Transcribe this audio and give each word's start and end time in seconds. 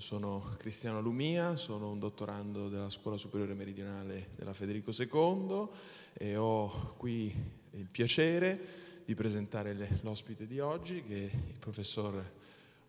Sono 0.00 0.54
Cristiano 0.58 1.00
Lumia, 1.00 1.56
sono 1.56 1.90
un 1.90 1.98
dottorando 1.98 2.68
della 2.68 2.88
Scuola 2.88 3.16
Superiore 3.16 3.54
Meridionale 3.54 4.28
della 4.36 4.52
Federico 4.52 4.92
II 4.96 5.68
e 6.12 6.36
ho 6.36 6.94
qui 6.96 7.34
il 7.72 7.88
piacere 7.90 9.02
di 9.04 9.16
presentare 9.16 9.98
l'ospite 10.02 10.46
di 10.46 10.60
oggi 10.60 11.02
che 11.02 11.28
è 11.28 11.34
il 11.34 11.56
professor 11.58 12.32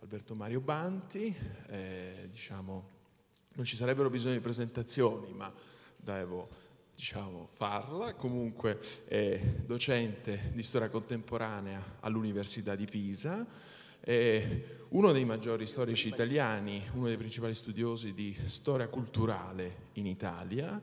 Alberto 0.02 0.36
Mario 0.36 0.59
Banti. 0.59 1.36
Eh, 1.70 2.27
diciamo, 2.30 2.88
non 3.54 3.66
ci 3.66 3.76
sarebbero 3.76 4.12
bisogno 4.12 4.36
di 4.36 4.41
presentazioni, 4.41 5.34
ma 5.34 5.52
devo 5.98 6.48
diciamo, 6.94 7.50
farla. 7.54 8.14
Comunque 8.14 8.80
è 9.05 9.41
docente 9.66 10.52
di 10.54 10.62
storia 10.62 10.90
contemporanea 10.90 11.98
all'Università 12.02 12.76
di 12.76 12.85
Pisa 12.85 13.48
è 13.99 14.77
uno 14.89 15.12
dei 15.12 15.26
maggiori 15.26 15.67
storici 15.67 16.07
italiani, 16.07 16.84
uno 16.95 17.07
dei 17.07 17.17
principali 17.17 17.53
studiosi 17.53 18.13
di 18.13 18.35
storia 18.45 18.88
culturale 18.88 19.88
in 19.94 20.07
Italia. 20.07 20.81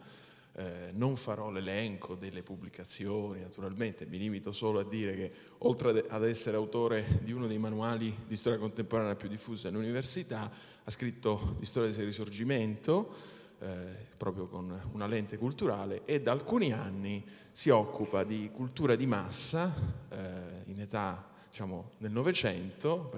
Eh, 0.58 0.90
non 0.92 1.16
farò 1.16 1.50
l'elenco 1.50 2.14
delle 2.14 2.42
pubblicazioni, 2.42 3.40
naturalmente, 3.40 4.06
mi 4.06 4.16
limito 4.16 4.52
solo 4.52 4.78
a 4.78 4.84
dire 4.84 5.14
che 5.14 5.32
oltre 5.58 6.06
ad 6.08 6.24
essere 6.24 6.56
autore 6.56 7.18
di 7.22 7.32
uno 7.32 7.46
dei 7.46 7.58
manuali 7.58 8.16
di 8.26 8.36
storia 8.36 8.58
contemporanea 8.58 9.16
più 9.16 9.28
diffusi 9.28 9.66
all'università, 9.66 10.50
ha 10.84 10.90
scritto 10.90 11.56
di 11.58 11.66
storia 11.66 11.90
del 11.90 12.04
risorgimento, 12.04 13.12
eh, 13.58 14.06
proprio 14.16 14.46
con 14.46 14.88
una 14.92 15.06
lente 15.06 15.36
culturale, 15.36 16.02
e 16.04 16.22
da 16.22 16.32
alcuni 16.32 16.72
anni 16.72 17.22
si 17.50 17.68
occupa 17.70 18.24
di 18.24 18.50
cultura 18.52 18.94
di 18.94 19.06
massa 19.06 19.74
eh, 20.08 20.70
in 20.70 20.80
età 20.80 21.34
diciamo, 21.56 21.92
nel 22.00 22.10
Novecento, 22.10 23.10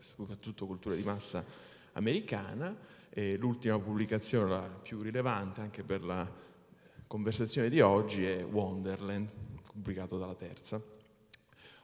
soprattutto 0.00 0.66
cultura 0.66 0.94
di 0.94 1.02
massa 1.02 1.42
americana, 1.92 2.76
e 3.08 3.38
l'ultima 3.38 3.78
pubblicazione, 3.78 4.50
la 4.50 4.68
più 4.82 5.00
rilevante 5.00 5.62
anche 5.62 5.82
per 5.82 6.04
la 6.04 6.30
conversazione 7.06 7.70
di 7.70 7.80
oggi, 7.80 8.26
è 8.26 8.44
Wonderland, 8.44 9.26
pubblicato 9.72 10.18
dalla 10.18 10.34
terza. 10.34 10.78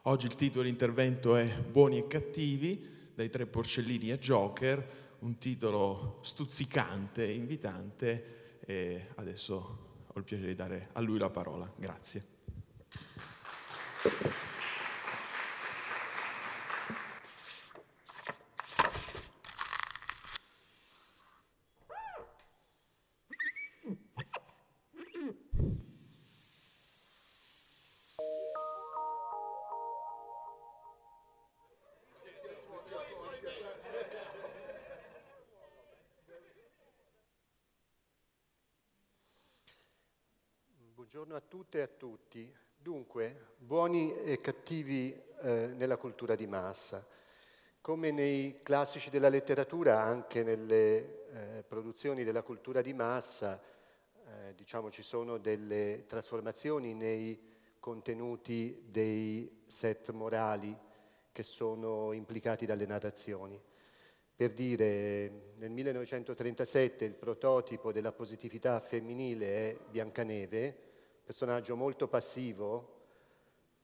Oggi 0.03 0.27
il 0.27 0.35
titolo 0.35 0.65
dell'intervento 0.65 1.35
è 1.35 1.47
Buoni 1.63 1.97
e 1.97 2.07
cattivi, 2.07 3.11
dai 3.15 3.31
tre 3.31 3.47
porcellini 3.47 4.11
a 4.11 4.19
Joker, 4.19 5.17
un 5.21 5.39
titolo 5.39 6.19
stuzzicante, 6.21 7.25
invitante, 7.25 8.59
e 8.67 9.07
adesso 9.15 10.05
ho 10.07 10.19
il 10.19 10.25
piacere 10.25 10.49
di 10.49 10.57
dare 10.57 10.91
a 10.93 11.01
lui 11.01 11.19
la 11.19 11.31
parola. 11.31 11.73
Grazie. 11.75 12.27
Buongiorno 41.33 41.37
a 41.37 41.65
tutte 41.65 41.79
e 41.79 41.81
a 41.81 41.87
tutti. 41.87 42.55
Dunque, 42.77 43.55
buoni 43.57 44.15
e 44.19 44.37
cattivi 44.37 45.19
eh, 45.41 45.69
nella 45.69 45.97
cultura 45.97 46.35
di 46.35 46.47
massa. 46.47 47.07
Come 47.81 48.11
nei 48.11 48.55
classici 48.63 49.09
della 49.09 49.31
letteratura, 49.31 50.03
anche 50.03 50.43
nelle 50.43 51.57
eh, 51.59 51.63
produzioni 51.67 52.23
della 52.23 52.43
cultura 52.43 52.83
di 52.83 52.93
massa, 52.93 53.59
eh, 54.27 54.55
diciamo 54.55 54.91
ci 54.91 55.03
sono 55.03 55.39
delle 55.39 56.05
trasformazioni 56.07 56.93
nei 56.93 57.41
contenuti 57.81 58.89
dei 58.91 59.63
set 59.65 60.11
morali 60.11 60.77
che 61.33 61.43
sono 61.43 62.13
implicati 62.13 62.67
dalle 62.67 62.85
narrazioni. 62.85 63.59
Per 64.37 64.53
dire, 64.53 65.55
nel 65.57 65.71
1937 65.71 67.07
il 67.07 67.15
prototipo 67.15 67.91
della 67.91 68.13
positività 68.13 68.79
femminile 68.81 69.47
è 69.47 69.79
Biancaneve, 69.89 70.91
personaggio 71.25 71.77
molto 71.77 72.09
passivo, 72.09 73.01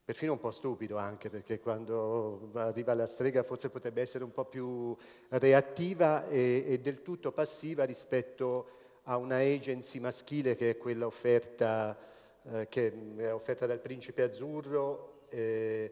perfino 0.03 0.33
un 0.33 0.39
po' 0.39 0.51
stupido 0.51 0.97
anche, 0.97 1.29
perché 1.29 1.59
quando 1.59 2.49
arriva 2.53 2.93
la 2.93 3.05
strega 3.05 3.43
forse 3.43 3.69
potrebbe 3.69 4.01
essere 4.01 4.23
un 4.23 4.31
po' 4.31 4.45
più 4.45 4.95
reattiva 5.29 6.27
e, 6.27 6.65
e 6.67 6.79
del 6.79 7.01
tutto 7.01 7.31
passiva 7.31 7.83
rispetto 7.83 8.67
a 9.03 9.17
una 9.17 9.37
agency 9.37 9.99
maschile 9.99 10.55
che 10.55 10.71
è 10.71 10.77
quella 10.77 11.05
offerta, 11.05 11.97
eh, 12.43 12.67
che 12.67 13.15
è 13.17 13.33
offerta 13.33 13.65
dal 13.65 13.81
principe 13.81 14.23
azzurro, 14.23 15.25
eh, 15.29 15.91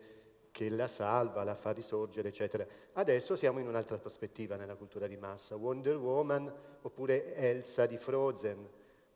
che 0.52 0.70
la 0.70 0.88
salva, 0.88 1.44
la 1.44 1.54
fa 1.54 1.72
risorgere, 1.72 2.30
eccetera. 2.30 2.66
Adesso 2.94 3.36
siamo 3.36 3.60
in 3.60 3.68
un'altra 3.68 4.00
prospettiva 4.00 4.56
nella 4.56 4.76
cultura 4.76 5.06
di 5.06 5.16
massa, 5.16 5.56
Wonder 5.56 5.96
Woman 5.96 6.52
oppure 6.82 7.36
Elsa 7.36 7.86
di 7.86 7.98
Frozen, 7.98 8.68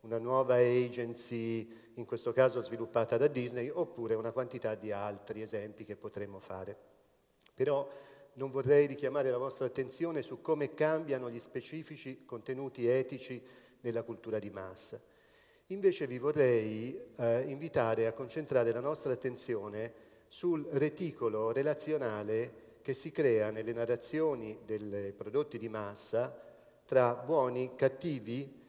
una 0.02 0.20
nuova 0.20 0.56
agency 0.56 1.81
in 1.96 2.06
questo 2.06 2.32
caso 2.32 2.62
sviluppata 2.62 3.18
da 3.18 3.28
Disney, 3.28 3.70
oppure 3.70 4.16
una 4.16 4.32
quantità 4.32 4.76
di 4.76 4.92
altri 4.92 5.42
esempi 5.42 5.84
che 5.84 5.96
potremmo 5.96 6.40
fare. 6.40 6.78
Però 7.54 7.88
non 8.34 8.50
vorrei 8.50 8.88
richiamare 8.88 9.30
la 9.30 9.38
vostra 9.38 9.66
attenzione 9.66 10.22
su 10.22 10.42
come 10.42 10.74
cambiano 10.74 11.30
gli 11.30 11.40
specifici 11.40 12.26
contenuti 12.26 12.88
etici 12.88 13.42
nella 13.82 14.04
cultura 14.04 14.40
di 14.40 14.50
massa. 14.50 15.00
Invece 15.68 16.08
vi 16.08 16.18
vorrei 16.18 17.02
eh, 17.18 17.42
invitare 17.48 18.08
a 18.08 18.14
concentrare 18.14 18.72
la 18.72 18.80
nostra 18.80 19.14
attenzione 19.14 19.94
sul 20.28 20.66
reticolo 20.72 21.52
relazionale 21.52 22.80
che 22.82 22.94
si 22.94 23.12
crea 23.12 23.52
nelle 23.52 23.74
narrazioni 23.74 24.60
dei 24.66 25.14
prodotti 25.14 25.58
di 25.58 25.70
massa 25.70 26.36
tra 26.86 27.14
buoni, 27.14 27.76
cattivi 27.76 28.60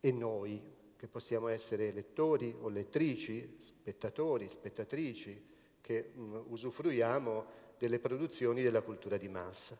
e 0.00 0.12
noi, 0.12 0.69
che 1.00 1.06
possiamo 1.06 1.48
essere 1.48 1.92
lettori 1.92 2.54
o 2.60 2.68
lettrici, 2.68 3.56
spettatori, 3.56 4.50
spettatrici, 4.50 5.42
che 5.80 6.10
mm, 6.14 6.40
usufruiamo 6.48 7.46
delle 7.78 7.98
produzioni 7.98 8.62
della 8.62 8.82
cultura 8.82 9.16
di 9.16 9.26
massa. 9.26 9.78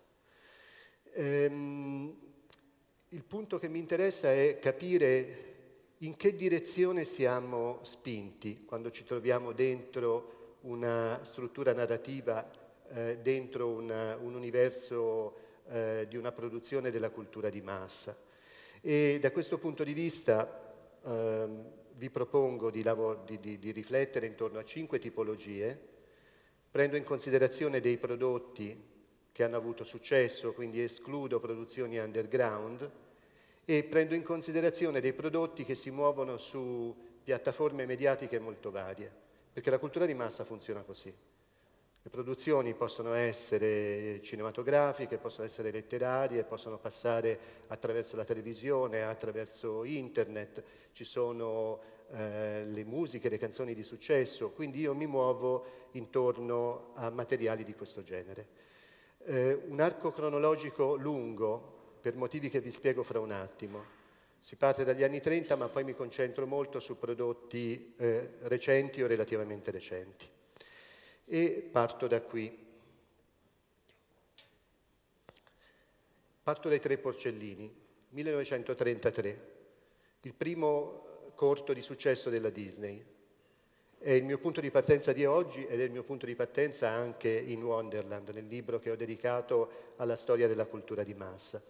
Ehm, 1.12 2.16
il 3.10 3.22
punto 3.24 3.58
che 3.58 3.68
mi 3.68 3.78
interessa 3.78 4.32
è 4.32 4.58
capire 4.62 5.48
in 5.98 6.16
che 6.16 6.34
direzione 6.34 7.04
siamo 7.04 7.80
spinti 7.82 8.64
quando 8.64 8.90
ci 8.90 9.04
troviamo 9.04 9.52
dentro 9.52 10.56
una 10.62 11.20
struttura 11.22 11.74
narrativa, 11.74 12.50
eh, 12.94 13.18
dentro 13.20 13.68
una, 13.68 14.16
un 14.16 14.34
universo 14.34 15.36
eh, 15.68 16.06
di 16.08 16.16
una 16.16 16.32
produzione 16.32 16.90
della 16.90 17.10
cultura 17.10 17.50
di 17.50 17.60
massa. 17.60 18.16
E 18.80 19.18
da 19.20 19.30
questo 19.30 19.58
punto 19.58 19.84
di 19.84 19.92
vista 19.92 20.68
eh, 21.04 21.48
vi 21.94 22.10
propongo 22.10 22.70
di, 22.70 22.82
lavoro, 22.82 23.22
di, 23.24 23.38
di, 23.38 23.58
di 23.58 23.70
riflettere 23.72 24.26
intorno 24.26 24.58
a 24.58 24.64
cinque 24.64 24.98
tipologie, 24.98 25.78
prendo 26.70 26.96
in 26.96 27.04
considerazione 27.04 27.80
dei 27.80 27.98
prodotti 27.98 28.88
che 29.32 29.44
hanno 29.44 29.56
avuto 29.56 29.84
successo, 29.84 30.52
quindi 30.52 30.82
escludo 30.82 31.40
produzioni 31.40 31.98
underground, 31.98 32.90
e 33.64 33.84
prendo 33.84 34.14
in 34.14 34.22
considerazione 34.22 35.00
dei 35.00 35.12
prodotti 35.12 35.64
che 35.64 35.74
si 35.74 35.90
muovono 35.90 36.36
su 36.36 36.94
piattaforme 37.22 37.86
mediatiche 37.86 38.38
molto 38.38 38.70
varie, 38.70 39.12
perché 39.52 39.70
la 39.70 39.78
cultura 39.78 40.06
di 40.06 40.14
massa 40.14 40.44
funziona 40.44 40.82
così. 40.82 41.14
Le 42.02 42.08
produzioni 42.08 42.72
possono 42.72 43.12
essere 43.12 44.22
cinematografiche, 44.22 45.18
possono 45.18 45.46
essere 45.46 45.70
letterarie, 45.70 46.44
possono 46.44 46.78
passare 46.78 47.38
attraverso 47.66 48.16
la 48.16 48.24
televisione, 48.24 49.02
attraverso 49.02 49.84
internet, 49.84 50.62
ci 50.92 51.04
sono 51.04 51.78
eh, 52.12 52.64
le 52.64 52.84
musiche, 52.84 53.28
le 53.28 53.36
canzoni 53.36 53.74
di 53.74 53.82
successo, 53.82 54.52
quindi 54.52 54.80
io 54.80 54.94
mi 54.94 55.06
muovo 55.06 55.88
intorno 55.92 56.92
a 56.94 57.10
materiali 57.10 57.64
di 57.64 57.74
questo 57.74 58.02
genere. 58.02 58.46
Eh, 59.26 59.60
un 59.66 59.80
arco 59.80 60.10
cronologico 60.10 60.94
lungo, 60.94 61.96
per 62.00 62.16
motivi 62.16 62.48
che 62.48 62.60
vi 62.60 62.70
spiego 62.70 63.02
fra 63.02 63.20
un 63.20 63.30
attimo. 63.30 63.84
Si 64.38 64.56
parte 64.56 64.84
dagli 64.84 65.02
anni 65.02 65.20
30, 65.20 65.54
ma 65.54 65.68
poi 65.68 65.84
mi 65.84 65.92
concentro 65.92 66.46
molto 66.46 66.80
su 66.80 66.98
prodotti 66.98 67.92
eh, 67.98 68.36
recenti 68.44 69.02
o 69.02 69.06
relativamente 69.06 69.70
recenti 69.70 70.38
e 71.32 71.68
parto 71.70 72.08
da 72.08 72.20
qui. 72.20 72.58
Parto 76.42 76.68
dai 76.68 76.80
tre 76.80 76.98
porcellini, 76.98 77.72
1933, 78.08 79.48
il 80.22 80.34
primo 80.34 81.30
corto 81.36 81.72
di 81.72 81.82
successo 81.82 82.30
della 82.30 82.50
Disney. 82.50 83.04
È 83.96 84.10
il 84.10 84.24
mio 84.24 84.38
punto 84.38 84.60
di 84.60 84.72
partenza 84.72 85.12
di 85.12 85.24
oggi 85.24 85.64
ed 85.64 85.78
è 85.78 85.84
il 85.84 85.92
mio 85.92 86.02
punto 86.02 86.26
di 86.26 86.34
partenza 86.34 86.88
anche 86.88 87.28
in 87.30 87.62
Wonderland, 87.62 88.30
nel 88.30 88.46
libro 88.46 88.80
che 88.80 88.90
ho 88.90 88.96
dedicato 88.96 89.92
alla 89.96 90.16
storia 90.16 90.48
della 90.48 90.66
cultura 90.66 91.04
di 91.04 91.14
massa. 91.14 91.62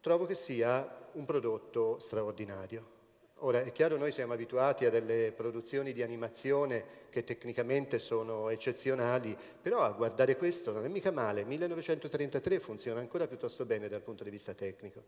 trovo 0.00 0.24
che 0.24 0.36
sia 0.36 1.08
un 1.14 1.24
prodotto 1.24 1.98
straordinario. 1.98 2.97
Ora, 3.42 3.62
è 3.62 3.70
chiaro, 3.70 3.96
noi 3.96 4.10
siamo 4.10 4.32
abituati 4.32 4.84
a 4.84 4.90
delle 4.90 5.30
produzioni 5.30 5.92
di 5.92 6.02
animazione 6.02 7.06
che 7.08 7.22
tecnicamente 7.22 8.00
sono 8.00 8.48
eccezionali, 8.48 9.36
però 9.62 9.82
a 9.82 9.90
guardare 9.90 10.36
questo 10.36 10.72
non 10.72 10.84
è 10.84 10.88
mica 10.88 11.12
male. 11.12 11.44
1933 11.44 12.58
funziona 12.58 12.98
ancora 12.98 13.28
piuttosto 13.28 13.64
bene 13.64 13.88
dal 13.88 14.00
punto 14.00 14.24
di 14.24 14.30
vista 14.30 14.54
tecnico. 14.54 15.04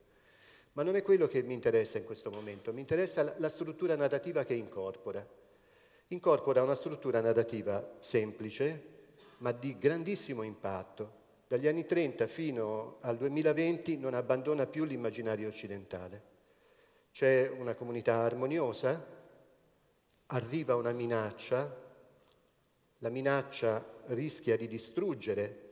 Ma 0.74 0.84
non 0.84 0.94
è 0.94 1.02
quello 1.02 1.26
che 1.26 1.42
mi 1.42 1.54
interessa 1.54 1.98
in 1.98 2.04
questo 2.04 2.30
momento, 2.30 2.72
mi 2.72 2.78
interessa 2.78 3.34
la 3.38 3.48
struttura 3.48 3.96
narrativa 3.96 4.44
che 4.44 4.54
incorpora. 4.54 5.26
Incorpora 6.08 6.62
una 6.62 6.76
struttura 6.76 7.20
narrativa 7.20 7.96
semplice, 7.98 8.82
ma 9.38 9.50
di 9.50 9.76
grandissimo 9.76 10.42
impatto. 10.42 11.18
Dagli 11.48 11.66
anni 11.66 11.84
30 11.84 12.28
fino 12.28 12.98
al 13.00 13.16
2020 13.16 13.96
non 13.98 14.14
abbandona 14.14 14.66
più 14.66 14.84
l'immaginario 14.84 15.48
occidentale. 15.48 16.29
C'è 17.12 17.48
una 17.48 17.74
comunità 17.74 18.20
armoniosa, 18.20 19.04
arriva 20.26 20.76
una 20.76 20.92
minaccia, 20.92 21.88
la 22.98 23.08
minaccia 23.08 23.84
rischia 24.06 24.56
di 24.56 24.66
distruggere 24.66 25.70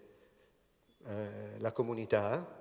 eh, 1.05 1.58
la 1.58 1.73
comunità 1.73 2.56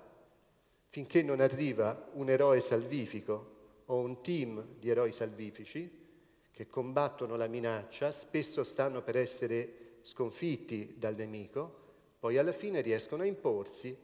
finché 0.86 1.22
non 1.22 1.40
arriva 1.40 2.10
un 2.14 2.30
eroe 2.30 2.60
salvifico 2.60 3.56
o 3.86 3.98
un 3.98 4.22
team 4.22 4.64
di 4.78 4.88
eroi 4.88 5.12
salvifici 5.12 6.06
che 6.50 6.66
combattono 6.66 7.36
la 7.36 7.46
minaccia, 7.46 8.10
spesso 8.10 8.64
stanno 8.64 9.02
per 9.02 9.16
essere 9.16 9.98
sconfitti 10.02 10.94
dal 10.98 11.14
nemico, 11.14 11.86
poi 12.18 12.38
alla 12.38 12.52
fine 12.52 12.80
riescono 12.80 13.22
a 13.22 13.26
imporsi 13.26 13.96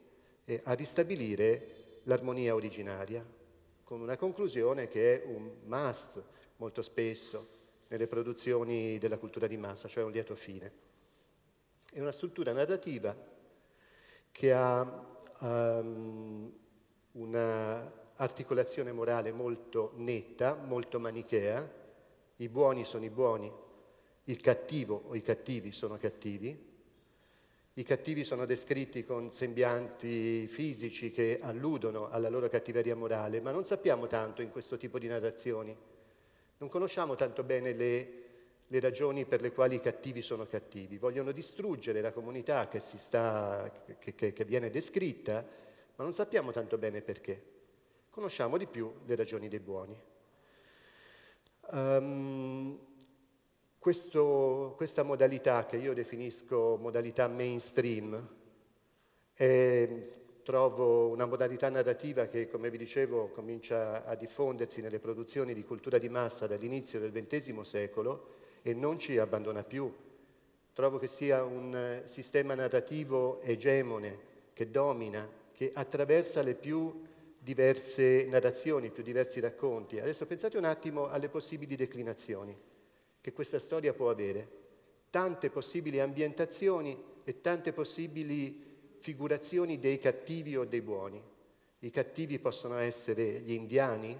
e 0.45 0.61
a 0.63 0.73
ristabilire 0.73 1.99
l'armonia 2.03 2.55
originaria 2.55 3.34
con 3.85 4.01
una 4.01 4.17
conclusione 4.17 4.87
che 4.87 5.21
è 5.21 5.25
un 5.27 5.47
must 5.65 6.21
molto 6.57 6.81
spesso 6.81 7.49
nelle 7.89 8.07
produzioni 8.07 8.97
della 8.97 9.19
cultura 9.19 9.45
di 9.45 9.57
massa, 9.57 9.87
cioè 9.87 10.03
un 10.03 10.11
lieto 10.11 10.35
fine. 10.35 10.71
È 11.91 11.99
una 12.01 12.11
struttura 12.11 12.51
narrativa 12.51 13.15
che 14.31 14.53
ha 14.53 15.15
um, 15.39 16.51
una 17.11 17.93
articolazione 18.15 18.91
morale 18.91 19.31
molto 19.31 19.91
netta, 19.97 20.55
molto 20.55 20.99
manichea, 20.99 21.83
i 22.37 22.49
buoni 22.49 22.83
sono 22.85 23.05
i 23.05 23.11
buoni, 23.11 23.51
il 24.23 24.41
cattivo 24.41 25.03
o 25.09 25.15
i 25.15 25.21
cattivi 25.21 25.71
sono 25.71 25.97
cattivi, 25.97 26.73
i 27.77 27.83
cattivi 27.83 28.23
sono 28.23 28.45
descritti 28.45 29.03
con 29.03 29.29
sembianti 29.29 30.47
fisici 30.47 31.11
che 31.11 31.39
alludono 31.41 32.09
alla 32.09 32.29
loro 32.29 32.47
cattiveria 32.47 32.95
morale, 32.95 33.41
ma 33.41 33.51
non 33.51 33.65
sappiamo 33.65 34.07
tanto 34.07 34.41
in 34.41 34.49
questo 34.49 34.77
tipo 34.77 34.97
di 34.97 35.07
narrazioni. 35.07 35.75
Non 36.57 36.69
conosciamo 36.69 37.15
tanto 37.15 37.43
bene 37.43 37.73
le, 37.73 38.23
le 38.65 38.79
ragioni 38.79 39.25
per 39.25 39.41
le 39.41 39.51
quali 39.51 39.75
i 39.75 39.81
cattivi 39.81 40.21
sono 40.21 40.45
cattivi. 40.45 40.97
Vogliono 40.97 41.33
distruggere 41.33 41.99
la 41.99 42.13
comunità 42.13 42.69
che, 42.69 42.79
sta, 42.79 43.69
che, 43.99 44.15
che, 44.15 44.31
che 44.31 44.45
viene 44.45 44.69
descritta, 44.69 45.45
ma 45.95 46.03
non 46.03 46.13
sappiamo 46.13 46.51
tanto 46.51 46.77
bene 46.77 47.01
perché. 47.01 47.43
Conosciamo 48.09 48.55
di 48.55 48.67
più 48.67 48.89
le 49.05 49.15
ragioni 49.15 49.49
dei 49.49 49.59
buoni. 49.59 49.99
Um, 51.71 52.79
questo, 53.85 54.73
questa 54.77 55.03
modalità 55.03 55.67
che 55.67 55.77
io 55.77 55.93
definisco 55.93 56.75
modalità 56.81 57.27
mainstream 57.27 58.29
è, 59.31 59.87
trovo 60.41 61.09
una 61.09 61.27
modalità 61.27 61.69
narrativa 61.69 62.25
che, 62.25 62.49
come 62.49 62.71
vi 62.71 62.79
dicevo, 62.79 63.27
comincia 63.27 64.03
a 64.03 64.15
diffondersi 64.15 64.81
nelle 64.81 64.97
produzioni 64.97 65.53
di 65.53 65.63
cultura 65.63 65.99
di 65.99 66.09
massa 66.09 66.47
dall'inizio 66.47 66.99
del 66.99 67.11
XX 67.11 67.61
secolo 67.61 68.29
e 68.63 68.73
non 68.73 68.97
ci 68.97 69.19
abbandona 69.19 69.63
più. 69.63 69.93
Trovo 70.73 70.97
che 70.97 71.05
sia 71.05 71.43
un 71.43 72.01
sistema 72.05 72.55
narrativo 72.55 73.39
egemone 73.41 74.17
che 74.53 74.71
domina, 74.71 75.29
che 75.53 75.69
attraversa 75.71 76.41
le 76.41 76.55
più 76.55 77.03
diverse 77.37 78.25
narrazioni, 78.25 78.87
i 78.87 78.89
più 78.91 79.03
diversi 79.03 79.39
racconti. 79.39 79.99
Adesso 79.99 80.25
pensate 80.25 80.57
un 80.57 80.65
attimo 80.65 81.07
alle 81.07 81.29
possibili 81.29 81.75
declinazioni 81.75 82.73
che 83.25 83.33
questa 83.33 83.57
storia 83.57 83.91
può 83.91 84.11
avere, 84.11 84.47
tante 85.09 85.49
possibili 85.49 85.99
ambientazioni 85.99 86.95
e 87.23 87.41
tante 87.41 87.73
possibili 87.73 88.93
figurazioni 88.99 89.79
dei 89.79 89.97
cattivi 89.97 90.55
o 90.55 90.63
dei 90.63 90.81
buoni. 90.81 91.19
I 91.79 91.89
cattivi 91.89 92.37
possono 92.37 92.77
essere 92.77 93.39
gli 93.39 93.53
indiani, 93.53 94.15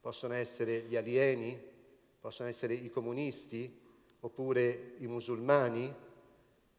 possono 0.00 0.34
essere 0.34 0.80
gli 0.88 0.96
alieni, 0.96 1.56
possono 2.18 2.48
essere 2.48 2.74
i 2.74 2.90
comunisti, 2.90 3.72
oppure 4.18 4.94
i 4.98 5.06
musulmani, 5.06 5.94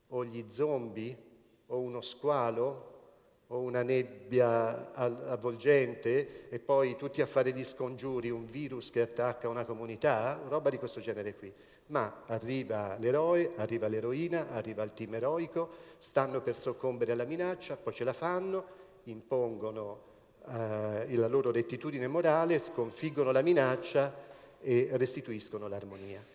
o 0.08 0.26
gli 0.26 0.44
zombie, 0.50 1.18
o 1.68 1.80
uno 1.80 2.02
squalo, 2.02 2.97
o 3.48 3.60
una 3.62 3.82
nebbia 3.82 4.94
avvolgente 4.94 6.50
e 6.50 6.60
poi 6.60 6.98
tutti 6.98 7.22
a 7.22 7.26
fare 7.26 7.54
gli 7.54 7.64
scongiuri, 7.64 8.30
un 8.30 8.46
virus 8.46 8.90
che 8.90 9.02
attacca 9.02 9.48
una 9.48 9.64
comunità, 9.64 10.42
roba 10.48 10.70
di 10.70 10.78
questo 10.78 11.00
genere 11.00 11.36
qui. 11.36 11.54
Ma 11.88 12.24
arriva 12.26 12.98
l'eroe, 13.00 13.54
arriva 13.56 13.88
l'eroina, 13.88 14.50
arriva 14.50 14.84
il 14.84 14.94
team 14.94 15.16
eroico, 15.16 15.70
stanno 15.98 16.42
per 16.42 16.58
soccombere 16.58 17.14
alla 17.14 17.24
minaccia, 17.24 17.78
poi 17.78 17.94
ce 17.94 18.04
la 18.04 18.12
fanno, 18.12 18.66
impongono 19.04 20.02
eh, 20.50 21.16
la 21.16 21.28
loro 21.28 21.52
rettitudine 21.52 22.08
morale, 22.08 22.60
sconfiggono 22.60 23.32
la 23.32 23.42
minaccia 23.42 24.14
e 24.60 24.90
restituiscono 24.92 25.70
l'armonia. 25.70 26.26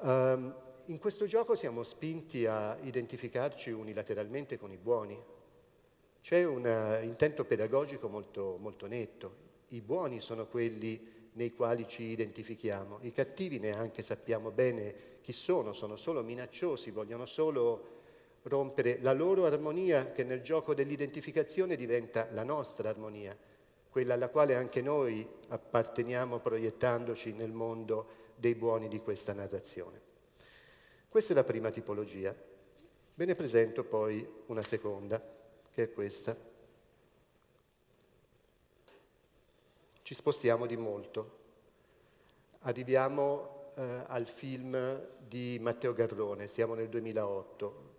Um, 0.00 0.54
in 0.86 0.98
questo 0.98 1.26
gioco 1.26 1.54
siamo 1.54 1.82
spinti 1.82 2.46
a 2.46 2.76
identificarci 2.82 3.70
unilateralmente 3.70 4.58
con 4.58 4.70
i 4.70 4.76
buoni, 4.76 5.18
c'è 6.24 6.42
un 6.42 6.64
uh, 6.64 7.04
intento 7.04 7.44
pedagogico 7.44 8.08
molto, 8.08 8.56
molto 8.58 8.86
netto. 8.86 9.34
I 9.68 9.82
buoni 9.82 10.20
sono 10.20 10.46
quelli 10.46 11.28
nei 11.32 11.52
quali 11.52 11.86
ci 11.86 12.04
identifichiamo, 12.04 13.00
i 13.02 13.12
cattivi 13.12 13.58
neanche 13.58 14.00
sappiamo 14.00 14.50
bene 14.50 15.18
chi 15.20 15.32
sono, 15.32 15.74
sono 15.74 15.96
solo 15.96 16.22
minacciosi, 16.22 16.92
vogliono 16.92 17.26
solo 17.26 17.92
rompere 18.44 19.00
la 19.02 19.12
loro 19.12 19.44
armonia 19.44 20.12
che 20.12 20.24
nel 20.24 20.40
gioco 20.40 20.72
dell'identificazione 20.72 21.76
diventa 21.76 22.26
la 22.30 22.42
nostra 22.42 22.88
armonia, 22.88 23.36
quella 23.90 24.14
alla 24.14 24.30
quale 24.30 24.54
anche 24.54 24.80
noi 24.80 25.28
apparteniamo 25.48 26.38
proiettandoci 26.38 27.34
nel 27.34 27.52
mondo 27.52 28.06
dei 28.36 28.54
buoni 28.54 28.88
di 28.88 29.00
questa 29.00 29.34
narrazione. 29.34 30.00
Questa 31.06 31.34
è 31.34 31.36
la 31.36 31.44
prima 31.44 31.68
tipologia. 31.68 32.34
Ve 33.14 33.24
ne 33.26 33.34
presento 33.34 33.84
poi 33.84 34.26
una 34.46 34.62
seconda 34.62 35.33
che 35.74 35.82
è 35.82 35.92
questa. 35.92 36.36
Ci 40.02 40.14
spostiamo 40.14 40.66
di 40.66 40.76
molto. 40.76 41.42
Arriviamo 42.60 43.72
eh, 43.74 44.04
al 44.06 44.26
film 44.26 45.04
di 45.18 45.58
Matteo 45.60 45.92
Garrone, 45.92 46.46
siamo 46.46 46.74
nel 46.74 46.88
2008, 46.88 47.92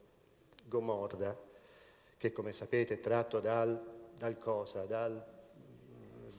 Gomorra, 0.64 1.38
che 2.16 2.32
come 2.32 2.54
sapete 2.54 2.94
è 2.94 3.00
tratto 3.02 3.42
dal, 3.42 4.10
dal 4.18 4.40
cosa? 4.40 4.86
Dal 4.86 5.22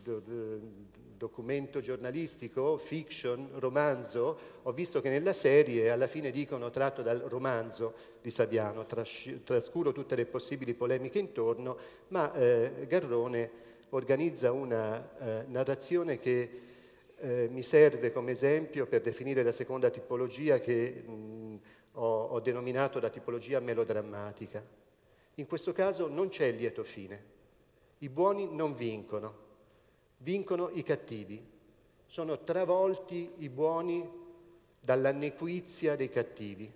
do, 0.02 0.22
documento 1.16 1.80
giornalistico, 1.80 2.76
fiction, 2.76 3.50
romanzo, 3.54 4.38
ho 4.62 4.72
visto 4.72 5.00
che 5.00 5.08
nella 5.08 5.32
serie 5.32 5.90
alla 5.90 6.06
fine 6.06 6.30
dicono 6.30 6.70
tratto 6.70 7.02
dal 7.02 7.20
romanzo 7.20 7.94
di 8.20 8.30
Saviano, 8.30 8.86
trascuro 8.86 9.92
tutte 9.92 10.14
le 10.14 10.26
possibili 10.26 10.74
polemiche 10.74 11.18
intorno, 11.18 11.78
ma 12.08 12.32
eh, 12.34 12.86
Garrone 12.88 13.50
organizza 13.90 14.52
una 14.52 15.18
eh, 15.18 15.44
narrazione 15.48 16.18
che 16.18 16.60
eh, 17.18 17.48
mi 17.50 17.62
serve 17.62 18.12
come 18.12 18.32
esempio 18.32 18.86
per 18.86 19.00
definire 19.00 19.42
la 19.42 19.52
seconda 19.52 19.90
tipologia 19.90 20.58
che 20.58 21.02
mh, 21.06 21.58
ho, 21.92 22.24
ho 22.26 22.40
denominato 22.40 23.00
la 23.00 23.08
tipologia 23.08 23.60
melodrammatica. 23.60 24.62
In 25.36 25.46
questo 25.46 25.72
caso 25.72 26.08
non 26.08 26.28
c'è 26.28 26.46
il 26.46 26.56
lieto 26.56 26.82
fine, 26.84 27.34
i 27.98 28.08
buoni 28.08 28.48
non 28.50 28.74
vincono, 28.74 29.44
vincono 30.18 30.70
i 30.72 30.82
cattivi, 30.82 31.44
sono 32.06 32.42
travolti 32.42 33.32
i 33.38 33.48
buoni 33.48 34.08
dall'annequizia 34.80 35.96
dei 35.96 36.08
cattivi. 36.08 36.72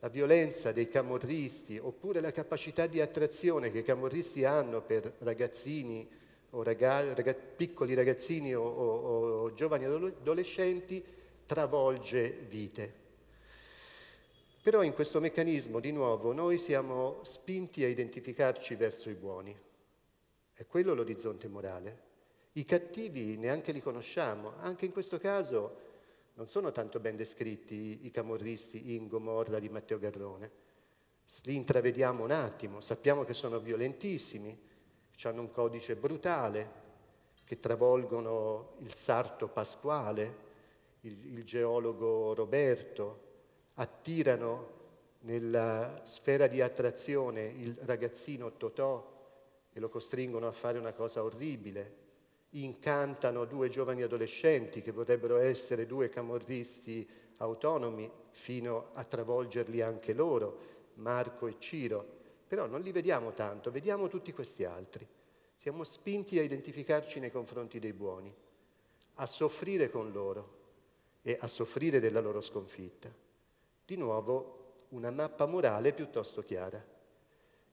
La 0.00 0.08
violenza 0.08 0.72
dei 0.72 0.88
camorristi 0.88 1.78
oppure 1.78 2.20
la 2.20 2.30
capacità 2.30 2.86
di 2.86 3.00
attrazione 3.00 3.70
che 3.70 3.78
i 3.78 3.84
camorristi 3.84 4.44
hanno 4.44 4.82
per 4.82 5.14
ragazzini 5.20 6.06
o 6.50 6.62
raga, 6.62 7.14
raga, 7.14 7.34
piccoli 7.34 7.94
ragazzini 7.94 8.54
o, 8.54 8.62
o, 8.62 9.42
o 9.42 9.52
giovani 9.54 9.86
adolescenti 9.86 11.02
travolge 11.46 12.30
vite. 12.48 13.02
Però 14.62 14.82
in 14.82 14.94
questo 14.94 15.20
meccanismo, 15.20 15.78
di 15.78 15.92
nuovo, 15.92 16.32
noi 16.32 16.58
siamo 16.58 17.18
spinti 17.22 17.84
a 17.84 17.88
identificarci 17.88 18.74
verso 18.76 19.10
i 19.10 19.14
buoni 19.14 19.54
È 20.54 20.64
quello 20.66 20.94
l'orizzonte 20.94 21.48
morale. 21.48 22.12
I 22.56 22.64
cattivi 22.64 23.36
neanche 23.36 23.72
li 23.72 23.82
conosciamo, 23.82 24.52
anche 24.60 24.84
in 24.84 24.92
questo 24.92 25.18
caso 25.18 25.82
non 26.34 26.46
sono 26.46 26.70
tanto 26.70 27.00
ben 27.00 27.16
descritti 27.16 28.06
i 28.06 28.10
camorristi 28.12 28.94
in 28.94 29.08
Gomorra 29.08 29.58
di 29.58 29.68
Matteo 29.68 29.98
Garrone. 29.98 30.50
Li 31.42 31.56
intravediamo 31.56 32.22
un 32.22 32.30
attimo, 32.30 32.80
sappiamo 32.80 33.24
che 33.24 33.34
sono 33.34 33.58
violentissimi, 33.58 34.56
hanno 35.22 35.40
un 35.40 35.50
codice 35.50 35.96
brutale, 35.96 36.82
che 37.44 37.58
travolgono 37.58 38.74
il 38.78 38.94
sarto 38.94 39.48
Pasquale, 39.48 40.36
il, 41.00 41.38
il 41.38 41.44
geologo 41.44 42.34
Roberto, 42.34 43.22
attirano 43.74 44.70
nella 45.22 46.02
sfera 46.04 46.46
di 46.46 46.60
attrazione 46.60 47.46
il 47.46 47.76
ragazzino 47.82 48.56
Totò 48.56 49.12
e 49.72 49.80
lo 49.80 49.88
costringono 49.88 50.46
a 50.46 50.52
fare 50.52 50.78
una 50.78 50.92
cosa 50.92 51.24
orribile, 51.24 52.02
incantano 52.62 53.44
due 53.44 53.68
giovani 53.68 54.02
adolescenti 54.02 54.82
che 54.82 54.92
vorrebbero 54.92 55.38
essere 55.38 55.86
due 55.86 56.08
camorristi 56.08 57.08
autonomi 57.38 58.10
fino 58.30 58.90
a 58.94 59.04
travolgerli 59.04 59.80
anche 59.80 60.12
loro, 60.12 60.72
Marco 60.94 61.46
e 61.46 61.56
Ciro, 61.58 62.06
però 62.46 62.66
non 62.66 62.80
li 62.80 62.92
vediamo 62.92 63.32
tanto, 63.32 63.70
vediamo 63.70 64.08
tutti 64.08 64.32
questi 64.32 64.64
altri. 64.64 65.06
Siamo 65.54 65.84
spinti 65.84 66.38
a 66.38 66.42
identificarci 66.42 67.20
nei 67.20 67.30
confronti 67.30 67.78
dei 67.78 67.92
buoni, 67.92 68.32
a 69.14 69.26
soffrire 69.26 69.90
con 69.90 70.12
loro 70.12 70.62
e 71.22 71.36
a 71.40 71.46
soffrire 71.46 72.00
della 72.00 72.20
loro 72.20 72.40
sconfitta. 72.40 73.12
Di 73.84 73.96
nuovo 73.96 74.74
una 74.90 75.10
mappa 75.10 75.46
morale 75.46 75.92
piuttosto 75.92 76.42
chiara. 76.42 76.93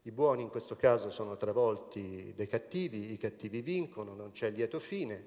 I 0.03 0.11
buoni 0.11 0.41
in 0.41 0.49
questo 0.49 0.75
caso 0.75 1.11
sono 1.11 1.37
travolti 1.37 2.33
dai 2.35 2.47
cattivi, 2.47 3.11
i 3.11 3.17
cattivi 3.17 3.61
vincono, 3.61 4.15
non 4.15 4.31
c'è 4.31 4.49
lieto 4.49 4.79
fine, 4.79 5.23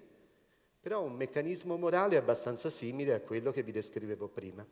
però 0.81 1.01
un 1.03 1.15
meccanismo 1.15 1.77
morale 1.77 2.17
abbastanza 2.17 2.71
simile 2.71 3.15
a 3.15 3.21
quello 3.21 3.53
che 3.53 3.63
vi 3.63 3.71
descrivevo 3.71 4.27
prima. 4.27 4.67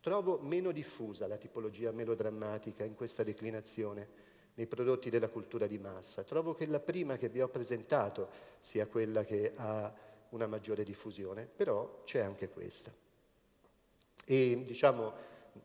Trovo 0.00 0.40
meno 0.40 0.72
diffusa 0.72 1.28
la 1.28 1.36
tipologia 1.36 1.92
melodrammatica 1.92 2.82
in 2.82 2.96
questa 2.96 3.22
declinazione 3.22 4.08
nei 4.54 4.66
prodotti 4.66 5.08
della 5.08 5.28
cultura 5.28 5.68
di 5.68 5.78
massa. 5.78 6.24
Trovo 6.24 6.52
che 6.52 6.66
la 6.66 6.80
prima 6.80 7.16
che 7.16 7.28
vi 7.28 7.40
ho 7.40 7.48
presentato 7.48 8.28
sia 8.58 8.86
quella 8.86 9.22
che 9.22 9.52
ha 9.54 9.92
una 10.30 10.48
maggiore 10.48 10.82
diffusione, 10.82 11.46
però 11.46 12.02
c'è 12.04 12.18
anche 12.18 12.48
questa. 12.48 12.92
E 14.26 14.62
diciamo 14.64 15.12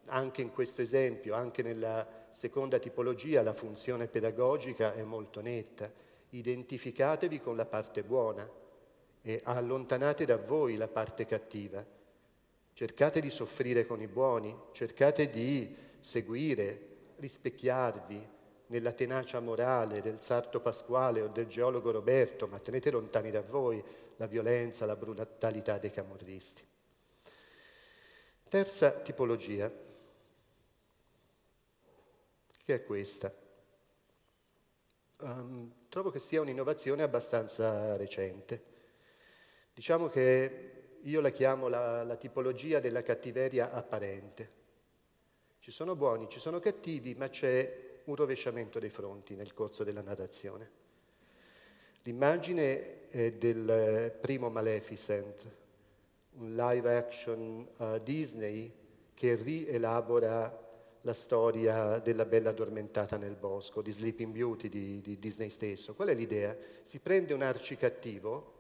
anche 0.06 0.44
in 0.44 0.52
questo 0.52 0.84
esempio, 0.84 1.34
anche 1.34 1.64
nella 1.64 2.19
seconda 2.32 2.80
tipologia, 2.80 3.42
la 3.42 3.54
funzione 3.54 4.08
pedagogica 4.08 4.94
è 4.94 5.04
molto 5.04 5.42
netta. 5.42 5.92
Identificatevi 6.32 7.40
con 7.40 7.56
la 7.56 7.66
parte 7.66 8.04
buona 8.04 8.50
e 9.22 9.42
allontanate 9.44 10.26
da 10.26 10.38
voi 10.38 10.76
la 10.76 10.88
parte 10.88 11.26
cattiva. 11.26 11.86
Cercate 12.74 13.20
di 13.20 13.30
soffrire 13.30 13.86
con 13.86 14.02
i 14.02 14.08
buoni, 14.08 14.56
cercate 14.72 15.30
di 15.30 15.76
seguire, 16.00 16.88
rispecchiarvi 17.18 18.28
nella 18.68 18.92
tenacia 18.92 19.40
morale 19.40 20.02
del 20.02 20.22
sarto 20.22 20.62
Pasquale 20.62 21.22
o 21.22 21.28
del 21.28 21.48
geologo 21.48 21.92
Roberto, 21.92 22.48
ma 22.48 22.60
tenete 22.60 22.92
lontani 22.92 23.32
da 23.32 23.42
voi 23.42 23.84
la 24.18 24.28
violenza, 24.28 24.86
la 24.86 24.96
brutalità 24.96 25.78
dei 25.78 25.92
camorristi. 25.92 26.66
Terza 28.48 28.92
tipologia, 28.92 29.72
che 32.70 32.76
è 32.76 32.84
questa. 32.84 33.34
Um, 35.22 35.88
trovo 35.90 36.12
che 36.12 36.20
sia 36.20 36.40
un'innovazione 36.40 37.02
abbastanza 37.02 37.98
recente. 37.98 38.64
Diciamo 39.74 40.06
che 40.06 40.98
io 41.02 41.20
la 41.20 41.30
chiamo 41.30 41.68
la, 41.68 42.04
la 42.04 42.16
tipologia 42.16 42.80
della 42.80 43.02
cattiveria 43.02 43.72
apparente. 43.72 44.58
Ci 45.58 45.72
sono 45.72 45.96
buoni, 45.96 46.30
ci 46.30 46.38
sono 46.38 46.60
cattivi, 46.60 47.16
ma 47.16 47.28
c'è 47.28 48.02
un 48.04 48.16
rovesciamento 48.16 48.78
dei 48.78 48.90
fronti 48.90 49.34
nel 49.34 49.56
corso 49.56 49.84
della 49.84 50.04
narrazione. 50.04 50.70
L'immagine 52.04 53.10
è 53.10 53.32
del 53.32 54.16
primo 54.22 54.52
Maleficent, 54.52 55.56
un 56.34 56.56
live 56.56 56.96
action 56.96 57.68
uh, 57.78 57.98
Disney 57.98 58.72
che 59.16 59.34
rielabora 59.34 60.68
la 61.10 61.14
storia 61.14 61.98
della 61.98 62.26
bella 62.26 62.52
addormentata 62.52 63.18
nel 63.18 63.34
bosco, 63.34 63.82
di 63.82 63.92
Sleeping 63.92 64.32
Beauty 64.32 64.70
di, 64.70 65.02
di 65.02 65.18
Disney 65.18 65.50
stesso. 65.50 65.96
Qual 65.96 66.08
è 66.08 66.14
l'idea? 66.14 66.56
Si 66.84 67.00
prende 67.00 67.34
un 67.34 67.42
arcicattivo, 67.42 68.54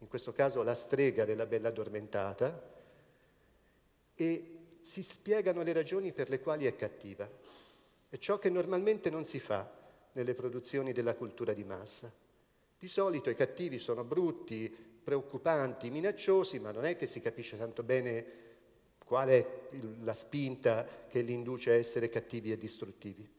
in 0.00 0.08
questo 0.08 0.34
caso 0.34 0.62
la 0.62 0.74
strega 0.74 1.24
della 1.24 1.46
bella 1.46 1.68
addormentata, 1.68 2.74
e 4.14 4.54
si 4.78 5.02
spiegano 5.02 5.62
le 5.62 5.72
ragioni 5.72 6.12
per 6.12 6.28
le 6.28 6.40
quali 6.40 6.66
è 6.66 6.76
cattiva. 6.76 7.26
È 8.10 8.18
ciò 8.18 8.38
che 8.38 8.50
normalmente 8.50 9.08
non 9.08 9.24
si 9.24 9.38
fa 9.38 9.66
nelle 10.12 10.34
produzioni 10.34 10.92
della 10.92 11.14
cultura 11.14 11.54
di 11.54 11.64
massa. 11.64 12.12
Di 12.78 12.88
solito 12.88 13.30
i 13.30 13.34
cattivi 13.34 13.78
sono 13.78 14.04
brutti, 14.04 14.68
preoccupanti, 15.02 15.88
minacciosi, 15.88 16.58
ma 16.58 16.72
non 16.72 16.84
è 16.84 16.94
che 16.94 17.06
si 17.06 17.22
capisce 17.22 17.56
tanto 17.56 17.82
bene 17.82 18.44
Qual 19.06 19.28
è 19.28 19.46
la 20.02 20.12
spinta 20.12 20.84
che 21.06 21.20
li 21.20 21.32
induce 21.32 21.70
a 21.70 21.74
essere 21.74 22.08
cattivi 22.08 22.50
e 22.50 22.58
distruttivi? 22.58 23.34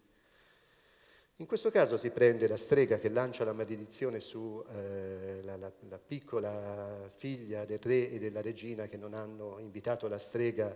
In 1.40 1.46
questo 1.46 1.72
caso 1.72 1.98
si 1.98 2.10
prende 2.12 2.48
la 2.48 2.56
strega 2.56 2.98
che 2.98 3.10
lancia 3.10 3.44
la 3.44 3.52
maledizione 3.52 4.22
sulla 4.22 4.64
eh, 4.72 5.42
la, 5.44 5.58
la 5.90 6.00
piccola 6.00 7.12
figlia 7.14 7.66
del 7.66 7.80
re 7.80 8.10
e 8.10 8.18
della 8.18 8.40
regina 8.42 8.86
che 8.86 8.96
non 8.96 9.14
hanno 9.14 9.58
invitato 9.60 10.08
la 10.08 10.18
strega 10.18 10.74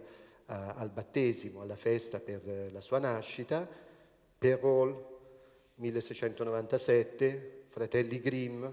a, 0.48 0.74
al 0.74 0.90
battesimo, 0.90 1.62
alla 1.62 1.78
festa 1.78 2.20
per 2.20 2.70
la 2.74 2.82
sua 2.82 3.00
nascita, 3.00 3.66
Perrault 4.38 5.06
1697, 5.76 7.64
Fratelli 7.68 8.20
Grimm 8.20 8.66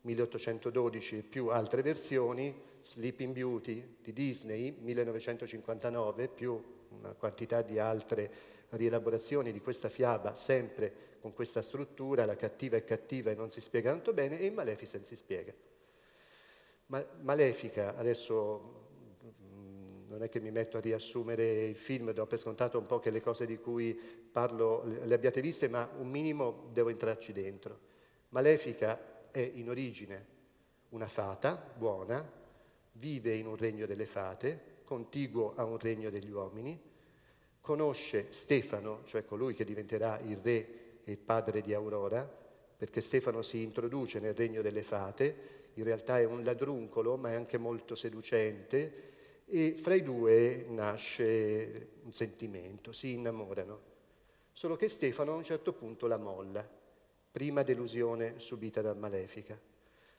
1812 0.00 1.18
e 1.18 1.22
più 1.22 1.46
altre 1.46 1.82
versioni, 1.82 2.68
Sleeping 2.90 3.32
Beauty 3.32 3.98
di 4.02 4.12
Disney 4.12 4.76
1959 4.80 6.26
più 6.26 6.60
una 6.88 7.12
quantità 7.12 7.62
di 7.62 7.78
altre 7.78 8.28
rielaborazioni 8.70 9.52
di 9.52 9.60
questa 9.60 9.88
fiaba 9.88 10.34
sempre 10.34 11.18
con 11.20 11.32
questa 11.32 11.62
struttura, 11.62 12.24
la 12.24 12.34
cattiva 12.34 12.76
è 12.76 12.82
cattiva 12.82 13.30
e 13.30 13.36
non 13.36 13.48
si 13.48 13.60
spiega 13.60 13.92
tanto 13.92 14.12
bene 14.12 14.40
e 14.40 14.46
in 14.46 14.54
Maleficent 14.54 15.04
si 15.04 15.14
spiega. 15.14 15.52
Ma, 16.86 17.06
Malefica, 17.20 17.94
adesso 17.96 18.88
mm, 19.24 20.08
non 20.08 20.24
è 20.24 20.28
che 20.28 20.40
mi 20.40 20.50
metto 20.50 20.76
a 20.76 20.80
riassumere 20.80 21.66
il 21.66 21.76
film, 21.76 22.10
do 22.10 22.26
per 22.26 22.40
scontato 22.40 22.76
un 22.76 22.86
po' 22.86 22.98
che 22.98 23.10
le 23.10 23.20
cose 23.20 23.46
di 23.46 23.58
cui 23.58 23.94
parlo 23.94 24.82
le 24.82 25.14
abbiate 25.14 25.40
viste, 25.40 25.68
ma 25.68 25.88
un 25.98 26.08
minimo 26.08 26.70
devo 26.72 26.88
entrarci 26.88 27.30
dentro. 27.30 27.78
Malefica 28.30 29.30
è 29.30 29.48
in 29.54 29.68
origine 29.68 30.38
una 30.88 31.06
fata 31.06 31.72
buona, 31.76 32.38
vive 32.92 33.34
in 33.34 33.46
un 33.46 33.56
regno 33.56 33.86
delle 33.86 34.06
fate, 34.06 34.78
contiguo 34.84 35.54
a 35.56 35.64
un 35.64 35.78
regno 35.78 36.10
degli 36.10 36.30
uomini, 36.30 36.78
conosce 37.60 38.26
Stefano, 38.30 39.02
cioè 39.04 39.24
colui 39.24 39.54
che 39.54 39.64
diventerà 39.64 40.18
il 40.20 40.36
re 40.38 40.78
e 41.04 41.12
il 41.12 41.18
padre 41.18 41.60
di 41.60 41.74
Aurora, 41.74 42.38
perché 42.76 43.00
Stefano 43.00 43.42
si 43.42 43.62
introduce 43.62 44.20
nel 44.20 44.34
regno 44.34 44.62
delle 44.62 44.82
fate, 44.82 45.58
in 45.74 45.84
realtà 45.84 46.18
è 46.18 46.24
un 46.24 46.42
ladruncolo 46.42 47.16
ma 47.16 47.30
è 47.30 47.34
anche 47.34 47.58
molto 47.58 47.94
seducente 47.94 49.08
e 49.44 49.74
fra 49.74 49.94
i 49.94 50.02
due 50.02 50.66
nasce 50.68 51.88
un 52.02 52.12
sentimento, 52.12 52.92
si 52.92 53.14
innamorano. 53.14 53.88
Solo 54.52 54.76
che 54.76 54.88
Stefano 54.88 55.32
a 55.32 55.36
un 55.36 55.44
certo 55.44 55.72
punto 55.72 56.06
la 56.06 56.18
molla, 56.18 56.68
prima 57.30 57.62
delusione 57.62 58.38
subita 58.38 58.80
da 58.80 58.94
Malefica. 58.94 59.58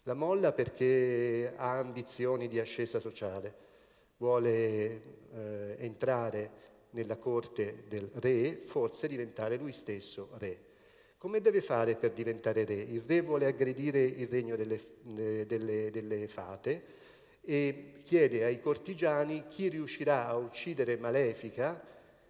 La 0.03 0.15
molla 0.15 0.51
perché 0.51 1.53
ha 1.55 1.77
ambizioni 1.77 2.47
di 2.47 2.59
ascesa 2.59 2.99
sociale, 2.99 3.53
vuole 4.17 4.49
eh, 5.33 5.75
entrare 5.77 6.51
nella 6.91 7.17
corte 7.17 7.83
del 7.87 8.09
re, 8.15 8.55
forse 8.55 9.07
diventare 9.07 9.57
lui 9.57 9.71
stesso 9.71 10.29
re. 10.39 10.69
Come 11.17 11.39
deve 11.39 11.61
fare 11.61 11.95
per 11.95 12.13
diventare 12.13 12.65
re? 12.65 12.73
Il 12.73 13.01
re 13.01 13.21
vuole 13.21 13.45
aggredire 13.45 14.01
il 14.01 14.27
regno 14.27 14.55
delle, 14.55 14.79
delle, 15.45 15.91
delle 15.91 16.27
fate 16.27 16.83
e 17.41 17.93
chiede 18.03 18.43
ai 18.43 18.59
cortigiani 18.59 19.47
chi 19.47 19.67
riuscirà 19.67 20.27
a 20.27 20.35
uccidere 20.35 20.97
Malefica 20.97 21.79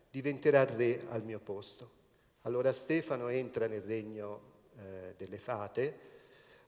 diventerà 0.09 0.65
re 0.65 1.05
al 1.07 1.23
mio 1.23 1.39
posto. 1.39 1.99
Allora 2.41 2.73
Stefano 2.73 3.29
entra 3.29 3.67
nel 3.67 3.81
regno 3.81 4.41
eh, 4.77 5.13
delle 5.15 5.37
fate, 5.37 6.10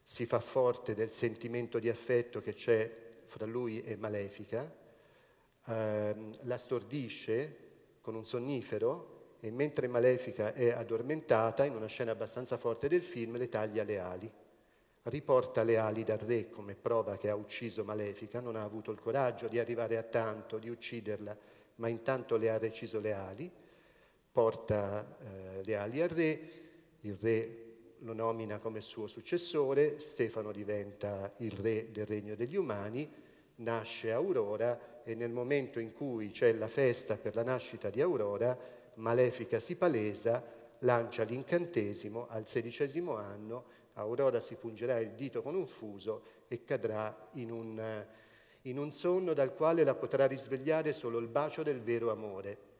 si 0.03 0.25
fa 0.25 0.39
forte 0.39 0.93
del 0.93 1.11
sentimento 1.11 1.79
di 1.79 1.89
affetto 1.89 2.41
che 2.41 2.53
c'è 2.53 3.09
fra 3.25 3.45
lui 3.45 3.81
e 3.81 3.95
Malefica, 3.95 4.71
ehm, 5.65 6.29
la 6.41 6.57
stordisce 6.57 7.57
con 8.01 8.15
un 8.15 8.25
sonnifero 8.25 9.37
e 9.39 9.51
mentre 9.51 9.87
Malefica 9.87 10.53
è 10.53 10.71
addormentata, 10.71 11.65
in 11.65 11.75
una 11.75 11.87
scena 11.87 12.11
abbastanza 12.11 12.57
forte 12.57 12.87
del 12.87 13.01
film, 13.01 13.37
le 13.37 13.49
taglia 13.49 13.83
le 13.83 13.99
ali. 13.99 14.31
riporta 15.05 15.63
le 15.63 15.75
ali 15.77 16.05
dal 16.05 16.19
re 16.19 16.49
come 16.49 16.75
prova 16.75 17.17
che 17.17 17.29
ha 17.29 17.35
ucciso 17.35 17.83
Malefica, 17.83 18.39
non 18.39 18.55
ha 18.55 18.63
avuto 18.63 18.89
il 18.91 19.01
coraggio 19.01 19.49
di 19.49 19.59
arrivare 19.59 19.97
a 19.97 20.03
tanto, 20.03 20.57
di 20.57 20.69
ucciderla, 20.69 21.37
ma 21.75 21.89
intanto 21.89 22.37
le 22.37 22.49
ha 22.49 22.57
reciso 22.57 23.01
le 23.01 23.11
ali, 23.11 23.51
porta 24.31 25.17
eh, 25.19 25.63
le 25.65 25.75
ali 25.75 26.01
al 26.01 26.07
re, 26.07 26.39
il 27.01 27.17
re 27.19 27.62
lo 28.03 28.13
nomina 28.13 28.59
come 28.59 28.81
suo 28.81 29.07
successore, 29.07 29.99
Stefano 29.99 30.51
diventa 30.51 31.33
il 31.37 31.51
re 31.51 31.89
del 31.91 32.05
regno 32.05 32.35
degli 32.35 32.57
umani, 32.57 33.09
nasce 33.55 34.11
Aurora 34.11 35.01
e 35.03 35.15
nel 35.15 35.31
momento 35.31 35.79
in 35.79 35.93
cui 35.93 36.29
c'è 36.29 36.53
la 36.53 36.67
festa 36.67 37.17
per 37.17 37.35
la 37.35 37.43
nascita 37.43 37.89
di 37.89 38.01
Aurora, 38.01 38.57
Malefica 38.95 39.59
si 39.59 39.77
palesa, 39.77 40.43
lancia 40.79 41.23
l'incantesimo, 41.23 42.27
al 42.29 42.47
sedicesimo 42.47 43.15
anno 43.15 43.81
Aurora 43.93 44.39
si 44.39 44.55
pungerà 44.55 44.99
il 44.99 45.11
dito 45.11 45.41
con 45.41 45.55
un 45.55 45.65
fuso 45.65 46.23
e 46.47 46.63
cadrà 46.65 47.29
in 47.33 47.51
un, 47.51 48.05
in 48.63 48.77
un 48.77 48.91
sonno 48.91 49.33
dal 49.33 49.53
quale 49.53 49.83
la 49.83 49.95
potrà 49.95 50.25
risvegliare 50.25 50.91
solo 50.93 51.19
il 51.19 51.27
bacio 51.27 51.63
del 51.63 51.79
vero 51.79 52.11
amore. 52.11 52.71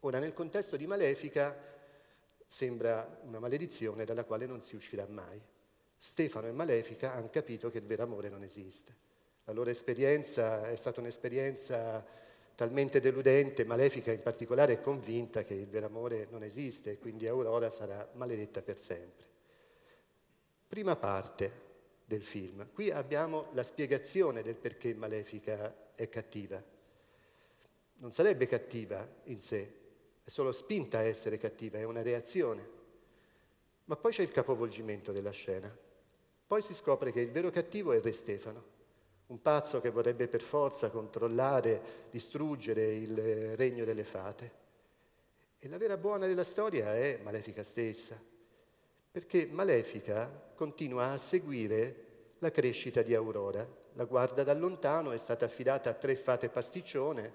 Ora, 0.00 0.18
nel 0.18 0.32
contesto 0.32 0.76
di 0.76 0.86
Malefica 0.86 1.73
sembra 2.46 3.20
una 3.22 3.38
maledizione 3.38 4.04
dalla 4.04 4.24
quale 4.24 4.46
non 4.46 4.60
si 4.60 4.76
uscirà 4.76 5.06
mai. 5.08 5.40
Stefano 5.96 6.46
e 6.46 6.52
Malefica 6.52 7.14
hanno 7.14 7.30
capito 7.30 7.70
che 7.70 7.78
il 7.78 7.86
vero 7.86 8.02
amore 8.02 8.28
non 8.28 8.42
esiste. 8.42 8.94
La 9.44 9.52
loro 9.52 9.70
esperienza 9.70 10.68
è 10.68 10.76
stata 10.76 11.00
un'esperienza 11.00 12.04
talmente 12.54 13.00
deludente, 13.00 13.64
Malefica 13.64 14.12
in 14.12 14.22
particolare 14.22 14.74
è 14.74 14.80
convinta 14.80 15.42
che 15.42 15.54
il 15.54 15.66
vero 15.66 15.86
amore 15.86 16.28
non 16.30 16.42
esiste 16.42 16.92
e 16.92 16.98
quindi 16.98 17.26
Aurora 17.26 17.68
sarà 17.70 18.08
maledetta 18.12 18.62
per 18.62 18.78
sempre. 18.78 19.26
Prima 20.66 20.96
parte 20.96 21.62
del 22.04 22.22
film. 22.22 22.68
Qui 22.72 22.90
abbiamo 22.90 23.48
la 23.52 23.62
spiegazione 23.62 24.42
del 24.42 24.56
perché 24.56 24.94
Malefica 24.94 25.92
è 25.94 26.08
cattiva. 26.08 26.62
Non 27.96 28.12
sarebbe 28.12 28.46
cattiva 28.46 29.06
in 29.24 29.40
sé, 29.40 29.83
è 30.24 30.30
solo 30.30 30.52
spinta 30.52 30.98
a 30.98 31.02
essere 31.02 31.36
cattiva, 31.36 31.78
è 31.78 31.84
una 31.84 32.00
reazione. 32.00 32.66
Ma 33.84 33.96
poi 33.96 34.10
c'è 34.10 34.22
il 34.22 34.30
capovolgimento 34.30 35.12
della 35.12 35.30
scena. 35.30 35.70
Poi 36.46 36.62
si 36.62 36.74
scopre 36.74 37.12
che 37.12 37.20
il 37.20 37.30
vero 37.30 37.50
cattivo 37.50 37.92
è 37.92 38.00
Re 38.00 38.12
Stefano, 38.14 38.64
un 39.26 39.42
pazzo 39.42 39.82
che 39.82 39.90
vorrebbe 39.90 40.28
per 40.28 40.40
forza 40.40 40.88
controllare, 40.88 42.08
distruggere 42.10 42.94
il 42.94 43.56
regno 43.56 43.84
delle 43.84 44.04
fate. 44.04 44.62
E 45.58 45.68
la 45.68 45.76
vera 45.76 45.98
buona 45.98 46.26
della 46.26 46.44
storia 46.44 46.94
è 46.94 47.20
Malefica 47.22 47.62
stessa, 47.62 48.18
perché 49.10 49.46
Malefica 49.50 50.52
continua 50.54 51.10
a 51.10 51.18
seguire 51.18 52.04
la 52.38 52.50
crescita 52.50 53.02
di 53.02 53.14
Aurora. 53.14 53.66
La 53.94 54.04
guarda 54.04 54.42
da 54.42 54.54
lontano, 54.54 55.12
è 55.12 55.18
stata 55.18 55.44
affidata 55.44 55.90
a 55.90 55.94
tre 55.94 56.16
fate 56.16 56.48
pasticcione, 56.48 57.32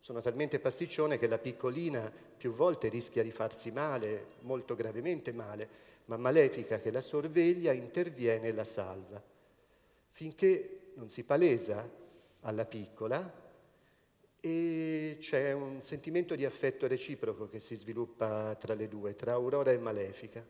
sono 0.00 0.22
talmente 0.22 0.58
pasticcione 0.58 1.18
che 1.18 1.28
la 1.28 1.38
piccolina 1.38 2.10
più 2.36 2.50
volte 2.50 2.88
rischia 2.88 3.22
di 3.22 3.30
farsi 3.30 3.70
male, 3.70 4.28
molto 4.40 4.74
gravemente 4.74 5.30
male, 5.32 5.68
ma 6.06 6.16
Malefica 6.16 6.80
che 6.80 6.90
la 6.90 7.02
sorveglia 7.02 7.72
interviene 7.72 8.48
e 8.48 8.52
la 8.52 8.64
salva, 8.64 9.22
finché 10.08 10.92
non 10.94 11.08
si 11.08 11.24
palesa 11.24 11.88
alla 12.40 12.64
piccola 12.64 13.38
e 14.40 15.18
c'è 15.20 15.52
un 15.52 15.82
sentimento 15.82 16.34
di 16.34 16.46
affetto 16.46 16.86
reciproco 16.86 17.48
che 17.48 17.60
si 17.60 17.76
sviluppa 17.76 18.56
tra 18.58 18.72
le 18.72 18.88
due, 18.88 19.14
tra 19.14 19.32
Aurora 19.32 19.70
e 19.70 19.78
Malefica. 19.78 20.44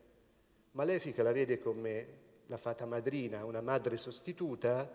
Malefica 0.73 1.25
la 1.25 1.33
vede 1.33 1.59
come 1.59 2.07
la 2.47 2.57
fata 2.57 2.87
madrina, 2.87 3.45
una 3.45 3.61
madre 3.61 3.97
sostituta, 3.97 4.89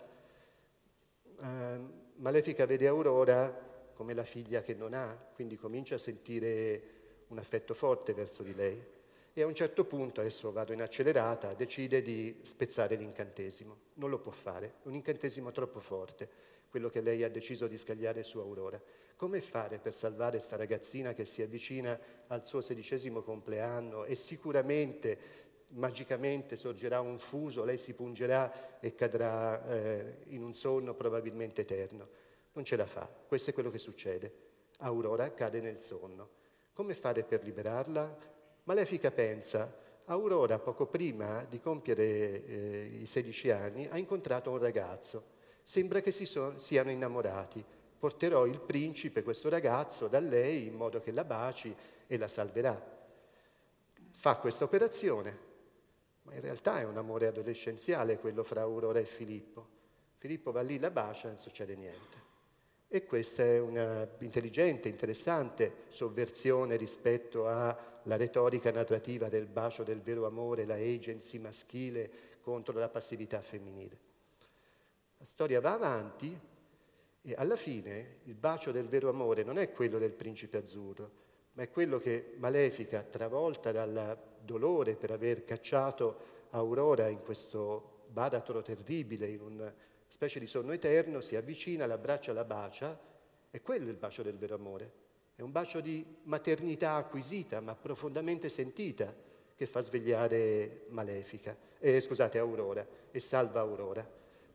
eh, 1.42 1.78
Malefica 2.16 2.64
vede 2.64 2.86
Aurora 2.86 3.65
come 3.96 4.14
la 4.14 4.24
figlia 4.24 4.60
che 4.60 4.74
non 4.74 4.92
ha, 4.94 5.16
quindi 5.34 5.56
comincia 5.56 5.96
a 5.96 5.98
sentire 5.98 6.82
un 7.28 7.38
affetto 7.38 7.74
forte 7.74 8.12
verso 8.12 8.42
di 8.42 8.54
lei 8.54 8.94
e 9.38 9.42
a 9.42 9.46
un 9.46 9.54
certo 9.54 9.84
punto, 9.84 10.20
adesso 10.20 10.50
vado 10.50 10.72
in 10.72 10.80
accelerata, 10.80 11.52
decide 11.52 12.00
di 12.00 12.38
spezzare 12.40 12.94
l'incantesimo. 12.94 13.76
Non 13.94 14.08
lo 14.08 14.18
può 14.18 14.32
fare, 14.32 14.66
è 14.82 14.88
un 14.88 14.94
incantesimo 14.94 15.52
troppo 15.52 15.78
forte, 15.78 16.26
quello 16.70 16.88
che 16.88 17.02
lei 17.02 17.22
ha 17.22 17.28
deciso 17.28 17.66
di 17.66 17.76
scagliare 17.76 18.22
su 18.22 18.38
Aurora. 18.38 18.80
Come 19.14 19.42
fare 19.42 19.78
per 19.78 19.92
salvare 19.92 20.38
questa 20.38 20.56
ragazzina 20.56 21.12
che 21.12 21.26
si 21.26 21.42
avvicina 21.42 22.00
al 22.28 22.46
suo 22.46 22.62
sedicesimo 22.62 23.20
compleanno 23.20 24.06
e 24.06 24.14
sicuramente 24.14 25.18
magicamente 25.72 26.56
sorgerà 26.56 27.00
un 27.00 27.18
fuso, 27.18 27.62
lei 27.62 27.76
si 27.76 27.94
pungerà 27.94 28.80
e 28.80 28.94
cadrà 28.94 29.68
eh, 29.68 30.16
in 30.28 30.42
un 30.42 30.54
sonno 30.54 30.94
probabilmente 30.94 31.60
eterno. 31.60 32.08
Non 32.56 32.64
ce 32.64 32.76
la 32.76 32.86
fa, 32.86 33.06
questo 33.06 33.50
è 33.50 33.52
quello 33.52 33.70
che 33.70 33.76
succede. 33.76 34.32
Aurora 34.78 35.34
cade 35.34 35.60
nel 35.60 35.82
sonno. 35.82 36.30
Come 36.72 36.94
fare 36.94 37.22
per 37.22 37.44
liberarla? 37.44 38.16
Malefica 38.64 39.10
pensa, 39.10 39.70
Aurora 40.06 40.58
poco 40.58 40.86
prima 40.86 41.44
di 41.44 41.60
compiere 41.60 42.02
eh, 42.02 42.98
i 43.02 43.04
16 43.04 43.50
anni 43.50 43.86
ha 43.90 43.98
incontrato 43.98 44.50
un 44.50 44.56
ragazzo, 44.56 45.24
sembra 45.62 46.00
che 46.00 46.10
si 46.10 46.24
so- 46.24 46.56
siano 46.56 46.90
innamorati. 46.90 47.62
Porterò 47.98 48.46
il 48.46 48.60
principe, 48.60 49.22
questo 49.22 49.50
ragazzo, 49.50 50.08
da 50.08 50.18
lei 50.18 50.66
in 50.66 50.76
modo 50.76 50.98
che 51.00 51.12
la 51.12 51.24
baci 51.24 51.76
e 52.06 52.16
la 52.16 52.28
salverà. 52.28 52.80
Fa 54.12 54.36
questa 54.36 54.64
operazione, 54.64 55.38
ma 56.22 56.32
in 56.32 56.40
realtà 56.40 56.80
è 56.80 56.84
un 56.84 56.96
amore 56.96 57.26
adolescenziale 57.26 58.18
quello 58.18 58.42
fra 58.44 58.62
Aurora 58.62 58.98
e 58.98 59.04
Filippo. 59.04 59.68
Filippo 60.16 60.52
va 60.52 60.62
lì, 60.62 60.78
la 60.78 60.90
bacia 60.90 61.26
e 61.26 61.32
non 61.32 61.38
succede 61.38 61.76
niente. 61.76 62.25
E 62.88 63.04
questa 63.04 63.42
è 63.42 63.58
una 63.58 64.08
intelligente, 64.20 64.88
interessante 64.88 65.84
sovversione 65.88 66.76
rispetto 66.76 67.48
alla 67.48 68.16
retorica 68.16 68.70
narrativa 68.70 69.28
del 69.28 69.46
bacio 69.46 69.82
del 69.82 70.00
vero 70.00 70.24
amore, 70.24 70.64
la 70.64 70.74
agency 70.74 71.38
maschile 71.38 72.08
contro 72.40 72.78
la 72.78 72.88
passività 72.88 73.40
femminile. 73.40 73.98
La 75.18 75.24
storia 75.24 75.60
va 75.60 75.72
avanti 75.72 76.38
e 77.22 77.34
alla 77.36 77.56
fine 77.56 78.18
il 78.24 78.34
bacio 78.34 78.70
del 78.70 78.86
vero 78.86 79.08
amore 79.08 79.42
non 79.42 79.58
è 79.58 79.72
quello 79.72 79.98
del 79.98 80.12
principe 80.12 80.58
azzurro, 80.58 81.10
ma 81.54 81.64
è 81.64 81.70
quello 81.70 81.98
che 81.98 82.34
Malefica, 82.36 83.02
travolta 83.02 83.72
dal 83.72 84.16
dolore 84.44 84.94
per 84.94 85.10
aver 85.10 85.44
cacciato 85.44 86.34
Aurora 86.50 87.08
in 87.08 87.22
questo 87.22 88.04
baratro 88.06 88.62
terribile, 88.62 89.26
in 89.26 89.40
una 89.40 89.74
specie 90.08 90.38
di 90.38 90.46
sonno 90.46 90.72
eterno, 90.72 91.20
si 91.20 91.36
avvicina, 91.36 91.86
l'abbraccia, 91.86 92.32
la 92.32 92.44
bacia, 92.44 92.98
e 93.50 93.60
quello 93.62 93.86
è 93.86 93.90
il 93.90 93.96
bacio 93.96 94.22
del 94.22 94.38
vero 94.38 94.54
amore. 94.54 95.04
È 95.34 95.42
un 95.42 95.52
bacio 95.52 95.80
di 95.80 96.04
maternità 96.24 96.94
acquisita, 96.94 97.60
ma 97.60 97.74
profondamente 97.74 98.48
sentita, 98.48 99.14
che 99.54 99.66
fa 99.66 99.80
svegliare 99.80 100.84
Malefica, 100.88 101.56
eh, 101.78 102.00
scusate, 102.00 102.38
Aurora, 102.38 102.86
e 103.10 103.20
salva 103.20 103.60
Aurora. 103.60 104.06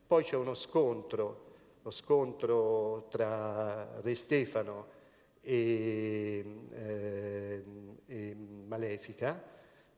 Poi 0.06 0.22
c'è 0.22 0.36
uno 0.36 0.54
scontro, 0.54 1.50
lo 1.82 1.90
scontro 1.90 3.08
tra 3.10 4.00
Re 4.00 4.14
Stefano 4.14 4.86
e, 5.40 6.44
eh, 6.70 7.64
e 8.06 8.34
Malefica. 8.34 9.50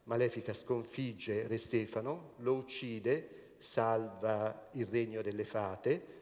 Malefica 0.03 0.53
sconfigge 0.53 1.47
Re 1.47 1.57
Stefano, 1.57 2.33
lo 2.37 2.53
uccide, 2.53 3.44
salva 3.65 4.69
il 4.73 4.85
regno 4.85 5.21
delle 5.21 5.43
fate 5.43 6.13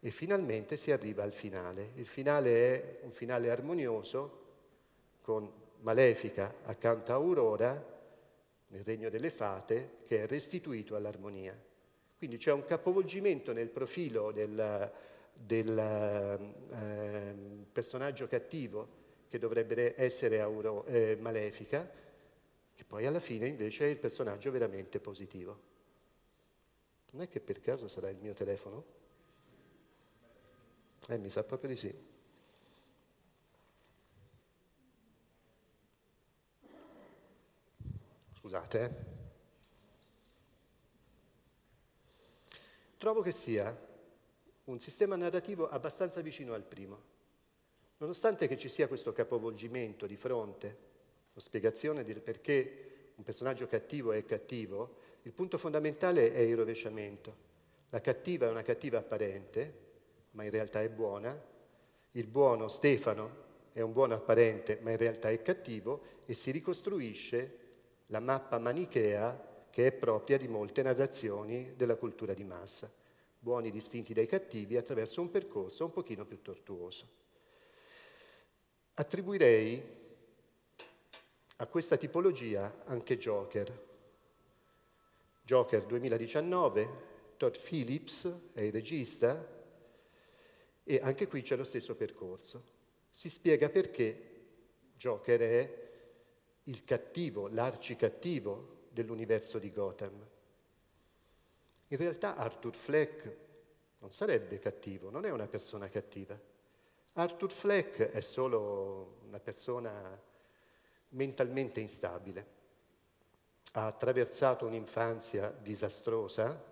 e 0.00 0.10
finalmente 0.10 0.76
si 0.76 0.90
arriva 0.90 1.22
al 1.22 1.32
finale. 1.32 1.90
Il 1.96 2.06
finale 2.06 3.00
è 3.00 3.04
un 3.04 3.10
finale 3.10 3.50
armonioso 3.50 4.44
con 5.20 5.50
Malefica 5.80 6.54
accanto 6.64 7.12
a 7.12 7.16
Aurora 7.16 7.94
nel 8.68 8.82
regno 8.82 9.10
delle 9.10 9.30
fate 9.30 9.98
che 10.06 10.22
è 10.22 10.26
restituito 10.26 10.96
all'armonia. 10.96 11.56
Quindi 12.16 12.38
c'è 12.38 12.52
un 12.52 12.64
capovolgimento 12.64 13.52
nel 13.52 13.68
profilo 13.68 14.32
del, 14.32 14.90
del 15.34 15.78
eh, 15.78 17.34
personaggio 17.70 18.26
cattivo 18.26 19.04
che 19.28 19.38
dovrebbe 19.38 19.94
essere 20.00 20.40
Auro, 20.40 20.84
eh, 20.86 21.16
Malefica, 21.20 21.88
che 22.74 22.84
poi 22.84 23.06
alla 23.06 23.20
fine 23.20 23.46
invece 23.46 23.84
è 23.84 23.88
il 23.88 23.98
personaggio 23.98 24.50
veramente 24.50 24.98
positivo. 24.98 25.74
Non 27.16 27.24
è 27.24 27.30
che 27.30 27.40
per 27.40 27.60
caso 27.60 27.88
sarà 27.88 28.10
il 28.10 28.18
mio 28.18 28.34
telefono? 28.34 28.84
Eh, 31.08 31.16
mi 31.16 31.30
sa 31.30 31.42
proprio 31.44 31.70
di 31.70 31.76
sì. 31.76 31.94
Scusate, 38.34 38.82
eh. 38.82 38.94
Trovo 42.98 43.22
che 43.22 43.32
sia 43.32 43.74
un 44.64 44.78
sistema 44.78 45.16
narrativo 45.16 45.70
abbastanza 45.70 46.20
vicino 46.20 46.52
al 46.52 46.64
primo. 46.64 47.00
Nonostante 47.96 48.46
che 48.46 48.58
ci 48.58 48.68
sia 48.68 48.88
questo 48.88 49.14
capovolgimento 49.14 50.04
di 50.04 50.16
fronte, 50.18 50.78
la 51.32 51.40
spiegazione 51.40 52.04
del 52.04 52.20
perché 52.20 53.12
un 53.14 53.24
personaggio 53.24 53.66
cattivo 53.66 54.12
è 54.12 54.22
cattivo 54.26 55.05
Il 55.26 55.32
punto 55.32 55.58
fondamentale 55.58 56.32
è 56.32 56.38
il 56.38 56.54
rovesciamento. 56.54 57.34
La 57.90 58.00
cattiva 58.00 58.46
è 58.46 58.50
una 58.50 58.62
cattiva 58.62 58.98
apparente, 58.98 59.78
ma 60.30 60.44
in 60.44 60.50
realtà 60.50 60.82
è 60.82 60.88
buona. 60.88 61.36
Il 62.12 62.28
buono, 62.28 62.68
Stefano, 62.68 63.44
è 63.72 63.80
un 63.80 63.92
buono 63.92 64.14
apparente, 64.14 64.78
ma 64.82 64.92
in 64.92 64.96
realtà 64.96 65.28
è 65.28 65.42
cattivo, 65.42 66.02
e 66.26 66.32
si 66.32 66.52
ricostruisce 66.52 67.58
la 68.06 68.20
mappa 68.20 68.58
manichea 68.58 69.66
che 69.68 69.88
è 69.88 69.92
propria 69.92 70.38
di 70.38 70.46
molte 70.46 70.82
narrazioni 70.82 71.74
della 71.74 71.96
cultura 71.96 72.32
di 72.32 72.44
massa, 72.44 72.88
buoni 73.36 73.72
distinti 73.72 74.14
dai 74.14 74.26
cattivi 74.26 74.76
attraverso 74.76 75.20
un 75.20 75.32
percorso 75.32 75.86
un 75.86 75.92
pochino 75.92 76.24
più 76.24 76.40
tortuoso. 76.40 77.08
Attribuirei 78.94 79.82
a 81.56 81.66
questa 81.66 81.96
tipologia 81.96 82.84
anche 82.84 83.18
Joker. 83.18 83.85
Joker 85.46 85.84
2019, 85.84 86.88
Todd 87.36 87.54
Phillips 87.54 88.28
è 88.52 88.62
il 88.62 88.72
regista 88.72 89.46
e 90.82 91.00
anche 91.00 91.28
qui 91.28 91.42
c'è 91.42 91.54
lo 91.54 91.62
stesso 91.62 91.94
percorso. 91.94 92.64
Si 93.08 93.30
spiega 93.30 93.68
perché 93.68 94.34
Joker 94.96 95.40
è 95.40 95.88
il 96.64 96.82
cattivo, 96.82 97.46
l'arcicattivo 97.46 98.86
dell'universo 98.90 99.60
di 99.60 99.70
Gotham. 99.70 100.28
In 101.90 101.96
realtà 101.96 102.34
Arthur 102.34 102.74
Fleck 102.74 103.36
non 103.98 104.10
sarebbe 104.10 104.58
cattivo, 104.58 105.10
non 105.10 105.24
è 105.26 105.30
una 105.30 105.46
persona 105.46 105.88
cattiva. 105.88 106.36
Arthur 107.12 107.52
Fleck 107.52 108.10
è 108.10 108.20
solo 108.20 109.20
una 109.28 109.38
persona 109.38 110.20
mentalmente 111.10 111.78
instabile. 111.78 112.55
Ha 113.76 113.84
attraversato 113.84 114.64
un'infanzia 114.64 115.54
disastrosa, 115.60 116.64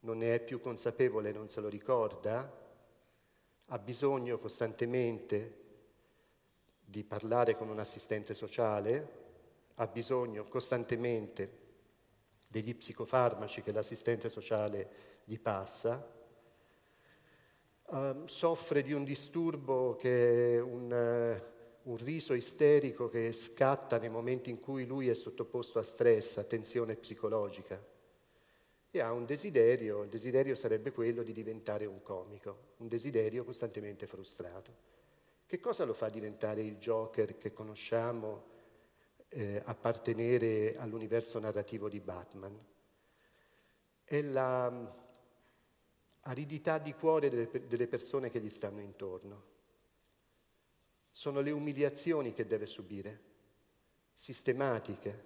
non 0.00 0.18
ne 0.18 0.36
è 0.36 0.40
più 0.40 0.60
consapevole, 0.60 1.32
non 1.32 1.48
se 1.48 1.60
lo 1.60 1.68
ricorda, 1.68 2.48
ha 3.66 3.78
bisogno 3.80 4.38
costantemente 4.38 5.62
di 6.84 7.02
parlare 7.02 7.56
con 7.56 7.68
un 7.68 7.80
assistente 7.80 8.32
sociale, 8.32 9.22
ha 9.74 9.88
bisogno 9.88 10.44
costantemente 10.44 11.62
degli 12.46 12.76
psicofarmaci 12.76 13.62
che 13.62 13.72
l'assistente 13.72 14.28
sociale 14.28 14.88
gli 15.24 15.40
passa, 15.40 16.08
uh, 17.86 18.24
soffre 18.26 18.82
di 18.82 18.92
un 18.92 19.02
disturbo 19.02 19.96
che 19.96 20.54
è 20.54 20.60
un, 20.60 20.92
uh, 20.92 21.53
un 21.84 21.96
riso 21.96 22.34
isterico 22.34 23.08
che 23.08 23.32
scatta 23.32 23.98
nei 23.98 24.08
momenti 24.08 24.50
in 24.50 24.60
cui 24.60 24.86
lui 24.86 25.08
è 25.08 25.14
sottoposto 25.14 25.78
a 25.78 25.82
stress, 25.82 26.38
a 26.38 26.44
tensione 26.44 26.96
psicologica 26.96 27.92
e 28.96 29.00
ha 29.00 29.12
un 29.12 29.24
desiderio, 29.24 30.04
il 30.04 30.08
desiderio 30.08 30.54
sarebbe 30.54 30.92
quello 30.92 31.24
di 31.24 31.32
diventare 31.32 31.84
un 31.84 32.00
comico, 32.02 32.74
un 32.76 32.86
desiderio 32.86 33.42
costantemente 33.42 34.06
frustrato. 34.06 34.72
Che 35.44 35.58
cosa 35.58 35.84
lo 35.84 35.94
fa 35.94 36.08
diventare 36.08 36.60
il 36.62 36.76
Joker 36.76 37.36
che 37.36 37.52
conosciamo 37.52 38.44
eh, 39.30 39.60
appartenere 39.64 40.76
all'universo 40.76 41.40
narrativo 41.40 41.88
di 41.88 41.98
Batman. 41.98 42.56
È 44.04 44.22
la 44.22 44.70
mm, 44.70 44.86
aridità 46.20 46.78
di 46.78 46.92
cuore 46.92 47.28
delle, 47.28 47.66
delle 47.66 47.88
persone 47.88 48.30
che 48.30 48.40
gli 48.40 48.48
stanno 48.48 48.80
intorno. 48.80 49.53
Sono 51.16 51.42
le 51.42 51.52
umiliazioni 51.52 52.32
che 52.32 52.44
deve 52.44 52.66
subire, 52.66 53.20
sistematiche, 54.12 55.22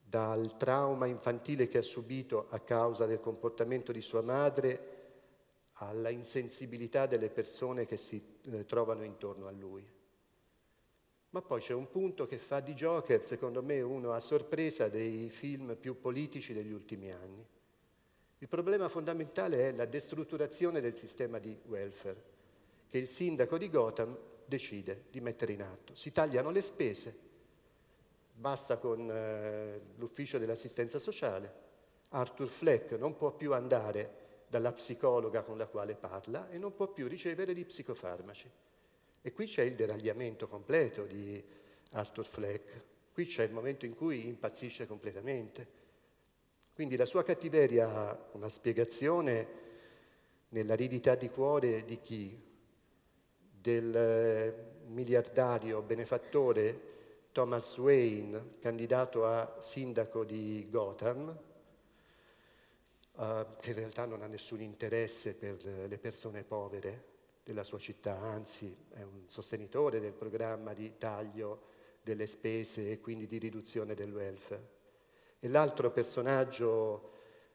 dal 0.00 0.56
trauma 0.56 1.06
infantile 1.06 1.66
che 1.66 1.78
ha 1.78 1.82
subito 1.82 2.46
a 2.50 2.60
causa 2.60 3.04
del 3.04 3.18
comportamento 3.18 3.90
di 3.90 4.00
sua 4.00 4.20
madre 4.20 4.90
alla 5.72 6.08
insensibilità 6.10 7.06
delle 7.06 7.30
persone 7.30 7.84
che 7.84 7.96
si 7.96 8.38
eh, 8.44 8.64
trovano 8.64 9.02
intorno 9.02 9.48
a 9.48 9.50
lui. 9.50 9.84
Ma 11.30 11.42
poi 11.42 11.60
c'è 11.60 11.74
un 11.74 11.90
punto 11.90 12.24
che 12.24 12.38
fa 12.38 12.60
di 12.60 12.74
Joker, 12.74 13.24
secondo 13.24 13.60
me, 13.60 13.80
uno 13.80 14.12
a 14.12 14.20
sorpresa 14.20 14.88
dei 14.88 15.30
film 15.30 15.74
più 15.74 15.98
politici 15.98 16.52
degli 16.52 16.72
ultimi 16.72 17.10
anni. 17.10 17.44
Il 18.38 18.46
problema 18.46 18.88
fondamentale 18.88 19.68
è 19.68 19.72
la 19.72 19.86
destrutturazione 19.86 20.80
del 20.80 20.94
sistema 20.94 21.40
di 21.40 21.58
welfare, 21.66 22.31
che 22.92 22.98
il 22.98 23.08
sindaco 23.08 23.56
di 23.56 23.70
Gotham 23.70 24.14
decide 24.44 25.04
di 25.08 25.22
mettere 25.22 25.54
in 25.54 25.62
atto. 25.62 25.94
Si 25.94 26.12
tagliano 26.12 26.50
le 26.50 26.60
spese, 26.60 27.16
basta 28.34 28.76
con 28.76 29.10
eh, 29.10 29.80
l'ufficio 29.96 30.36
dell'assistenza 30.36 30.98
sociale, 30.98 31.54
Arthur 32.10 32.48
Fleck 32.48 32.92
non 32.98 33.16
può 33.16 33.32
più 33.32 33.54
andare 33.54 34.44
dalla 34.46 34.74
psicologa 34.74 35.42
con 35.42 35.56
la 35.56 35.68
quale 35.68 35.94
parla 35.94 36.50
e 36.50 36.58
non 36.58 36.74
può 36.74 36.88
più 36.88 37.08
ricevere 37.08 37.54
gli 37.54 37.64
psicofarmaci. 37.64 38.50
E 39.22 39.32
qui 39.32 39.46
c'è 39.46 39.62
il 39.62 39.74
deragliamento 39.74 40.46
completo 40.46 41.06
di 41.06 41.42
Arthur 41.92 42.26
Fleck, 42.26 42.82
qui 43.14 43.24
c'è 43.24 43.44
il 43.44 43.54
momento 43.54 43.86
in 43.86 43.94
cui 43.94 44.26
impazzisce 44.26 44.86
completamente. 44.86 45.66
Quindi 46.74 46.96
la 46.96 47.06
sua 47.06 47.22
cattiveria 47.22 47.88
ha 47.88 48.28
una 48.32 48.50
spiegazione 48.50 49.48
nell'aridità 50.50 51.14
di 51.14 51.30
cuore 51.30 51.86
di 51.86 51.98
chi? 51.98 52.50
Del 53.62 53.94
eh, 53.94 54.54
miliardario 54.88 55.82
benefattore 55.82 56.90
Thomas 57.30 57.78
Wayne, 57.78 58.56
candidato 58.60 59.24
a 59.24 59.56
sindaco 59.60 60.24
di 60.24 60.66
Gotham, 60.68 61.38
uh, 63.12 63.46
che 63.58 63.70
in 63.70 63.76
realtà 63.76 64.04
non 64.04 64.22
ha 64.22 64.26
nessun 64.26 64.60
interesse 64.60 65.34
per 65.34 65.64
le 65.64 65.98
persone 65.98 66.42
povere, 66.42 67.10
della 67.44 67.64
sua 67.64 67.78
città, 67.78 68.20
anzi 68.20 68.74
è 68.90 69.02
un 69.02 69.22
sostenitore 69.26 70.00
del 70.00 70.12
programma 70.12 70.72
di 70.72 70.92
taglio 70.96 71.70
delle 72.02 72.26
spese 72.26 72.90
e 72.90 72.98
quindi 73.00 73.26
di 73.26 73.38
riduzione 73.38 73.94
del 73.94 74.12
welfare. 74.12 74.80
E 75.40 75.48
l'altro 75.48 75.90
personaggio 75.90 77.10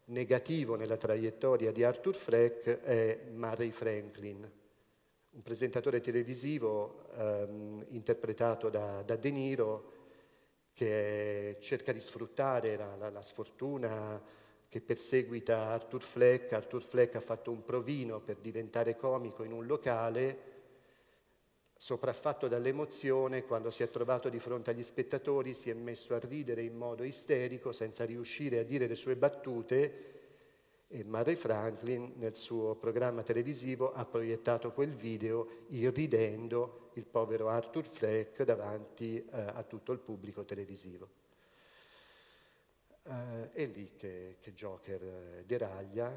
negativo 0.06 0.76
nella 0.76 0.98
traiettoria 0.98 1.72
di 1.72 1.84
Arthur 1.84 2.16
Fleck 2.16 2.82
è 2.82 3.28
Murray 3.34 3.72
Franklin, 3.72 4.50
un 5.38 5.44
presentatore 5.44 6.02
televisivo 6.02 7.10
ehm, 7.16 7.80
interpretato 7.90 8.70
da, 8.70 9.04
da, 9.04 9.16
De 9.16 9.30
Niro 9.30 9.92
che 10.74 11.58
cerca 11.60 11.92
di 11.92 12.00
sfruttare 12.00 12.76
la, 12.76 12.96
la, 12.96 13.12
la 13.12 13.22
sfortuna 13.22 14.20
che 14.68 14.82
perseguita 14.82 15.68
Arthur 15.68 16.02
Fleck. 16.02 16.54
Arthur 16.54 16.82
Fleck 16.82 17.16
ha 17.16 17.20
fatto 17.20 17.52
un 17.52 17.64
provino 17.64 18.20
per 18.20 18.38
diventare 18.38 18.96
comico 18.96 19.44
in 19.44 19.52
un 19.52 19.68
locale, 19.68 20.40
sopraffatto 21.76 22.48
dall'emozione, 22.48 23.44
quando 23.44 23.70
si 23.70 23.84
è 23.84 23.92
trovato 23.92 24.30
di 24.30 24.40
fronte 24.40 24.72
agli 24.72 24.84
spettatori 24.84 25.54
si 25.54 25.70
è 25.70 25.76
messo 25.76 26.16
a 26.16 26.20
ridere 26.20 26.64
in 26.64 26.76
modo 26.76 27.04
isterico 27.04 27.72
senza 27.72 28.06
riuscire 28.06 28.58
a 28.58 28.64
dire 28.64 28.88
le 28.88 28.96
sue 28.96 29.16
battute 29.16 30.17
e 30.90 31.04
Murray 31.04 31.36
Franklin 31.36 32.14
nel 32.16 32.36
suo 32.36 32.76
programma 32.76 33.22
televisivo 33.22 33.92
ha 33.92 34.06
proiettato 34.06 34.72
quel 34.72 34.92
video 34.92 35.66
irridendo 35.68 36.92
il 36.94 37.06
povero 37.06 37.50
Arthur 37.50 37.86
Fleck 37.86 38.44
davanti 38.44 39.18
eh, 39.18 39.26
a 39.32 39.64
tutto 39.64 39.92
il 39.92 40.00
pubblico 40.00 40.46
televisivo. 40.46 41.26
Uh, 43.04 43.52
è 43.54 43.66
lì 43.68 43.92
che, 43.96 44.36
che 44.42 44.54
Joker 44.54 45.02
uh, 45.02 45.46
deraglia, 45.46 46.12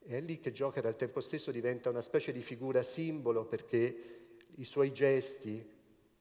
è 0.00 0.20
lì 0.20 0.38
che 0.38 0.52
Joker 0.52 0.84
al 0.84 0.96
tempo 0.96 1.20
stesso 1.20 1.50
diventa 1.50 1.88
una 1.88 2.02
specie 2.02 2.30
di 2.30 2.42
figura 2.42 2.82
simbolo 2.82 3.46
perché 3.46 4.26
i 4.56 4.64
suoi 4.64 4.92
gesti, 4.92 5.66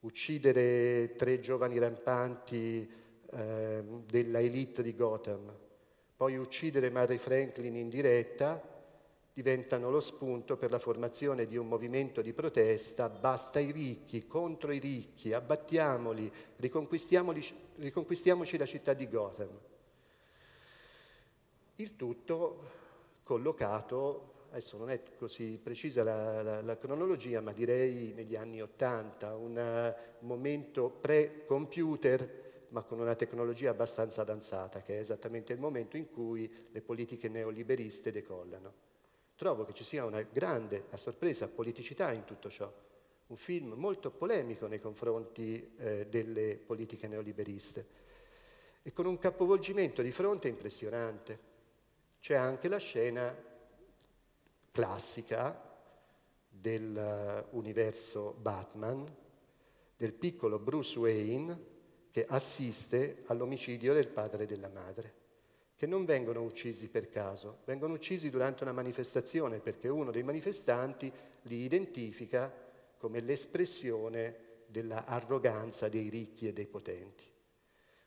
uccidere 0.02 1.16
tre 1.16 1.40
giovani 1.40 1.80
rampanti 1.80 2.90
uh, 3.26 4.04
della 4.06 4.40
elite 4.40 4.84
di 4.84 4.96
Gotham, 4.96 5.63
poi 6.24 6.38
uccidere 6.38 6.90
Murray 6.90 7.18
Franklin 7.18 7.76
in 7.76 7.90
diretta, 7.90 8.62
diventano 9.34 9.92
lo 9.92 10.00
spunto 10.00 10.56
per 10.56 10.72
la 10.72 10.80
formazione 10.80 11.48
di 11.48 11.58
un 11.58 11.68
movimento 11.68 12.22
di 12.22 12.32
protesta, 12.32 13.10
basta 13.10 13.60
i 13.60 13.72
ricchi, 13.72 14.26
contro 14.26 14.72
i 14.72 14.80
ricchi, 14.80 15.34
abbattiamoli, 15.34 16.32
riconquistiamoci 16.56 18.58
la 18.58 18.66
città 18.66 18.94
di 18.94 19.10
Gotham. 19.10 19.50
Il 21.76 21.98
tutto 21.98 22.72
collocato, 23.24 24.46
adesso 24.52 24.78
non 24.78 24.92
è 24.92 25.02
così 25.18 25.60
precisa 25.62 26.06
la, 26.06 26.42
la, 26.42 26.62
la 26.62 26.78
cronologia, 26.78 27.42
ma 27.42 27.52
direi 27.52 28.14
negli 28.16 28.38
anni 28.38 28.62
Ottanta, 28.62 29.36
un 29.36 29.94
momento 30.20 30.90
pre-computer, 30.90 32.43
ma 32.74 32.82
con 32.82 33.00
una 33.00 33.16
tecnologia 33.16 33.70
abbastanza 33.70 34.22
avanzata, 34.22 34.82
che 34.82 34.96
è 34.96 35.00
esattamente 35.00 35.54
il 35.54 35.60
momento 35.60 35.96
in 35.96 36.10
cui 36.10 36.52
le 36.72 36.82
politiche 36.82 37.30
neoliberiste 37.30 38.12
decollano. 38.12 38.74
Trovo 39.36 39.64
che 39.64 39.74
ci 39.74 39.84
sia 39.84 40.06
una 40.06 40.24
grande, 40.24 40.86
a 40.90 40.98
sorpresa, 40.98 41.48
politicità 41.48 42.12
in 42.12 42.26
tutto 42.26 42.50
ciò. 42.50 42.72
Un 43.28 43.36
film 43.36 43.74
molto 43.74 44.10
polemico 44.10 44.66
nei 44.66 44.80
confronti 44.80 45.74
eh, 45.78 46.08
delle 46.10 46.58
politiche 46.58 47.08
neoliberiste 47.08 48.02
e 48.82 48.92
con 48.92 49.06
un 49.06 49.20
capovolgimento 49.20 50.02
di 50.02 50.12
fronte 50.12 50.48
impressionante. 50.48 51.52
C'è 52.20 52.34
anche 52.34 52.68
la 52.68 52.78
scena 52.78 53.36
classica 54.72 55.78
dell'universo 56.50 58.36
Batman, 58.40 59.06
del 59.96 60.14
piccolo 60.14 60.58
Bruce 60.58 60.98
Wayne 60.98 61.72
che 62.14 62.28
assiste 62.30 63.24
all'omicidio 63.26 63.92
del 63.92 64.08
padre 64.08 64.44
e 64.44 64.46
della 64.46 64.70
madre, 64.70 65.14
che 65.76 65.88
non 65.88 66.06
vengono 66.06 66.44
uccisi 66.44 66.88
per 66.88 67.10
caso, 67.10 67.62
vengono 67.66 67.96
uccisi 67.96 68.30
durante 68.30 68.62
una 68.62 68.72
manifestazione 68.72 69.58
perché 69.58 69.88
uno 69.88 70.12
dei 70.12 70.22
manifestanti 70.22 71.12
li 71.42 71.64
identifica 71.64 72.54
come 73.00 73.20
l'espressione 73.20 74.36
dell'arroganza 74.68 75.90
dei 75.90 76.10
ricchi 76.10 76.48
e 76.48 76.54
dei 76.54 76.68
potenti. 76.68 77.26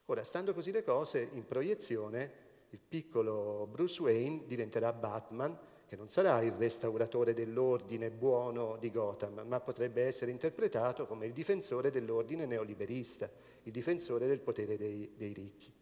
Ora, 0.05 0.23
stando 0.23 0.55
così 0.55 0.71
le 0.71 0.85
cose, 0.85 1.29
in 1.33 1.45
proiezione 1.45 2.31
il 2.71 2.79
piccolo 2.79 3.67
Bruce 3.69 4.01
Wayne 4.03 4.45
diventerà 4.47 4.93
Batman, 4.93 5.59
che 5.85 5.97
non 5.97 6.09
sarà 6.09 6.43
il 6.43 6.53
restauratore 6.53 7.35
dell'ordine 7.35 8.13
buono 8.13 8.77
di 8.77 8.93
Gotham, 8.93 9.43
ma 9.49 9.59
potrebbe 9.59 10.05
essere 10.05 10.31
interpretato 10.31 11.07
come 11.07 11.27
il 11.27 11.33
difensore 11.33 11.91
dell'ordine 11.91 12.47
neoliberista, 12.47 13.29
il 13.67 13.73
difensore 13.73 14.27
del 14.27 14.41
potere 14.41 14.77
dei, 14.77 15.11
dei 15.17 15.33
ricchi. 15.33 15.73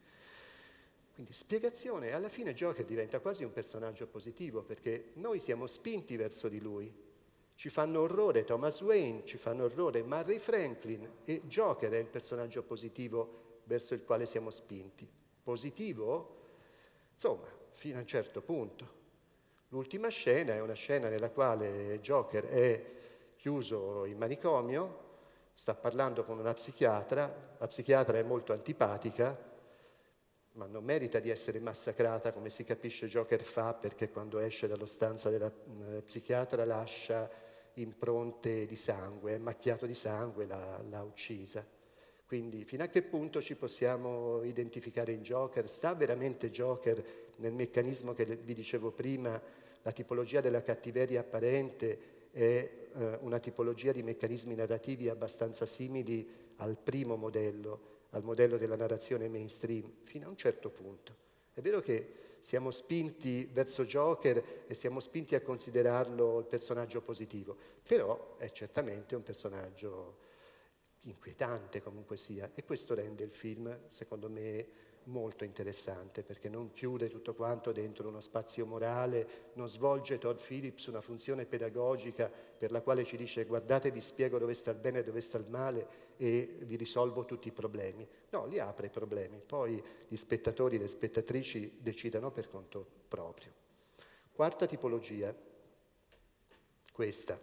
Quindi 1.13 1.33
spiegazione, 1.33 2.13
alla 2.13 2.29
fine 2.29 2.55
Joker 2.55 2.85
diventa 2.85 3.21
quasi 3.21 3.45
un 3.45 3.53
personaggio 3.53 4.07
positivo 4.07 4.63
perché 4.63 5.11
noi 5.15 5.39
siamo 5.39 5.67
spinti 5.67 6.17
verso 6.17 6.49
di 6.49 6.61
lui. 6.61 6.93
Ci 7.55 7.69
fanno 7.69 8.01
orrore 8.01 8.45
Thomas 8.45 8.81
Wayne, 8.81 9.25
ci 9.25 9.37
fanno 9.37 9.65
orrore 9.65 10.03
Murray 10.03 10.39
Franklin 10.39 11.09
e 11.25 11.43
Joker 11.45 11.93
è 11.93 11.99
il 11.99 12.07
personaggio 12.07 12.65
positivo 12.65 13.61
verso 13.65 13.95
il 13.95 14.03
quale 14.03 14.27
siamo 14.27 14.51
spinti. 14.51 15.09
Positivo? 15.43 16.43
Insomma, 17.13 17.47
fino 17.71 17.99
a 17.99 18.01
un 18.01 18.07
certo 18.07 18.41
punto. 18.41 19.03
L'ultima 19.69 20.09
scena 20.09 20.55
è 20.55 20.61
una 20.61 20.75
scena 20.75 21.09
nella 21.09 21.31
quale 21.31 22.01
Joker 22.01 22.45
è 22.49 22.85
chiuso 23.37 24.05
in 24.05 24.17
manicomio, 24.17 25.04
sta 25.57 25.75
parlando 25.77 26.25
con 26.25 26.39
una 26.41 26.53
psichiatra, 26.53 27.57
la 27.59 27.67
psichiatra 27.69 28.19
è 28.19 28.23
molto 28.25 28.53
antipatica, 28.53 29.53
ma 30.55 30.67
non 30.67 30.85
merita 30.85 31.21
di 31.21 31.31
essere 31.31 31.61
massacrata 31.61 32.33
come 32.33 32.51
si 32.51 32.65
capisce 32.65 33.07
Joker 33.07 33.41
fa 33.41 33.73
perché 33.73 34.11
quando 34.11 34.41
esce 34.41 34.67
dallo 34.67 34.87
stanza 34.87 35.31
della 35.31 35.51
eh, 35.51 36.03
psichiatra 36.03 36.65
lascia 36.65 37.31
impronte 37.75 38.67
di 38.67 38.77
sangue, 38.77 39.35
è 39.35 39.39
macchiato 39.39 39.87
di 39.87 39.95
sangue, 39.95 40.47
l'ha, 40.47 40.81
l'ha 40.89 41.03
uccisa. 41.03 41.65
Quindi 42.27 42.65
fino 42.65 42.83
a 42.83 42.89
che 42.89 43.03
punto 43.03 43.41
ci 43.41 43.55
possiamo 43.55 44.43
identificare 44.43 45.13
in 45.13 45.23
Joker? 45.23 45.69
Sta 45.69 45.95
veramente 45.95 46.51
Joker 46.51 47.03
nel 47.37 47.53
meccanismo 47.53 48.13
che 48.13 48.25
vi 48.25 48.55
dicevo 48.55 48.91
prima, 48.91 49.41
la 49.83 49.93
tipologia 49.93 50.41
della 50.41 50.63
cattiveria 50.63 51.21
apparente 51.21 52.29
è 52.33 52.84
eh, 52.95 53.19
una 53.21 53.39
tipologia 53.39 53.93
di 53.93 54.03
meccanismi 54.03 54.55
narrativi 54.55 55.09
abbastanza 55.09 55.67
simili 55.67 56.29
al 56.57 56.77
primo 56.77 57.17
modello, 57.17 57.93
al 58.11 58.23
modello 58.23 58.57
della 58.57 58.77
narrazione 58.77 59.29
mainstream, 59.29 59.91
fino 60.05 60.27
a 60.27 60.31
un 60.31 60.37
certo 60.37 60.71
punto. 60.71 61.17
È 61.53 61.61
vero 61.61 61.81
che 61.81 62.23
siamo 62.41 62.71
spinti 62.71 63.49
verso 63.51 63.85
Joker 63.85 64.65
e 64.67 64.75
siamo 64.75 65.01
spinti 65.01 65.35
a 65.35 65.41
considerarlo 65.41 66.41
il 66.41 66.47
personaggio 66.47 67.01
positivo, 67.01 67.57
però 67.87 68.37
è 68.37 68.51
certamente 68.51 69.15
un 69.15 69.23
personaggio 69.23 70.19
inquietante 71.03 71.83
comunque 71.83 72.17
sia 72.17 72.51
e 72.55 72.65
questo 72.65 72.95
rende 72.95 73.25
il 73.25 73.31
film, 73.31 73.87
secondo 73.87 74.29
me, 74.29 74.67
molto 75.05 75.45
interessante 75.45 76.23
perché 76.23 76.49
non 76.49 76.73
chiude 76.73 77.09
tutto 77.09 77.35
quanto 77.35 77.73
dentro 77.73 78.09
uno 78.09 78.21
spazio 78.21 78.67
morale, 78.67 79.53
non 79.55 79.69
svolge 79.69 80.19
Todd 80.19 80.39
Phillips 80.39 80.87
una 80.87 81.01
funzione 81.01 81.45
pedagogica 81.45 82.31
per 82.31 82.71
la 82.71 82.81
quale 82.81 83.05
ci 83.05 83.17
dice 83.17 83.45
guardate 83.45 83.91
vi 83.91 84.01
spiego 84.01 84.39
dove 84.39 84.55
sta 84.55 84.71
il 84.71 84.79
bene 84.79 85.01
e 85.01 85.05
dove 85.05 85.21
sta 85.21 85.39
il 85.39 85.47
male 85.49 86.13
e 86.17 86.59
vi 86.63 86.77
risolvo 86.77 87.25
tutti 87.25 87.49
i 87.49 87.53
problemi. 87.53 88.07
No, 88.31 88.47
li 88.47 88.59
apre 88.59 88.87
i 88.87 88.91
problemi, 88.91 89.41
poi 89.45 89.83
gli 90.07 90.17
spettatori 90.17 90.77
e 90.77 90.79
le 90.79 90.89
spettatrici 90.89 91.79
decidano 91.81 92.31
per 92.31 92.49
conto 92.49 92.87
proprio. 93.09 93.53
Quarta 94.33 94.67
tipologia, 94.67 95.35
questa. 96.93 97.39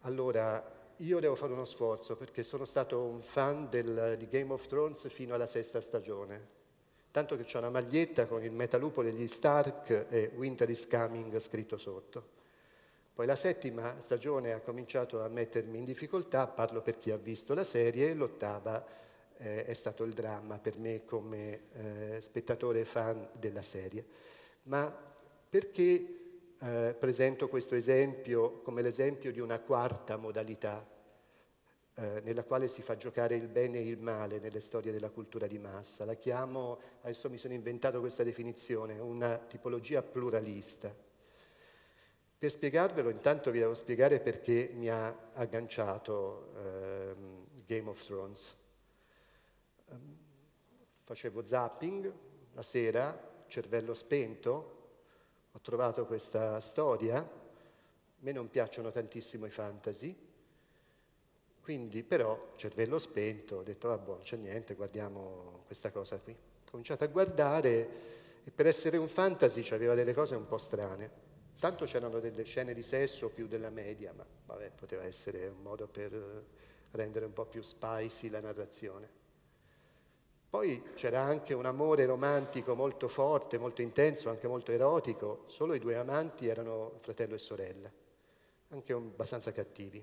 Allora, 0.00 0.75
io 0.98 1.20
devo 1.20 1.34
fare 1.34 1.52
uno 1.52 1.64
sforzo 1.64 2.16
perché 2.16 2.42
sono 2.42 2.64
stato 2.64 3.02
un 3.02 3.20
fan 3.20 3.68
del, 3.68 4.16
di 4.18 4.28
Game 4.28 4.52
of 4.52 4.66
Thrones 4.66 5.08
fino 5.08 5.34
alla 5.34 5.46
sesta 5.46 5.80
stagione. 5.80 6.54
Tanto 7.10 7.36
che 7.36 7.44
c'è 7.44 7.58
una 7.58 7.70
maglietta 7.70 8.26
con 8.26 8.42
il 8.42 8.52
metalupo 8.52 9.02
degli 9.02 9.26
Stark 9.26 10.06
e 10.08 10.30
Winter 10.34 10.68
is 10.70 10.86
Coming 10.86 11.38
scritto 11.38 11.76
sotto. 11.76 12.34
Poi 13.12 13.26
la 13.26 13.36
settima 13.36 14.00
stagione 14.00 14.52
ha 14.52 14.60
cominciato 14.60 15.22
a 15.22 15.28
mettermi 15.28 15.78
in 15.78 15.84
difficoltà, 15.84 16.46
parlo 16.46 16.82
per 16.82 16.98
chi 16.98 17.10
ha 17.10 17.16
visto 17.16 17.54
la 17.54 17.64
serie, 17.64 18.12
l'ottava 18.12 18.84
eh, 19.38 19.64
è 19.64 19.74
stato 19.74 20.04
il 20.04 20.12
dramma 20.12 20.58
per 20.58 20.78
me 20.78 21.04
come 21.04 21.60
eh, 21.72 22.20
spettatore 22.20 22.84
fan 22.84 23.28
della 23.32 23.62
serie. 23.62 24.04
Ma 24.64 24.94
perché 25.48 26.15
eh, 26.60 26.94
presento 26.98 27.48
questo 27.48 27.74
esempio 27.74 28.60
come 28.62 28.82
l'esempio 28.82 29.30
di 29.32 29.40
una 29.40 29.58
quarta 29.60 30.16
modalità 30.16 30.86
eh, 31.98 32.20
nella 32.24 32.44
quale 32.44 32.68
si 32.68 32.82
fa 32.82 32.96
giocare 32.96 33.36
il 33.36 33.48
bene 33.48 33.78
e 33.78 33.88
il 33.88 33.98
male 33.98 34.38
nelle 34.38 34.60
storie 34.60 34.92
della 34.92 35.10
cultura 35.10 35.46
di 35.46 35.58
massa. 35.58 36.04
La 36.04 36.14
chiamo, 36.14 36.78
adesso 37.00 37.30
mi 37.30 37.38
sono 37.38 37.54
inventato 37.54 38.00
questa 38.00 38.22
definizione, 38.22 38.98
una 38.98 39.38
tipologia 39.38 40.02
pluralista. 40.02 40.94
Per 42.38 42.50
spiegarvelo 42.50 43.08
intanto 43.08 43.50
vi 43.50 43.60
devo 43.60 43.72
spiegare 43.72 44.20
perché 44.20 44.70
mi 44.74 44.88
ha 44.90 45.30
agganciato 45.32 46.52
eh, 46.54 47.14
Game 47.64 47.88
of 47.88 48.04
Thrones. 48.04 48.56
Ehm, 49.90 50.16
facevo 51.00 51.44
zapping 51.46 52.12
la 52.52 52.62
sera, 52.62 53.44
cervello 53.46 53.94
spento, 53.94 54.75
ho 55.56 55.60
trovato 55.62 56.04
questa 56.04 56.60
storia, 56.60 57.16
a 57.16 57.28
me 58.18 58.32
non 58.32 58.50
piacciono 58.50 58.90
tantissimo 58.90 59.46
i 59.46 59.50
fantasy, 59.50 60.14
quindi 61.62 62.02
però, 62.02 62.52
cervello 62.56 62.98
spento, 62.98 63.56
ho 63.56 63.62
detto 63.62 63.88
vabbè, 63.88 64.06
non 64.06 64.20
c'è 64.20 64.36
niente, 64.36 64.74
guardiamo 64.74 65.62
questa 65.64 65.90
cosa 65.90 66.18
qui. 66.18 66.32
Ho 66.32 66.70
cominciato 66.70 67.04
a 67.04 67.06
guardare 67.06 67.88
e 68.44 68.50
per 68.54 68.66
essere 68.66 68.98
un 68.98 69.08
fantasy 69.08 69.62
c'aveva 69.62 69.94
delle 69.94 70.12
cose 70.12 70.34
un 70.34 70.46
po' 70.46 70.58
strane. 70.58 71.24
Tanto 71.58 71.86
c'erano 71.86 72.20
delle 72.20 72.44
scene 72.44 72.74
di 72.74 72.82
sesso 72.82 73.30
più 73.30 73.46
della 73.46 73.70
media, 73.70 74.12
ma 74.12 74.26
vabbè, 74.44 74.72
poteva 74.72 75.04
essere 75.04 75.46
un 75.46 75.62
modo 75.62 75.88
per 75.88 76.44
rendere 76.90 77.24
un 77.24 77.32
po' 77.32 77.46
più 77.46 77.62
spicy 77.62 78.28
la 78.28 78.40
narrazione. 78.40 79.08
Poi 80.56 80.82
c'era 80.94 81.20
anche 81.20 81.52
un 81.52 81.66
amore 81.66 82.06
romantico 82.06 82.74
molto 82.74 83.08
forte, 83.08 83.58
molto 83.58 83.82
intenso, 83.82 84.30
anche 84.30 84.48
molto 84.48 84.72
erotico. 84.72 85.42
Solo 85.48 85.74
i 85.74 85.78
due 85.78 85.96
amanti 85.96 86.48
erano 86.48 86.92
fratello 87.00 87.34
e 87.34 87.38
sorella, 87.38 87.92
anche 88.70 88.92
abbastanza 88.94 89.52
cattivi. 89.52 90.02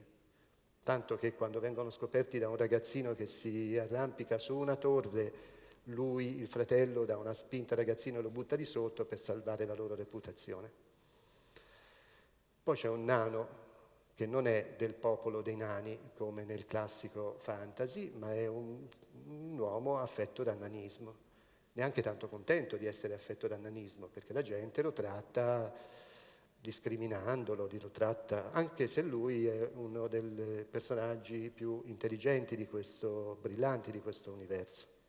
Tanto 0.83 1.17
che 1.17 1.33
quando 1.33 1.59
vengono 1.59 1.89
scoperti 1.89 2.37
da 2.37 2.49
un 2.49 2.55
ragazzino 2.55 3.15
che 3.15 3.25
si 3.25 3.75
arrampica 3.79 4.37
su 4.37 4.55
una 4.55 4.75
torre, 4.75 5.33
lui, 5.85 6.39
il 6.39 6.47
fratello, 6.47 7.03
dà 7.03 7.17
una 7.17 7.33
spinta 7.33 7.73
al 7.73 7.79
ragazzino 7.79 8.19
e 8.19 8.21
lo 8.21 8.29
butta 8.29 8.55
di 8.55 8.65
sotto 8.65 9.05
per 9.05 9.17
salvare 9.17 9.65
la 9.65 9.73
loro 9.73 9.95
reputazione. 9.95 10.71
Poi 12.61 12.75
c'è 12.75 12.89
un 12.89 13.03
nano 13.05 13.61
che 14.13 14.27
non 14.27 14.45
è 14.45 14.75
del 14.77 14.93
popolo 14.93 15.41
dei 15.41 15.55
nani 15.55 16.11
come 16.15 16.43
nel 16.43 16.67
classico 16.67 17.37
fantasy, 17.39 18.11
ma 18.17 18.35
è 18.35 18.45
un, 18.45 18.87
un 19.27 19.57
uomo 19.57 19.97
affetto 19.97 20.43
da 20.43 20.53
nanismo, 20.53 21.15
neanche 21.73 22.01
tanto 22.01 22.27
contento 22.27 22.77
di 22.77 22.85
essere 22.85 23.13
affetto 23.13 23.47
da 23.47 23.57
nanismo, 23.57 24.07
perché 24.07 24.33
la 24.33 24.41
gente 24.41 24.81
lo 24.81 24.93
tratta 24.93 25.73
discriminandolo, 26.59 27.67
lo 27.69 27.89
tratta, 27.89 28.51
anche 28.51 28.87
se 28.87 29.01
lui 29.01 29.47
è 29.47 29.69
uno 29.73 30.07
dei 30.07 30.65
personaggi 30.69 31.49
più 31.49 31.81
intelligenti 31.85 32.55
di 32.55 32.67
questo, 32.67 33.37
brillanti 33.41 33.91
di 33.91 33.99
questo 33.99 34.31
universo 34.31 35.01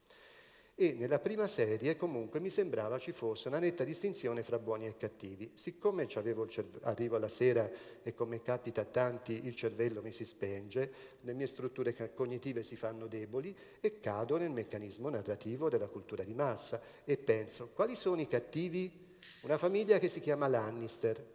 e 0.77 0.93
nella 0.95 1.21
prima 1.21 1.47
serie 1.47 1.97
comunque 1.97 2.41
mi 2.41 2.51
sembrava 2.51 2.99
ci 2.99 3.13
fosse 3.13 3.47
una 3.47 3.61
netta 3.61 3.85
distinzione 3.85 4.43
fra 4.43 4.59
buoni 4.59 4.87
e 4.87 4.97
cattivi. 4.97 5.53
Siccome 5.55 6.09
cerve- 6.09 6.81
arrivo 6.83 7.17
alla 7.17 7.29
sera 7.29 7.71
e 8.03 8.13
come 8.13 8.43
capita 8.43 8.81
a 8.81 8.85
tanti 8.85 9.47
il 9.47 9.55
cervello 9.55 10.03
mi 10.03 10.11
si 10.11 10.25
spenge, 10.25 10.93
le 11.21 11.33
mie 11.33 11.47
strutture 11.47 11.95
cognitive 12.13 12.65
si 12.65 12.75
fanno 12.75 13.07
deboli 13.07 13.57
e 13.81 14.01
cado 14.01 14.37
nel 14.37 14.51
meccanismo 14.51 15.09
narrativo 15.09 15.69
della 15.69 15.87
cultura 15.87 16.25
di 16.25 16.35
massa 16.35 16.81
e 17.05 17.17
penso 17.19 17.71
quali 17.73 17.95
sono 17.95 18.21
i 18.21 18.27
cattivi? 18.27 19.03
Una 19.43 19.59
famiglia 19.59 19.99
che 19.99 20.09
si 20.09 20.21
chiama 20.21 20.49
Lannister. 20.49 21.33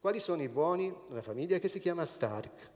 Quali 0.00 0.20
sono 0.20 0.42
i 0.42 0.48
buoni? 0.48 0.94
Una 1.08 1.22
famiglia 1.22 1.58
che 1.58 1.68
si 1.68 1.78
chiama 1.78 2.04
Stark. 2.04 2.70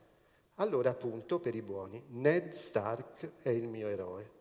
Allora 0.55 0.89
appunto 0.89 1.39
per 1.39 1.55
i 1.55 1.61
buoni, 1.61 2.01
Ned 2.07 2.53
Stark 2.53 3.33
è 3.43 3.49
il 3.49 3.67
mio 3.67 3.89
eroe. 3.89 4.36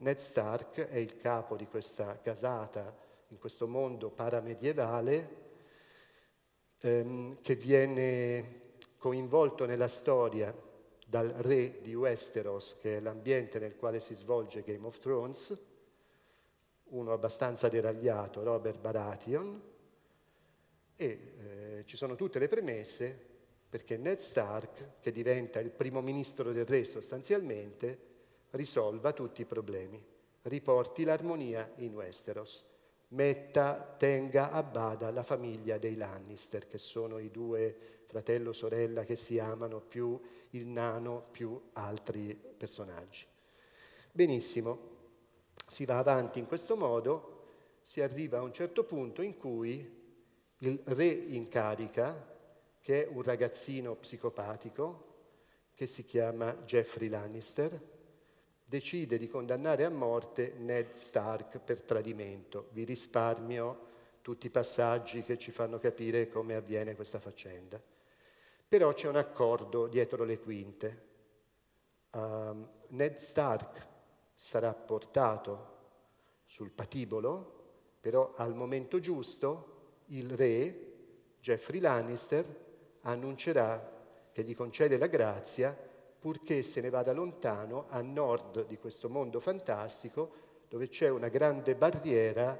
Ned 0.00 0.16
Stark 0.16 0.88
è 0.88 0.96
il 0.96 1.18
capo 1.18 1.56
di 1.56 1.66
questa 1.66 2.18
casata 2.20 2.96
in 3.28 3.38
questo 3.38 3.68
mondo 3.68 4.08
paramedievale 4.08 5.36
ehm, 6.80 7.42
che 7.42 7.54
viene 7.54 8.78
coinvolto 8.96 9.66
nella 9.66 9.88
storia 9.88 10.54
dal 11.06 11.28
re 11.28 11.82
di 11.82 11.94
Westeros, 11.94 12.78
che 12.80 12.96
è 12.96 13.00
l'ambiente 13.00 13.58
nel 13.58 13.76
quale 13.76 14.00
si 14.00 14.14
svolge 14.14 14.62
Game 14.62 14.86
of 14.86 14.98
Thrones, 14.98 15.58
uno 16.84 17.12
abbastanza 17.12 17.68
deragliato, 17.68 18.42
Robert 18.42 18.78
Baratheon, 18.78 19.62
e 20.96 21.04
eh, 21.06 21.82
ci 21.84 21.98
sono 21.98 22.14
tutte 22.14 22.38
le 22.38 22.48
premesse 22.48 23.28
perché 23.68 23.98
Ned 23.98 24.16
Stark, 24.16 25.00
che 25.00 25.12
diventa 25.12 25.60
il 25.60 25.70
primo 25.70 26.00
ministro 26.00 26.52
del 26.52 26.64
re 26.64 26.86
sostanzialmente, 26.86 28.09
risolva 28.50 29.12
tutti 29.12 29.42
i 29.42 29.46
problemi, 29.46 30.02
riporti 30.42 31.04
l'armonia 31.04 31.70
in 31.76 31.94
Westeros, 31.94 32.64
metta, 33.08 33.94
tenga 33.98 34.50
a 34.50 34.62
bada 34.62 35.10
la 35.10 35.22
famiglia 35.22 35.78
dei 35.78 35.96
Lannister, 35.96 36.66
che 36.66 36.78
sono 36.78 37.18
i 37.18 37.30
due 37.30 38.02
fratello 38.04 38.52
sorella 38.52 39.04
che 39.04 39.16
si 39.16 39.38
amano 39.38 39.80
più 39.80 40.20
il 40.50 40.66
nano 40.66 41.22
più 41.30 41.60
altri 41.74 42.34
personaggi. 42.34 43.26
Benissimo, 44.12 44.88
si 45.66 45.84
va 45.84 45.98
avanti 45.98 46.40
in 46.40 46.46
questo 46.46 46.76
modo, 46.76 47.38
si 47.82 48.00
arriva 48.00 48.38
a 48.38 48.42
un 48.42 48.52
certo 48.52 48.84
punto 48.84 49.22
in 49.22 49.36
cui 49.36 49.98
il 50.58 50.80
re 50.84 51.06
in 51.06 51.48
carica, 51.48 52.28
che 52.80 53.04
è 53.04 53.08
un 53.08 53.22
ragazzino 53.22 53.94
psicopatico, 53.94 55.06
che 55.74 55.86
si 55.86 56.04
chiama 56.04 56.52
Jeffrey 56.64 57.08
Lannister, 57.08 57.89
decide 58.70 59.18
di 59.18 59.26
condannare 59.26 59.84
a 59.84 59.90
morte 59.90 60.54
Ned 60.58 60.92
Stark 60.92 61.58
per 61.58 61.82
tradimento. 61.82 62.68
Vi 62.70 62.84
risparmio 62.84 63.88
tutti 64.22 64.46
i 64.46 64.50
passaggi 64.50 65.24
che 65.24 65.36
ci 65.38 65.50
fanno 65.50 65.78
capire 65.78 66.28
come 66.28 66.54
avviene 66.54 66.94
questa 66.94 67.18
faccenda. 67.18 67.82
Però 68.68 68.92
c'è 68.92 69.08
un 69.08 69.16
accordo 69.16 69.88
dietro 69.88 70.22
le 70.22 70.38
quinte. 70.38 71.08
Uh, 72.12 72.64
Ned 72.90 73.16
Stark 73.16 73.88
sarà 74.36 74.72
portato 74.72 75.78
sul 76.46 76.70
patibolo, 76.70 77.96
però 77.98 78.34
al 78.36 78.54
momento 78.54 79.00
giusto 79.00 80.02
il 80.06 80.30
re, 80.30 80.92
Geoffrey 81.40 81.80
Lannister, 81.80 82.46
annuncerà 83.00 84.28
che 84.30 84.44
gli 84.44 84.54
concede 84.54 84.96
la 84.96 85.08
grazia 85.08 85.76
purché 86.20 86.62
se 86.62 86.82
ne 86.82 86.90
vada 86.90 87.12
lontano 87.12 87.86
a 87.88 88.02
nord 88.02 88.66
di 88.66 88.76
questo 88.76 89.08
mondo 89.08 89.40
fantastico 89.40 90.48
dove 90.68 90.88
c'è 90.88 91.08
una 91.08 91.28
grande 91.28 91.74
barriera 91.74 92.56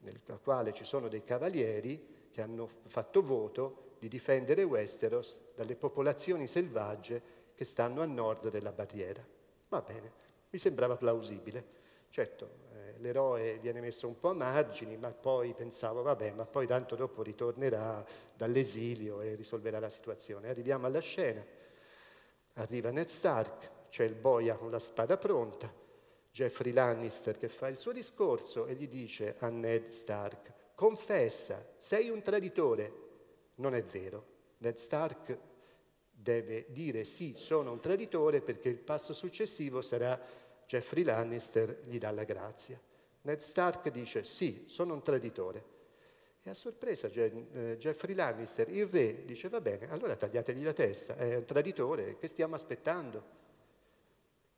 nella 0.00 0.38
quale 0.42 0.72
ci 0.72 0.84
sono 0.84 1.08
dei 1.08 1.22
cavalieri 1.22 2.28
che 2.32 2.40
hanno 2.40 2.66
fatto 2.66 3.20
voto 3.22 3.96
di 3.98 4.08
difendere 4.08 4.62
Westeros 4.62 5.40
dalle 5.54 5.76
popolazioni 5.76 6.46
selvagge 6.46 7.36
che 7.54 7.64
stanno 7.64 8.00
a 8.00 8.06
nord 8.06 8.50
della 8.50 8.72
barriera. 8.72 9.24
Va 9.68 9.80
bene, 9.82 10.12
mi 10.50 10.58
sembrava 10.58 10.96
plausibile. 10.96 11.76
Certo, 12.08 12.48
eh, 12.72 12.94
l'eroe 12.98 13.58
viene 13.58 13.80
messo 13.80 14.06
un 14.06 14.18
po' 14.18 14.30
a 14.30 14.34
margini, 14.34 14.96
ma 14.96 15.10
poi 15.10 15.52
pensavo, 15.52 16.02
vabbè, 16.02 16.32
ma 16.32 16.46
poi 16.46 16.66
tanto 16.66 16.94
dopo 16.94 17.22
ritornerà 17.22 18.04
dall'esilio 18.34 19.20
e 19.20 19.34
risolverà 19.34 19.78
la 19.78 19.88
situazione. 19.88 20.48
Arriviamo 20.48 20.86
alla 20.86 21.00
scena. 21.00 21.44
Arriva 22.58 22.90
Ned 22.90 23.06
Stark, 23.06 23.88
c'è 23.88 24.02
il 24.02 24.14
boia 24.14 24.56
con 24.56 24.72
la 24.72 24.80
spada 24.80 25.16
pronta, 25.16 25.72
Jeffrey 26.32 26.72
Lannister 26.72 27.38
che 27.38 27.48
fa 27.48 27.68
il 27.68 27.78
suo 27.78 27.92
discorso 27.92 28.66
e 28.66 28.74
gli 28.74 28.88
dice 28.88 29.36
a 29.38 29.48
Ned 29.48 29.90
Stark, 29.90 30.52
confessa, 30.74 31.64
sei 31.76 32.10
un 32.10 32.20
traditore, 32.20 32.92
non 33.56 33.74
è 33.74 33.82
vero. 33.82 34.26
Ned 34.58 34.74
Stark 34.74 35.38
deve 36.10 36.66
dire 36.70 37.04
sì, 37.04 37.34
sono 37.36 37.70
un 37.70 37.78
traditore 37.78 38.40
perché 38.40 38.68
il 38.68 38.78
passo 38.78 39.12
successivo 39.12 39.80
sarà 39.80 40.20
Jeffrey 40.66 41.04
Lannister 41.04 41.82
gli 41.84 41.98
dà 41.98 42.10
la 42.10 42.24
grazia. 42.24 42.80
Ned 43.22 43.38
Stark 43.38 43.88
dice 43.90 44.24
sì, 44.24 44.64
sono 44.66 44.94
un 44.94 45.02
traditore. 45.02 45.77
E 46.42 46.50
a 46.50 46.54
sorpresa 46.54 47.08
eh, 47.08 47.76
Jeffrey 47.78 48.14
Lannister, 48.14 48.68
il 48.68 48.86
re, 48.86 49.24
dice 49.24 49.48
va 49.48 49.60
bene, 49.60 49.90
allora 49.90 50.14
tagliategli 50.14 50.62
la 50.62 50.72
testa, 50.72 51.16
è 51.16 51.36
un 51.36 51.44
traditore, 51.44 52.16
che 52.16 52.28
stiamo 52.28 52.54
aspettando? 52.54 53.36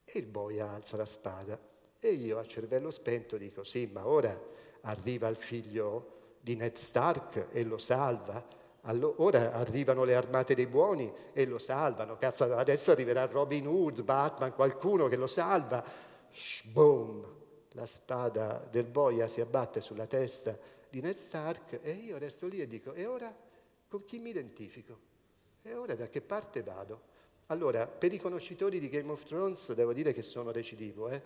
E 0.05 0.19
il 0.19 0.27
boia 0.27 0.71
alza 0.71 0.97
la 0.97 1.07
spada 1.07 1.59
e 1.99 2.09
io 2.09 2.39
a 2.39 2.47
cervello 2.47 2.91
spento 2.91 3.37
dico 3.37 3.63
sì, 3.63 3.89
ma 3.93 4.07
ora 4.07 4.39
arriva 4.83 5.29
il 5.29 5.37
figlio 5.37 6.19
di 6.41 6.57
Ned 6.57 6.77
Stark 6.77 7.49
e 7.51 7.65
lo 7.65 7.79
salva, 7.79 8.45
allora 8.83 9.53
arrivano 9.53 10.05
le 10.05 10.15
armate 10.15 10.55
dei 10.55 10.67
buoni 10.67 11.13
e 11.33 11.47
lo 11.47 11.59
salvano. 11.59 12.17
Cazzo, 12.17 12.55
adesso 12.57 12.91
arriverà 12.91 13.27
Robin 13.27 13.67
Hood, 13.67 14.03
Batman, 14.03 14.55
qualcuno 14.55 15.09
che 15.09 15.17
lo 15.17 15.27
salva. 15.27 15.85
boom! 16.65 17.39
La 17.73 17.87
spada 17.87 18.67
del 18.71 18.87
boia 18.87 19.29
si 19.29 19.41
abbatte 19.41 19.81
sulla 19.81 20.07
testa 20.07 20.59
di 20.91 21.01
Ned 21.01 21.15
Stark 21.15 21.81
e 21.83 21.93
io 21.93 22.19
resto 22.19 22.47
lì 22.47 22.61
e 22.61 22.67
dico, 22.67 22.93
e 22.93 23.07
ora 23.07 23.35
con 23.89 24.05
chi 24.05 24.19
mi 24.19 24.31
identifico? 24.31 25.09
E 25.63 25.75
ora 25.75 25.95
da 25.95 26.09
che 26.09 26.21
parte 26.21 26.63
vado? 26.63 27.09
Allora, 27.47 27.87
per 27.87 28.13
i 28.13 28.19
conoscitori 28.19 28.79
di 28.79 28.89
Game 28.89 29.11
of 29.11 29.25
Thrones 29.25 29.73
devo 29.75 29.93
dire 29.93 30.13
che 30.13 30.23
sono 30.23 30.53
recidivo, 30.53 31.09
eh? 31.09 31.21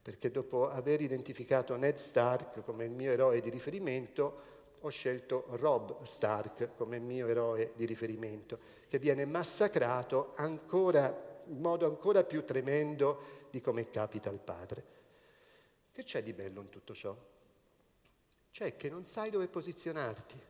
perché 0.00 0.30
dopo 0.30 0.70
aver 0.70 1.00
identificato 1.00 1.74
Ned 1.74 1.96
Stark 1.96 2.62
come 2.62 2.84
il 2.84 2.92
mio 2.92 3.10
eroe 3.10 3.40
di 3.40 3.50
riferimento, 3.50 4.54
ho 4.80 4.88
scelto 4.88 5.46
Rob 5.50 6.02
Stark 6.02 6.76
come 6.76 7.00
mio 7.00 7.26
eroe 7.26 7.72
di 7.74 7.84
riferimento, 7.86 8.58
che 8.86 9.00
viene 9.00 9.24
massacrato 9.24 10.34
ancora, 10.36 11.42
in 11.46 11.60
modo 11.60 11.86
ancora 11.86 12.22
più 12.22 12.44
tremendo 12.44 13.48
di 13.50 13.60
come 13.60 13.90
capita 13.90 14.30
al 14.30 14.38
padre. 14.38 14.84
Che 15.90 16.04
c'è 16.04 16.22
di 16.22 16.32
bello 16.32 16.60
in 16.60 16.68
tutto 16.68 16.94
ciò? 16.94 17.16
C'è 18.56 18.74
che 18.74 18.88
non 18.88 19.04
sai 19.04 19.28
dove 19.28 19.48
posizionarti, 19.48 20.40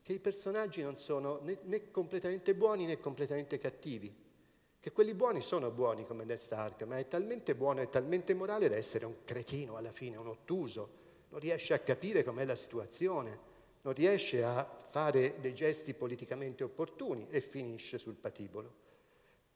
che 0.00 0.12
i 0.14 0.18
personaggi 0.18 0.80
non 0.80 0.96
sono 0.96 1.40
né, 1.42 1.58
né 1.64 1.90
completamente 1.90 2.54
buoni 2.54 2.86
né 2.86 2.98
completamente 2.98 3.58
cattivi, 3.58 4.10
che 4.80 4.90
quelli 4.90 5.12
buoni 5.12 5.42
sono 5.42 5.70
buoni 5.70 6.06
come 6.06 6.24
Ned 6.24 6.38
Stark, 6.38 6.84
ma 6.84 6.96
è 6.96 7.06
talmente 7.08 7.54
buono 7.54 7.82
e 7.82 7.90
talmente 7.90 8.32
morale 8.32 8.70
da 8.70 8.76
essere 8.76 9.04
un 9.04 9.16
cretino 9.22 9.76
alla 9.76 9.90
fine, 9.90 10.16
un 10.16 10.28
ottuso, 10.28 10.92
non 11.28 11.40
riesce 11.40 11.74
a 11.74 11.80
capire 11.80 12.24
com'è 12.24 12.46
la 12.46 12.56
situazione, 12.56 13.38
non 13.82 13.92
riesce 13.92 14.42
a 14.42 14.64
fare 14.64 15.40
dei 15.40 15.52
gesti 15.52 15.92
politicamente 15.92 16.64
opportuni 16.64 17.26
e 17.28 17.42
finisce 17.42 17.98
sul 17.98 18.14
patibolo. 18.14 18.72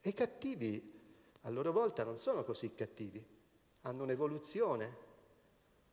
E 0.03 0.11
i 0.11 0.13
cattivi, 0.13 1.01
a 1.41 1.49
loro 1.49 1.73
volta, 1.73 2.05
non 2.05 2.19
sono 2.19 2.45
così 2.45 2.75
cattivi, 2.75 3.25
hanno 3.81 4.03
un'evoluzione. 4.03 5.04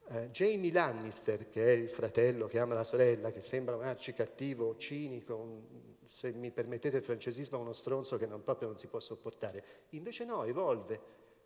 Eh, 0.10 0.30
Jamie 0.32 0.72
Lannister, 0.72 1.48
che 1.48 1.66
è 1.66 1.72
il 1.72 1.88
fratello 1.88 2.48
che 2.48 2.60
ama 2.60 2.74
la 2.74 2.84
sorella, 2.84 3.32
che 3.32 3.42
sembra 3.42 3.76
un 3.76 3.84
arcicattivo, 3.84 4.76
cinico, 4.78 5.36
un, 5.36 5.62
se 6.08 6.32
mi 6.32 6.52
permettete 6.52 6.98
il 6.98 7.04
francesismo, 7.04 7.60
uno 7.60 7.74
stronzo 7.74 8.18
che 8.18 8.26
non, 8.26 8.44
proprio 8.44 8.68
non 8.68 8.78
si 8.78 8.88
può 8.88 9.00
sopportare, 9.00 9.64
invece 9.92 10.26
no, 10.26 10.44
evolve, 10.44 11.00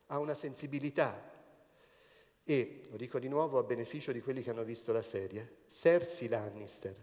ha 0.07 0.17
una 0.17 0.33
sensibilità, 0.33 1.33
e, 2.43 2.81
lo 2.89 2.97
dico 2.97 3.19
di 3.19 3.27
nuovo 3.27 3.59
a 3.59 3.63
beneficio 3.63 4.11
di 4.11 4.21
quelli 4.21 4.41
che 4.41 4.49
hanno 4.49 4.63
visto 4.63 4.91
la 4.91 5.01
serie, 5.03 5.57
Cersei 5.67 6.27
Lannister, 6.27 6.95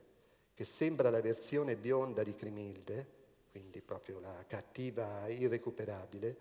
che 0.54 0.64
sembra 0.64 1.10
la 1.10 1.20
versione 1.20 1.76
bionda 1.76 2.22
di 2.22 2.34
Crimilde, 2.34 3.20
quindi 3.52 3.80
proprio 3.80 4.18
la 4.18 4.44
cattiva 4.46 5.28
irrecuperabile, 5.28 6.36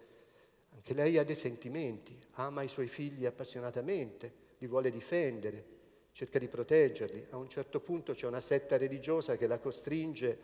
anche 0.73 0.93
lei 0.93 1.17
ha 1.17 1.23
dei 1.23 1.35
sentimenti, 1.35 2.17
ama 2.33 2.63
i 2.63 2.67
suoi 2.67 2.87
figli 2.87 3.25
appassionatamente, 3.25 4.40
li 4.61 4.67
vuole 4.67 4.91
difendere, 4.91 5.65
cerca 6.11 6.37
di 6.37 6.47
proteggerli. 6.47 7.27
A 7.31 7.37
un 7.37 7.49
certo 7.49 7.79
punto 7.79 8.13
c'è 8.13 8.27
una 8.27 8.39
setta 8.39 8.77
religiosa 8.77 9.35
che 9.35 9.47
la 9.47 9.57
costringe 9.57 10.37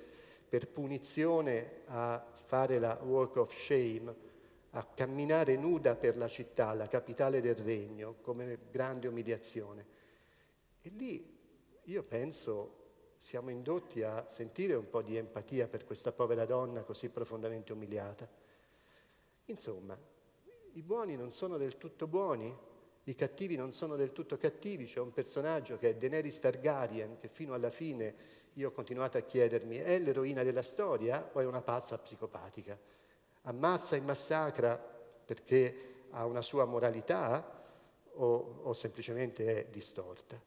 per 0.50 0.70
punizione 0.70 1.82
a 1.86 2.26
fare 2.34 2.80
la 2.80 3.00
walk 3.04 3.36
of 3.36 3.54
shame, 3.54 4.16
a 4.72 4.84
camminare 4.86 5.56
nuda 5.56 5.96
per 5.96 6.18
la 6.18 6.28
città, 6.28 6.74
la 6.74 6.88
capitale 6.88 7.42
del 7.42 7.56
regno, 7.56 8.16
come 8.22 8.58
grande 8.72 9.08
umiliazione. 9.08 9.86
E 10.82 10.90
lì 10.90 11.36
io 11.84 12.04
penso 12.04 12.74
siamo 13.18 13.52
indotti 13.52 14.02
a 14.02 14.28
sentire 14.28 14.74
un 14.74 14.90
po' 14.90 15.02
di 15.02 15.16
empatia 15.16 15.68
per 15.68 15.86
questa 15.86 16.12
povera 16.12 16.46
donna 16.46 16.84
così 16.84 17.10
profondamente 17.10 17.72
umiliata. 17.72 18.28
Insomma, 19.46 19.98
i 20.74 20.82
buoni 20.82 21.16
non 21.16 21.30
sono 21.30 21.58
del 21.58 21.78
tutto 21.78 22.08
buoni, 22.08 22.56
i 23.08 23.16
cattivi 23.16 23.56
non 23.56 23.72
sono 23.72 23.96
del 23.96 24.12
tutto 24.12 24.38
cattivi, 24.38 24.86
c'è 24.86 25.00
un 25.00 25.12
personaggio 25.12 25.78
che 25.78 25.90
è 25.90 25.96
Daenerys 25.96 26.40
Targaryen 26.40 27.18
che 27.20 27.28
fino 27.28 27.54
alla 27.54 27.70
fine 27.70 28.36
io 28.54 28.70
ho 28.70 28.72
continuato 28.72 29.18
a 29.18 29.22
chiedermi 29.22 29.78
è 29.78 30.00
l'eroina 30.00 30.44
della 30.44 30.62
storia 30.62 31.30
o 31.34 31.40
è 31.40 31.46
una 31.46 31.62
pazza 31.62 31.98
psicopatica? 31.98 32.78
ammazza 33.48 33.96
e 33.96 34.02
massacra 34.02 34.78
perché 34.78 36.06
ha 36.12 36.26
una 36.26 36.42
sua 36.42 36.66
moralità, 36.66 37.56
o, 38.14 38.62
o 38.64 38.74
semplicemente 38.74 39.66
è 39.66 39.70
distorta. 39.70 40.40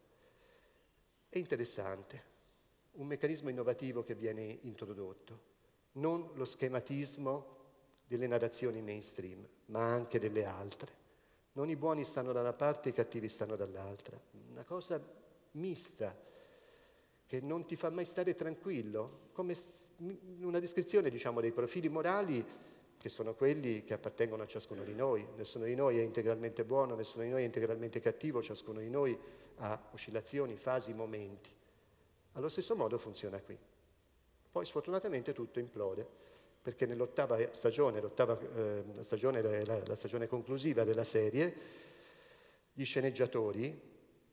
È 1.28 1.38
interessante, 1.38 2.22
un 2.92 3.06
meccanismo 3.06 3.48
innovativo 3.50 4.02
che 4.02 4.14
viene 4.14 4.58
introdotto, 4.62 5.48
non 5.92 6.30
lo 6.34 6.44
schematismo 6.44 7.58
delle 8.06 8.26
narrazioni 8.26 8.82
mainstream, 8.82 9.46
ma 9.66 9.92
anche 9.92 10.18
delle 10.18 10.44
altre. 10.44 10.98
Non 11.52 11.68
i 11.68 11.76
buoni 11.76 12.04
stanno 12.04 12.32
da 12.32 12.40
una 12.40 12.52
parte 12.52 12.90
i 12.90 12.92
cattivi 12.92 13.28
stanno 13.28 13.56
dall'altra. 13.56 14.18
Una 14.50 14.64
cosa 14.64 15.02
mista 15.52 16.14
che 17.26 17.40
non 17.40 17.64
ti 17.64 17.76
fa 17.76 17.90
mai 17.90 18.04
stare 18.04 18.34
tranquillo, 18.34 19.28
come 19.32 19.54
una 20.40 20.58
descrizione 20.58 21.10
diciamo, 21.10 21.40
dei 21.40 21.52
profili 21.52 21.88
morali 21.88 22.44
che 22.96 23.08
sono 23.08 23.34
quelli 23.34 23.82
che 23.82 23.94
appartengono 23.94 24.42
a 24.42 24.46
ciascuno 24.46 24.82
di 24.82 24.94
noi. 24.94 25.26
Nessuno 25.36 25.64
di 25.64 25.74
noi 25.74 25.98
è 25.98 26.02
integralmente 26.02 26.64
buono, 26.64 26.94
nessuno 26.94 27.24
di 27.24 27.30
noi 27.30 27.42
è 27.42 27.44
integralmente 27.46 27.98
cattivo, 27.98 28.42
ciascuno 28.42 28.80
di 28.80 28.90
noi 28.90 29.18
ha 29.56 29.88
oscillazioni, 29.92 30.56
fasi, 30.56 30.92
momenti. 30.92 31.50
Allo 32.32 32.48
stesso 32.48 32.76
modo 32.76 32.98
funziona 32.98 33.40
qui. 33.40 33.56
Poi 34.50 34.64
sfortunatamente 34.64 35.32
tutto 35.32 35.60
implode, 35.60 36.08
perché 36.62 36.86
nell'ottava 36.86 37.38
stagione, 37.52 38.00
l'ottava 38.00 38.38
eh, 38.38 38.84
stagione, 39.00 39.40
la, 39.64 39.80
la 39.84 39.94
stagione 39.94 40.26
conclusiva 40.26 40.84
della 40.84 41.04
serie, 41.04 41.54
gli 42.72 42.84
sceneggiatori 42.84 43.80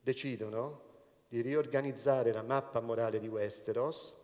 decidono 0.02 0.86
di 1.30 1.42
riorganizzare 1.42 2.32
la 2.32 2.44
mappa 2.44 2.80
morale 2.80 3.20
di 3.20 3.28
Westeros, 3.28 4.16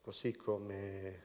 così 0.00 0.34
come 0.36 1.24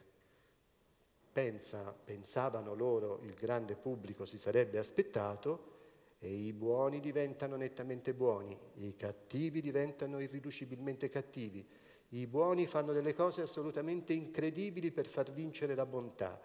pensa, 1.32 1.96
pensavano 2.04 2.74
loro 2.74 3.20
il 3.24 3.34
grande 3.34 3.76
pubblico 3.76 4.26
si 4.26 4.38
sarebbe 4.38 4.78
aspettato, 4.78 5.70
e 6.20 6.30
i 6.30 6.54
buoni 6.54 7.00
diventano 7.00 7.56
nettamente 7.56 8.14
buoni, 8.14 8.58
i 8.76 8.96
cattivi 8.96 9.60
diventano 9.60 10.20
irriducibilmente 10.20 11.10
cattivi, 11.10 11.68
i 12.14 12.28
buoni 12.28 12.66
fanno 12.66 12.92
delle 12.92 13.14
cose 13.14 13.42
assolutamente 13.42 14.14
incredibili 14.14 14.92
per 14.92 15.06
far 15.06 15.32
vincere 15.32 15.76
la 15.76 15.86
bontà 15.86 16.40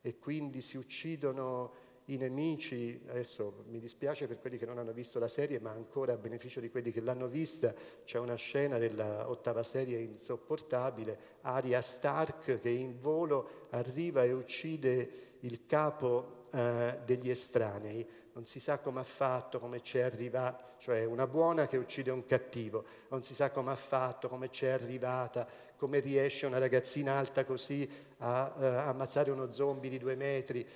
e 0.00 0.18
quindi 0.18 0.60
si 0.60 0.76
uccidono 0.76 1.90
i 2.06 2.16
nemici, 2.16 3.00
adesso 3.06 3.64
mi 3.68 3.78
dispiace 3.78 4.26
per 4.26 4.40
quelli 4.40 4.58
che 4.58 4.66
non 4.66 4.78
hanno 4.78 4.92
visto 4.92 5.20
la 5.20 5.28
serie, 5.28 5.60
ma 5.60 5.70
ancora 5.70 6.14
a 6.14 6.16
beneficio 6.16 6.58
di 6.58 6.68
quelli 6.68 6.90
che 6.90 7.00
l'hanno 7.00 7.28
vista, 7.28 7.72
c'è 8.04 8.18
una 8.18 8.34
scena 8.34 8.78
della 8.78 9.30
ottava 9.30 9.62
serie 9.62 10.00
insopportabile, 10.00 11.18
Aria 11.42 11.80
Stark 11.80 12.60
che 12.60 12.68
in 12.68 12.98
volo 12.98 13.68
arriva 13.70 14.24
e 14.24 14.32
uccide 14.32 15.36
il 15.40 15.64
capo 15.66 16.40
eh, 16.50 16.98
degli 17.04 17.30
estranei, 17.30 18.06
non 18.34 18.46
si 18.46 18.60
sa 18.60 18.78
come 18.78 19.00
ha 19.00 19.04
fatto, 19.04 19.58
come 19.58 19.80
c'è 19.80 20.00
arrivata, 20.00 20.74
cioè 20.78 21.04
una 21.04 21.26
buona 21.26 21.66
che 21.66 21.76
uccide 21.76 22.10
un 22.10 22.24
cattivo, 22.26 22.84
non 23.08 23.22
si 23.22 23.34
sa 23.34 23.50
come 23.50 23.70
ha 23.70 23.76
fatto, 23.76 24.28
come 24.28 24.48
c'è 24.48 24.68
arrivata, 24.68 25.46
come 25.76 25.98
riesce 25.98 26.46
una 26.46 26.58
ragazzina 26.58 27.18
alta 27.18 27.44
così 27.44 27.88
a 28.18 28.52
uh, 28.56 28.62
ammazzare 28.88 29.30
uno 29.30 29.50
zombie 29.50 29.90
di 29.90 29.98
due 29.98 30.14
metri, 30.14 30.66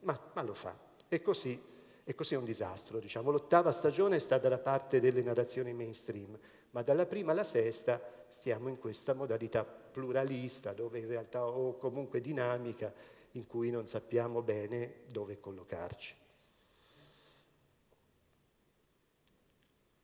ma, 0.00 0.18
ma 0.32 0.42
lo 0.42 0.54
fa. 0.54 0.76
E 1.08 1.22
così, 1.22 1.60
e 2.02 2.14
così 2.14 2.34
è 2.34 2.38
un 2.38 2.44
disastro. 2.44 2.98
Diciamo. 2.98 3.30
L'ottava 3.30 3.70
stagione 3.72 4.18
sta 4.18 4.38
dalla 4.38 4.58
parte 4.58 5.00
delle 5.00 5.22
narrazioni 5.22 5.72
mainstream, 5.72 6.38
ma 6.70 6.82
dalla 6.82 7.06
prima 7.06 7.32
alla 7.32 7.44
sesta 7.44 8.00
stiamo 8.28 8.68
in 8.68 8.78
questa 8.78 9.14
modalità 9.14 9.64
pluralista, 9.64 10.72
dove 10.72 10.98
in 10.98 11.06
realtà, 11.06 11.46
o 11.46 11.76
comunque 11.76 12.20
dinamica, 12.20 12.92
in 13.32 13.46
cui 13.46 13.70
non 13.70 13.86
sappiamo 13.86 14.42
bene 14.42 15.02
dove 15.10 15.38
collocarci. 15.38 16.26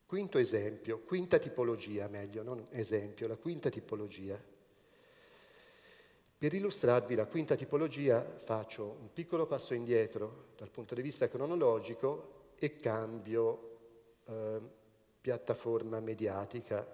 Quinto 0.06 0.38
esempio, 0.38 1.00
quinta 1.00 1.38
tipologia 1.38 2.08
meglio, 2.08 2.42
non 2.42 2.66
esempio, 2.70 3.26
la 3.26 3.36
quinta 3.36 3.70
tipologia. 3.70 4.40
Per 6.36 6.52
illustrarvi 6.52 7.14
la 7.14 7.26
quinta 7.26 7.54
tipologia 7.54 8.22
faccio 8.22 8.98
un 9.00 9.12
piccolo 9.12 9.46
passo 9.46 9.72
indietro 9.72 10.48
dal 10.58 10.70
punto 10.70 10.94
di 10.94 11.00
vista 11.00 11.26
cronologico 11.26 12.52
e 12.58 12.76
cambio 12.76 13.78
eh, 14.26 14.60
piattaforma 15.20 16.00
mediatica. 16.00 16.86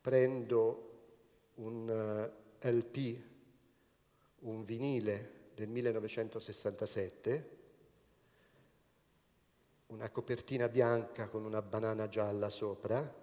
Prendo 0.00 0.90
un 1.54 1.88
uh, 1.88 2.64
eh, 2.64 2.70
LP, 2.70 3.22
un 4.40 4.62
vinile 4.62 5.48
del 5.54 5.68
1967, 5.68 7.53
una 9.94 10.10
copertina 10.10 10.68
bianca 10.68 11.28
con 11.28 11.44
una 11.44 11.62
banana 11.62 12.08
gialla 12.08 12.48
sopra. 12.48 13.22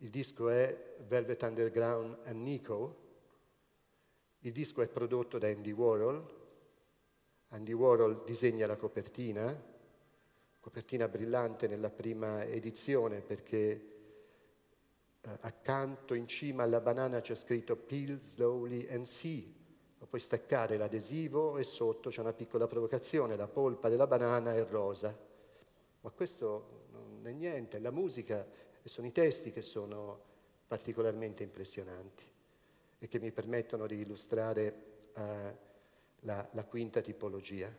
Il 0.00 0.10
disco 0.10 0.48
è 0.50 0.96
Velvet 1.06 1.42
Underground 1.42 2.18
and 2.24 2.42
Nico 2.42 3.04
il 4.46 4.52
disco 4.52 4.80
è 4.80 4.86
prodotto 4.86 5.38
da 5.38 5.48
Andy 5.48 5.72
Warhol. 5.72 6.24
Andy 7.48 7.72
Warhol 7.72 8.22
disegna 8.24 8.68
la 8.68 8.76
copertina, 8.76 9.60
copertina 10.60 11.08
brillante 11.08 11.66
nella 11.66 11.90
prima 11.90 12.44
edizione 12.44 13.22
perché 13.22 13.94
eh, 15.20 15.30
accanto 15.40 16.14
in 16.14 16.28
cima 16.28 16.62
alla 16.62 16.80
banana 16.80 17.20
c'è 17.20 17.34
scritto 17.34 17.74
Peel 17.74 18.20
slowly 18.20 18.86
and 18.88 19.04
see. 19.04 19.52
Lo 19.98 20.06
puoi 20.06 20.20
staccare 20.20 20.76
l'adesivo 20.76 21.58
e 21.58 21.64
sotto 21.64 22.10
c'è 22.10 22.20
una 22.20 22.32
piccola 22.32 22.68
provocazione, 22.68 23.34
la 23.34 23.48
polpa 23.48 23.88
della 23.88 24.06
banana 24.06 24.54
è 24.54 24.64
rosa. 24.64 25.25
Ma 26.06 26.12
questo 26.12 26.84
non 26.92 27.26
è 27.26 27.32
niente, 27.32 27.80
la 27.80 27.90
musica 27.90 28.46
sono 28.84 29.08
i 29.08 29.10
testi 29.10 29.50
che 29.50 29.60
sono 29.60 30.20
particolarmente 30.68 31.42
impressionanti 31.42 32.22
e 33.00 33.08
che 33.08 33.18
mi 33.18 33.32
permettono 33.32 33.88
di 33.88 33.96
illustrare 33.96 34.98
eh, 35.12 35.56
la, 36.20 36.48
la 36.52 36.64
quinta 36.64 37.00
tipologia. 37.00 37.74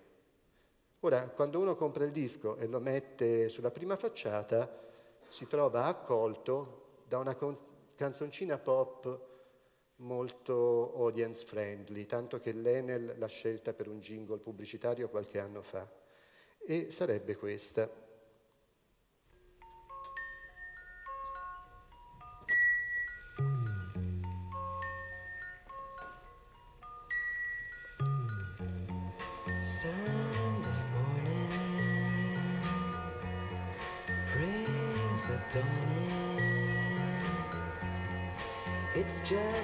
Ora, 0.99 1.29
quando 1.29 1.61
uno 1.61 1.77
compra 1.77 2.03
il 2.03 2.11
disco 2.11 2.57
e 2.57 2.67
lo 2.67 2.81
mette 2.81 3.47
sulla 3.47 3.71
prima 3.71 3.95
facciata, 3.95 4.77
si 5.29 5.47
trova 5.47 5.85
accolto 5.85 7.03
da 7.07 7.19
una 7.19 7.33
canzoncina 7.95 8.57
pop 8.57 9.21
molto 9.97 10.93
audience 10.97 11.45
friendly, 11.45 12.05
tanto 12.05 12.41
che 12.41 12.51
l'Enel 12.51 13.15
l'ha 13.17 13.27
scelta 13.27 13.71
per 13.71 13.87
un 13.87 14.01
jingle 14.01 14.39
pubblicitario 14.39 15.07
qualche 15.07 15.39
anno 15.39 15.61
fa. 15.61 15.89
E 16.57 16.91
sarebbe 16.91 17.37
questa. 17.37 18.03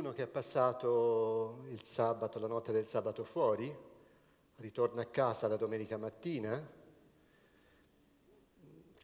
Vabbè, 0.00 0.06
è 0.06 0.08
uno 0.08 0.12
che 0.12 0.22
ha 0.22 0.26
passato 0.26 1.64
il 1.68 1.82
sabato, 1.82 2.38
la 2.38 2.46
notte 2.46 2.72
del 2.72 2.86
sabato 2.86 3.24
fuori, 3.24 3.74
ritorna 4.56 5.02
a 5.02 5.06
casa 5.06 5.46
la 5.46 5.56
domenica 5.56 5.98
mattina 5.98 6.78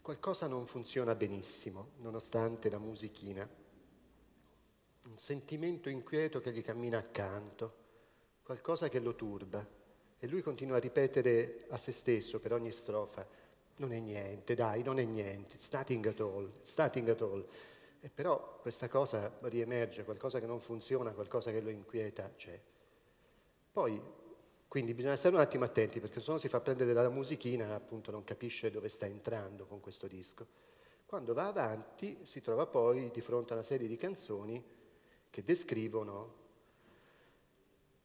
qualcosa 0.07 0.47
non 0.47 0.67
funziona 0.67 1.17
benissimo, 1.17 1.91
nonostante 1.97 2.71
la 2.71 2.79
musichina. 2.79 3.49
Un 5.09 5.19
sentimento 5.19 5.89
inquieto 5.89 6.41
che 6.41 6.53
gli 6.53 6.63
cammina 6.63 6.99
accanto, 6.99 7.75
qualcosa 8.45 8.89
che 8.89 9.01
lo 9.01 9.17
turba. 9.17 9.67
E 10.19 10.27
lui 10.29 10.43
continua 10.43 10.77
a 10.77 10.81
ripetere 10.81 11.67
a 11.71 11.77
se 11.77 11.91
stesso 11.91 12.39
per 12.39 12.53
ogni 12.53 12.71
strofa, 12.71 13.27
non 13.79 13.93
è 13.93 13.99
niente, 13.99 14.55
dai, 14.55 14.85
non 14.85 15.01
è 15.01 15.05
niente, 15.05 15.55
it's 15.57 15.73
at 15.73 15.91
all, 16.21 16.53
it's 16.55 16.79
at 16.79 17.21
all. 17.21 17.45
E 18.01 18.11
però 18.11 18.59
questa 18.61 18.89
cosa 18.89 19.37
riemerge, 19.43 20.05
qualcosa 20.05 20.41
che 20.41 20.47
non 20.47 20.61
funziona, 20.61 21.13
qualcosa 21.13 21.51
che 21.51 21.61
lo 21.61 21.71
inquieta 21.71 22.31
c'è. 22.37 22.61
Poi, 23.73 24.01
quindi 24.69 24.95
bisogna 24.95 25.17
stare 25.17 25.35
un 25.35 25.41
attimo 25.41 25.65
attenti 25.65 26.01
perché 26.01 26.21
se 26.21 26.31
uno 26.31 26.39
si 26.39 26.49
fa 26.49 26.61
prendere 26.61 26.93
dalla 26.93 27.09
musichina 27.09 27.75
appunto 27.75 28.11
non 28.11 28.25
capisce 28.25 28.71
dove 28.71 28.89
sta 28.89 29.07
entrando 29.07 29.67
con 29.67 29.81
questo 29.81 30.07
disco. 30.07 30.47
Quando 31.07 31.35
va 31.35 31.47
avanti 31.47 32.19
si 32.23 32.41
trova 32.41 32.67
poi 32.67 33.11
di 33.13 33.21
fronte 33.21 33.53
a 33.53 33.57
una 33.57 33.65
serie 33.65 33.87
di 33.87 33.97
canzoni 33.97 34.63
che 35.31 35.43
descrivono 35.43 36.45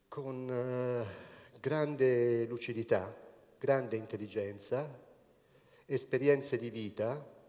con 0.08 0.50
eh, 0.50 1.60
grande 1.60 2.46
lucidità, 2.46 3.16
grande 3.58 3.96
intelligenza, 3.96 4.88
esperienze 5.86 6.58
di 6.58 6.70
vita 6.70 7.40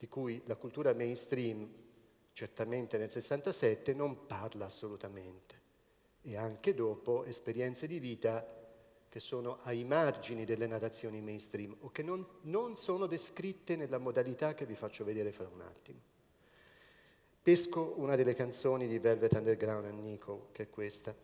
di 0.00 0.08
cui 0.08 0.40
la 0.46 0.56
cultura 0.56 0.94
mainstream, 0.94 1.68
certamente 2.32 2.96
nel 2.96 3.10
67, 3.10 3.92
non 3.92 4.24
parla 4.24 4.64
assolutamente. 4.64 5.60
E 6.22 6.38
anche 6.38 6.72
dopo 6.72 7.24
esperienze 7.24 7.86
di 7.86 7.98
vita 7.98 8.42
che 9.10 9.20
sono 9.20 9.58
ai 9.64 9.84
margini 9.84 10.46
delle 10.46 10.66
narrazioni 10.66 11.20
mainstream 11.20 11.76
o 11.80 11.90
che 11.90 12.02
non, 12.02 12.26
non 12.44 12.76
sono 12.76 13.04
descritte 13.04 13.76
nella 13.76 13.98
modalità 13.98 14.54
che 14.54 14.64
vi 14.64 14.74
faccio 14.74 15.04
vedere 15.04 15.32
fra 15.32 15.50
un 15.52 15.60
attimo. 15.60 16.00
Pesco 17.42 17.92
una 17.98 18.16
delle 18.16 18.32
canzoni 18.32 18.88
di 18.88 18.98
Velvet 18.98 19.34
Underground 19.34 19.84
e 19.84 19.92
Nico, 19.92 20.48
che 20.52 20.62
è 20.62 20.70
questa. 20.70 21.14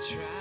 Try 0.00 0.35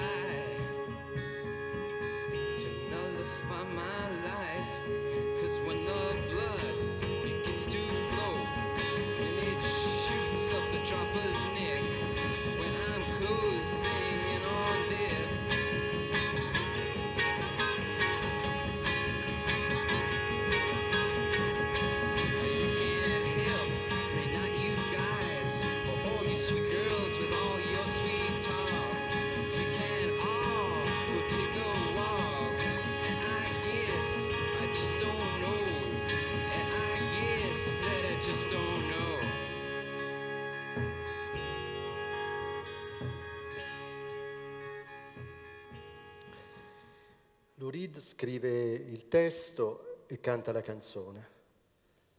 Scrive 47.97 48.73
il 48.73 49.07
testo 49.07 50.05
e 50.07 50.19
canta 50.19 50.51
la 50.51 50.61
canzone. 50.61 51.33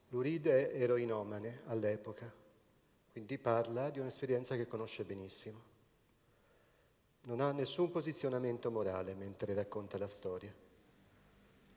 Lurid 0.09 0.47
è 0.47 0.71
eroinomane 0.81 1.63
all'epoca, 1.67 2.33
quindi 3.13 3.37
parla 3.39 3.91
di 3.91 3.99
un'esperienza 3.99 4.57
che 4.57 4.67
conosce 4.67 5.05
benissimo. 5.05 5.75
Non 7.25 7.41
ha 7.41 7.53
nessun 7.53 7.91
posizionamento 7.91 8.71
morale 8.71 9.15
mentre 9.15 9.53
racconta 9.53 9.99
la 9.99 10.07
storia. 10.07 10.55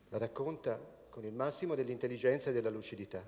La 0.10 0.18
racconta 0.18 0.80
con 1.10 1.26
il 1.26 1.34
massimo 1.34 1.76
dell'intelligenza 1.76 2.52
e 2.52 2.54
della 2.54 2.70
lucidità. 2.70 3.28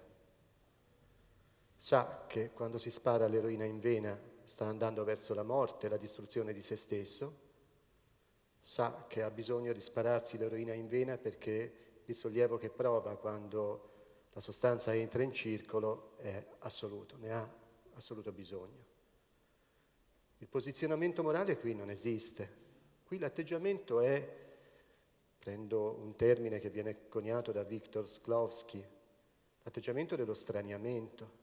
Sa 1.76 2.26
che 2.28 2.51
quando 2.51 2.78
si 2.78 2.91
spara 2.91 3.26
all'eroina 3.26 3.65
in 3.65 3.80
vena 3.80 4.17
sta 4.43 4.65
andando 4.65 5.03
verso 5.03 5.34
la 5.34 5.43
morte, 5.43 5.89
la 5.89 5.97
distruzione 5.97 6.53
di 6.53 6.61
se 6.61 6.76
stesso, 6.76 7.49
sa 8.62 9.05
che 9.07 9.24
ha 9.24 9.32
bisogno 9.32 9.74
di 9.74 9.82
spararsi 9.82 10.38
l'eroina 10.38 10.74
in 10.74 10.88
vena 10.88 11.18
perché 11.18 11.74
il 12.05 12.16
sollievo 12.16 12.57
che 12.57 12.70
prova 12.70 13.18
quando 13.18 13.89
la 14.34 14.39
sostanza 14.39 14.93
entra 14.93 15.24
in 15.24 15.34
circolo 15.34 16.16
è 16.18 16.45
assoluto, 16.59 17.18
ne 17.18 17.32
ha 17.34 17.53
assoluto 17.95 18.32
bisogno. 18.32 18.89
Il 20.38 20.47
posizionamento 20.47 21.22
morale 21.22 21.57
qui 21.57 21.76
non 21.76 21.89
esiste. 21.89 22.59
Qui 23.03 23.20
l'atteggiamento 23.20 23.99
è, 23.99 24.39
prendo 25.38 25.97
un 25.99 26.16
termine 26.16 26.59
che 26.59 26.70
viene 26.70 27.07
coniato 27.09 27.51
da 27.51 27.64
Viktor 27.64 28.07
Sklovsky, 28.07 28.84
l'atteggiamento 29.64 30.16
dello 30.16 30.34
straniamento. 30.34 31.39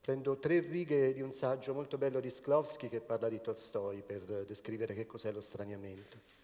Prendo 0.00 0.38
tre 0.38 0.60
righe 0.60 1.12
di 1.12 1.20
un 1.20 1.30
saggio 1.30 1.74
molto 1.74 1.98
bello 1.98 2.20
di 2.20 2.30
Sklovsky 2.30 2.88
che 2.88 3.00
parla 3.00 3.28
di 3.28 3.40
Tolstoi 3.40 4.02
per 4.02 4.44
descrivere 4.46 4.94
che 4.94 5.06
cos'è 5.06 5.30
lo 5.32 5.40
straniamento. 5.40 6.36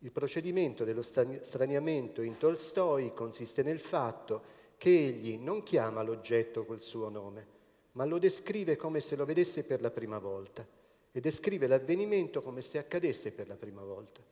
Il 0.00 0.12
procedimento 0.12 0.84
dello 0.84 1.02
strani- 1.02 1.40
straniamento 1.42 2.22
in 2.22 2.38
Tolstoi 2.38 3.12
consiste 3.12 3.62
nel 3.62 3.80
fatto 3.80 4.58
che 4.78 4.88
egli 4.88 5.36
non 5.36 5.62
chiama 5.62 6.02
l'oggetto 6.02 6.64
col 6.64 6.80
suo 6.80 7.10
nome, 7.10 7.46
ma 7.92 8.04
lo 8.04 8.18
descrive 8.18 8.76
come 8.76 9.00
se 9.00 9.16
lo 9.16 9.24
vedesse 9.24 9.64
per 9.64 9.82
la 9.82 9.90
prima 9.90 10.18
volta 10.18 10.66
e 11.12 11.20
descrive 11.20 11.66
l'avvenimento 11.66 12.40
come 12.40 12.62
se 12.62 12.78
accadesse 12.78 13.32
per 13.32 13.48
la 13.48 13.56
prima 13.56 13.82
volta. 13.82 14.22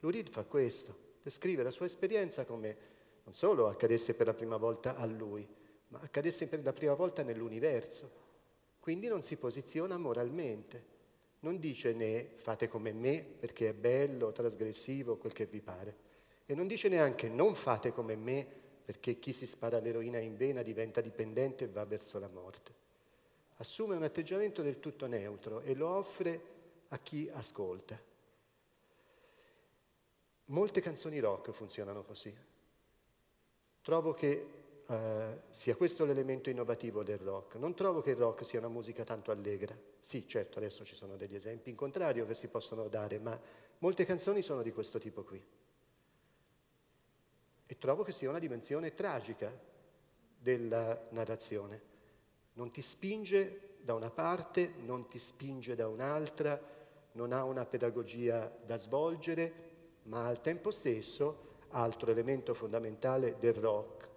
Lurid 0.00 0.28
fa 0.28 0.44
questo, 0.44 0.94
descrive 1.22 1.62
la 1.62 1.70
sua 1.70 1.86
esperienza 1.86 2.44
come 2.44 2.76
non 3.24 3.34
solo 3.34 3.68
accadesse 3.68 4.14
per 4.14 4.26
la 4.26 4.34
prima 4.34 4.58
volta 4.58 4.96
a 4.96 5.06
lui, 5.06 5.46
ma 5.90 6.00
accadesse 6.00 6.48
per 6.48 6.62
la 6.62 6.72
prima 6.72 6.94
volta 6.94 7.22
nell'universo. 7.22 8.18
Quindi 8.80 9.08
non 9.08 9.22
si 9.22 9.36
posiziona 9.36 9.98
moralmente, 9.98 10.84
non 11.40 11.58
dice 11.58 11.92
né 11.92 12.30
fate 12.34 12.68
come 12.68 12.92
me 12.92 13.22
perché 13.22 13.70
è 13.70 13.74
bello, 13.74 14.32
trasgressivo, 14.32 15.16
quel 15.16 15.32
che 15.32 15.46
vi 15.46 15.60
pare, 15.60 15.96
e 16.46 16.54
non 16.54 16.66
dice 16.66 16.88
neanche 16.88 17.28
non 17.28 17.54
fate 17.54 17.92
come 17.92 18.16
me 18.16 18.46
perché 18.84 19.18
chi 19.18 19.32
si 19.32 19.46
spara 19.46 19.78
l'eroina 19.78 20.18
in 20.18 20.36
vena 20.36 20.62
diventa 20.62 21.00
dipendente 21.00 21.64
e 21.64 21.68
va 21.68 21.84
verso 21.84 22.18
la 22.18 22.28
morte. 22.28 22.74
Assume 23.56 23.94
un 23.94 24.02
atteggiamento 24.02 24.62
del 24.62 24.80
tutto 24.80 25.06
neutro 25.06 25.60
e 25.60 25.74
lo 25.74 25.88
offre 25.88 26.42
a 26.88 26.98
chi 26.98 27.30
ascolta. 27.32 28.00
Molte 30.46 30.80
canzoni 30.80 31.18
rock 31.20 31.52
funzionano 31.52 32.02
così. 32.02 32.34
Trovo 33.82 34.12
che 34.12 34.59
eh, 34.90 35.42
sia 35.50 35.76
questo 35.76 36.04
l'elemento 36.04 36.50
innovativo 36.50 37.04
del 37.04 37.18
rock. 37.18 37.54
Non 37.54 37.74
trovo 37.74 38.00
che 38.00 38.10
il 38.10 38.16
rock 38.16 38.44
sia 38.44 38.58
una 38.58 38.68
musica 38.68 39.04
tanto 39.04 39.30
allegra. 39.30 39.72
Sì, 40.00 40.26
certo, 40.26 40.58
adesso 40.58 40.84
ci 40.84 40.96
sono 40.96 41.16
degli 41.16 41.36
esempi 41.36 41.70
in 41.70 41.76
contrario 41.76 42.26
che 42.26 42.34
si 42.34 42.48
possono 42.48 42.88
dare, 42.88 43.20
ma 43.20 43.38
molte 43.78 44.04
canzoni 44.04 44.42
sono 44.42 44.62
di 44.62 44.72
questo 44.72 44.98
tipo 44.98 45.22
qui. 45.22 45.40
E 47.66 47.78
trovo 47.78 48.02
che 48.02 48.10
sia 48.10 48.28
una 48.28 48.40
dimensione 48.40 48.92
tragica 48.92 49.56
della 50.36 51.06
narrazione. 51.10 51.80
Non 52.54 52.72
ti 52.72 52.82
spinge 52.82 53.76
da 53.82 53.94
una 53.94 54.10
parte, 54.10 54.72
non 54.84 55.06
ti 55.06 55.20
spinge 55.20 55.76
da 55.76 55.86
un'altra, 55.86 56.60
non 57.12 57.32
ha 57.32 57.44
una 57.44 57.64
pedagogia 57.64 58.52
da 58.64 58.76
svolgere, 58.76 59.52
ma 60.04 60.26
al 60.26 60.40
tempo 60.40 60.72
stesso, 60.72 61.58
altro 61.68 62.10
elemento 62.10 62.54
fondamentale 62.54 63.36
del 63.38 63.54
rock, 63.54 64.09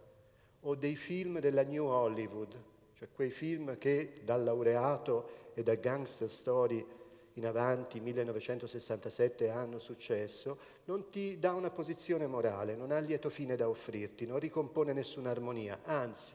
o 0.63 0.75
dei 0.75 0.95
film 0.95 1.39
della 1.39 1.63
New 1.63 1.85
Hollywood, 1.85 2.61
cioè 2.95 3.09
quei 3.11 3.31
film 3.31 3.77
che 3.77 4.13
dal 4.23 4.43
laureato 4.43 5.51
e 5.53 5.63
da 5.63 5.75
gangster 5.75 6.29
story 6.29 6.85
in 7.33 7.47
avanti, 7.47 7.99
1967, 7.99 9.49
hanno 9.49 9.79
successo, 9.79 10.57
non 10.85 11.09
ti 11.09 11.39
dà 11.39 11.53
una 11.53 11.71
posizione 11.71 12.27
morale, 12.27 12.75
non 12.75 12.91
ha 12.91 12.99
lieto 12.99 13.29
fine 13.29 13.55
da 13.55 13.67
offrirti, 13.67 14.27
non 14.27 14.39
ricompone 14.39 14.93
nessuna 14.93 15.31
armonia, 15.31 15.79
anzi, 15.83 16.33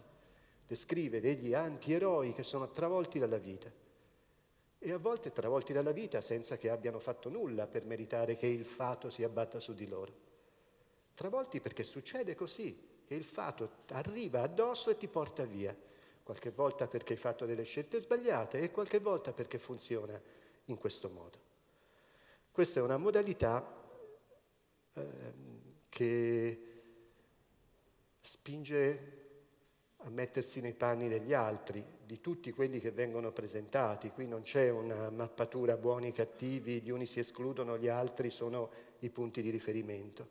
descrive 0.67 1.21
degli 1.21 1.55
antieroi 1.55 2.33
che 2.33 2.43
sono 2.43 2.71
travolti 2.71 3.19
dalla 3.19 3.39
vita 3.39 3.71
e 4.81 4.93
a 4.93 4.99
volte 4.99 5.33
travolti 5.33 5.73
dalla 5.73 5.91
vita 5.91 6.21
senza 6.21 6.57
che 6.57 6.71
abbiano 6.71 7.01
fatto 7.01 7.29
nulla 7.29 7.67
per 7.67 7.85
meritare 7.85 8.37
che 8.37 8.47
il 8.47 8.65
fato 8.65 9.11
si 9.11 9.25
abbatta 9.25 9.59
su 9.59 9.75
di 9.75 9.89
loro. 9.89 10.27
Travolti 11.15 11.61
perché 11.61 11.83
succede 11.83 12.35
così, 12.37 12.77
che 13.09 13.15
il 13.15 13.25
fato 13.25 13.71
arriva 13.93 14.43
addosso 14.43 14.91
e 14.91 14.99
ti 14.99 15.09
porta 15.09 15.47
via, 15.47 15.75
qualche 16.23 16.51
volta 16.51 16.87
perché 16.87 17.15
hai 17.15 17.19
fatto 17.19 17.47
delle 17.47 17.63
scelte 17.63 17.99
sbagliate 17.99 18.59
e 18.59 18.71
qualche 18.71 18.99
volta 18.99 19.33
perché 19.33 19.59
funziona 19.59 20.21
in 20.67 20.77
questo 20.77 21.09
modo. 21.09 21.39
Questa 22.53 22.81
è 22.81 22.83
una 22.83 22.99
modalità 22.99 23.67
eh, 24.93 25.03
che 25.89 26.63
spinge 28.21 29.17
a 30.03 30.11
mettersi 30.11 30.61
nei 30.61 30.75
panni 30.75 31.09
degli 31.09 31.33
altri, 31.33 31.83
di 32.05 32.21
tutti 32.21 32.53
quelli 32.53 32.79
che 32.79 32.91
vengono 32.91 33.33
presentati. 33.33 34.11
Qui 34.11 34.27
non 34.27 34.43
c'è 34.43 34.69
una 34.69 35.09
mappatura 35.09 35.79
buoni 35.79 36.09
e 36.09 36.13
cattivi, 36.13 36.83
gli 36.83 36.91
uni 36.91 37.07
si 37.07 37.21
escludono, 37.21 37.79
gli 37.79 37.89
altri 37.89 38.29
sono 38.29 38.71
i 38.99 39.09
punti 39.09 39.41
di 39.41 39.49
riferimento. 39.49 40.29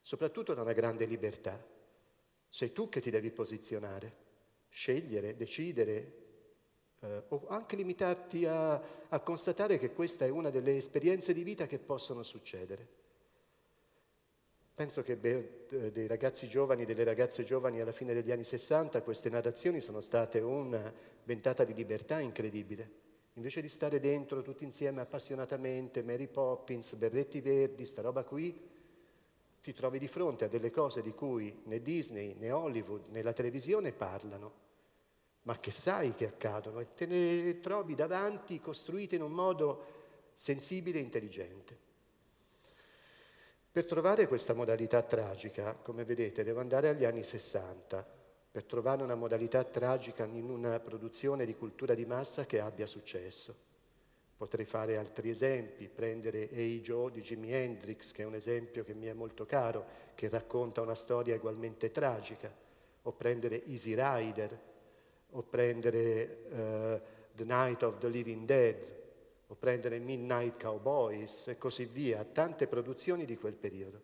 Soprattutto 0.00 0.54
da 0.54 0.62
una 0.62 0.72
grande 0.72 1.04
libertà. 1.04 1.74
Sei 2.56 2.72
tu 2.72 2.88
che 2.88 3.02
ti 3.02 3.10
devi 3.10 3.32
posizionare, 3.32 4.16
scegliere, 4.70 5.36
decidere, 5.36 6.12
eh, 7.00 7.22
o 7.28 7.48
anche 7.48 7.76
limitarti 7.76 8.46
a, 8.46 8.80
a 9.08 9.20
constatare 9.20 9.78
che 9.78 9.92
questa 9.92 10.24
è 10.24 10.30
una 10.30 10.48
delle 10.48 10.74
esperienze 10.74 11.34
di 11.34 11.42
vita 11.42 11.66
che 11.66 11.78
possono 11.78 12.22
succedere. 12.22 12.88
Penso 14.72 15.02
che 15.02 15.16
per 15.16 15.66
eh, 15.68 15.92
dei 15.92 16.06
ragazzi 16.06 16.48
giovani, 16.48 16.86
delle 16.86 17.04
ragazze 17.04 17.44
giovani 17.44 17.82
alla 17.82 17.92
fine 17.92 18.14
degli 18.14 18.30
anni 18.30 18.44
60 18.44 19.02
queste 19.02 19.28
narrazioni 19.28 19.82
sono 19.82 20.00
state 20.00 20.40
una 20.40 20.90
ventata 21.24 21.62
di 21.62 21.74
libertà 21.74 22.20
incredibile. 22.20 22.90
Invece 23.34 23.60
di 23.60 23.68
stare 23.68 24.00
dentro 24.00 24.40
tutti 24.40 24.64
insieme 24.64 25.02
appassionatamente, 25.02 26.02
Mary 26.02 26.26
Poppins, 26.26 26.94
Berretti 26.94 27.42
Verdi, 27.42 27.84
sta 27.84 28.00
roba 28.00 28.24
qui, 28.24 28.75
ti 29.66 29.74
trovi 29.74 29.98
di 29.98 30.06
fronte 30.06 30.44
a 30.44 30.48
delle 30.48 30.70
cose 30.70 31.02
di 31.02 31.12
cui 31.12 31.62
né 31.64 31.82
Disney, 31.82 32.36
né 32.38 32.52
Hollywood, 32.52 33.08
né 33.08 33.20
la 33.20 33.32
televisione 33.32 33.90
parlano, 33.90 34.52
ma 35.42 35.58
che 35.58 35.72
sai 35.72 36.14
che 36.14 36.28
accadono 36.28 36.78
e 36.78 36.94
te 36.94 37.04
ne 37.06 37.58
trovi 37.58 37.96
davanti 37.96 38.60
costruite 38.60 39.16
in 39.16 39.22
un 39.22 39.32
modo 39.32 39.86
sensibile 40.34 41.00
e 41.00 41.02
intelligente. 41.02 41.76
Per 43.72 43.86
trovare 43.86 44.28
questa 44.28 44.54
modalità 44.54 45.02
tragica, 45.02 45.74
come 45.74 46.04
vedete, 46.04 46.44
devo 46.44 46.60
andare 46.60 46.90
agli 46.90 47.04
anni 47.04 47.24
60, 47.24 48.06
per 48.52 48.62
trovare 48.62 49.02
una 49.02 49.16
modalità 49.16 49.64
tragica 49.64 50.26
in 50.26 50.48
una 50.48 50.78
produzione 50.78 51.44
di 51.44 51.56
cultura 51.56 51.94
di 51.94 52.06
massa 52.06 52.46
che 52.46 52.60
abbia 52.60 52.86
successo. 52.86 53.56
Potrei 54.36 54.66
fare 54.66 54.98
altri 54.98 55.30
esempi, 55.30 55.88
prendere 55.88 56.50
Hey 56.50 56.82
Joe 56.82 57.10
di 57.10 57.22
Jimi 57.22 57.52
Hendrix, 57.52 58.12
che 58.12 58.22
è 58.22 58.26
un 58.26 58.34
esempio 58.34 58.84
che 58.84 58.92
mi 58.92 59.06
è 59.06 59.14
molto 59.14 59.46
caro, 59.46 59.86
che 60.14 60.28
racconta 60.28 60.82
una 60.82 60.94
storia 60.94 61.36
ugualmente 61.36 61.90
tragica, 61.90 62.52
o 63.02 63.12
prendere 63.12 63.64
Easy 63.64 63.94
Rider, 63.94 64.60
o 65.30 65.42
prendere 65.42 66.38
uh, 66.50 67.34
The 67.34 67.44
Night 67.44 67.82
of 67.82 67.96
the 67.96 68.08
Living 68.08 68.44
Dead, 68.44 69.04
o 69.46 69.54
prendere 69.54 70.00
Midnight 70.00 70.60
Cowboys 70.60 71.48
e 71.48 71.56
così 71.56 71.86
via, 71.86 72.22
tante 72.24 72.66
produzioni 72.66 73.24
di 73.24 73.36
quel 73.36 73.54
periodo. 73.54 74.02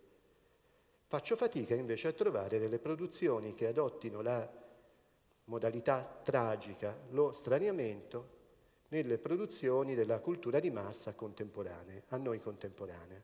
Faccio 1.09 1.37
fatica 1.37 1.74
invece 1.74 2.09
a 2.09 2.12
trovare 2.12 2.59
delle 2.59 2.78
produzioni 2.78 3.53
che 3.53 3.66
adottino 3.66 4.22
la 4.22 4.51
modalità 5.45 6.20
tragica, 6.22 6.97
lo 7.11 7.33
straniamento, 7.33 8.41
nelle 8.93 9.16
produzioni 9.16 9.95
della 9.95 10.18
cultura 10.18 10.61
di 10.61 10.70
massa 10.70 11.14
contemporanea, 11.14 12.03
a 12.09 12.18
noi 12.18 12.38
contemporanea. 12.38 13.20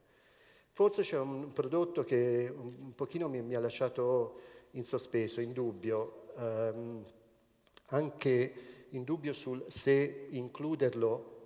Forse 0.72 1.02
c'è 1.02 1.18
un 1.18 1.52
prodotto 1.52 2.04
che 2.04 2.50
un 2.54 2.94
pochino 2.94 3.28
mi, 3.28 3.42
mi 3.42 3.54
ha 3.54 3.60
lasciato 3.60 4.40
in 4.72 4.84
sospeso, 4.84 5.42
in 5.42 5.52
dubbio, 5.52 6.28
ehm, 6.36 7.04
anche 7.86 8.54
in 8.90 9.04
dubbio 9.04 9.34
sul 9.34 9.62
se 9.68 10.28
includerlo 10.30 11.36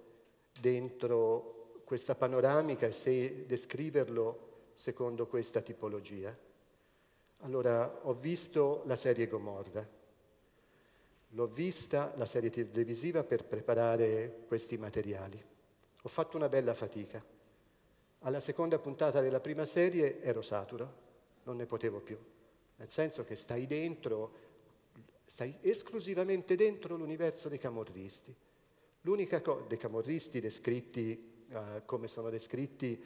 dentro 0.60 1.80
questa 1.84 2.14
panoramica 2.14 2.86
e 2.86 2.92
se 2.92 3.44
descriverlo 3.46 4.50
secondo 4.72 5.26
questa 5.26 5.60
tipologia. 5.60 6.36
Allora, 7.38 8.00
ho 8.04 8.12
visto 8.12 8.82
la 8.86 8.94
serie 8.94 9.26
Gomorra, 9.26 9.84
l'ho 11.34 11.46
vista 11.46 12.12
la 12.16 12.26
serie 12.26 12.50
televisiva 12.50 13.22
per 13.24 13.44
preparare 13.44 14.44
questi 14.46 14.76
materiali. 14.76 15.40
Ho 16.02 16.08
fatto 16.08 16.36
una 16.36 16.48
bella 16.48 16.74
fatica. 16.74 17.22
Alla 18.20 18.40
seconda 18.40 18.78
puntata 18.78 19.20
della 19.20 19.40
prima 19.40 19.64
serie 19.64 20.20
ero 20.22 20.42
saturo, 20.42 21.00
non 21.44 21.56
ne 21.56 21.66
potevo 21.66 22.00
più, 22.00 22.16
nel 22.76 22.88
senso 22.88 23.24
che 23.24 23.34
stai 23.34 23.66
dentro, 23.66 24.32
stai 25.24 25.56
esclusivamente 25.60 26.54
dentro 26.54 26.96
l'universo 26.96 27.48
dei 27.48 27.58
camorristi. 27.58 28.34
L'unica 29.02 29.40
cosa, 29.40 29.64
dei 29.66 29.78
camorristi 29.78 30.38
descritti 30.38 31.46
uh, 31.48 31.84
come 31.84 32.06
sono 32.06 32.30
descritti 32.30 33.02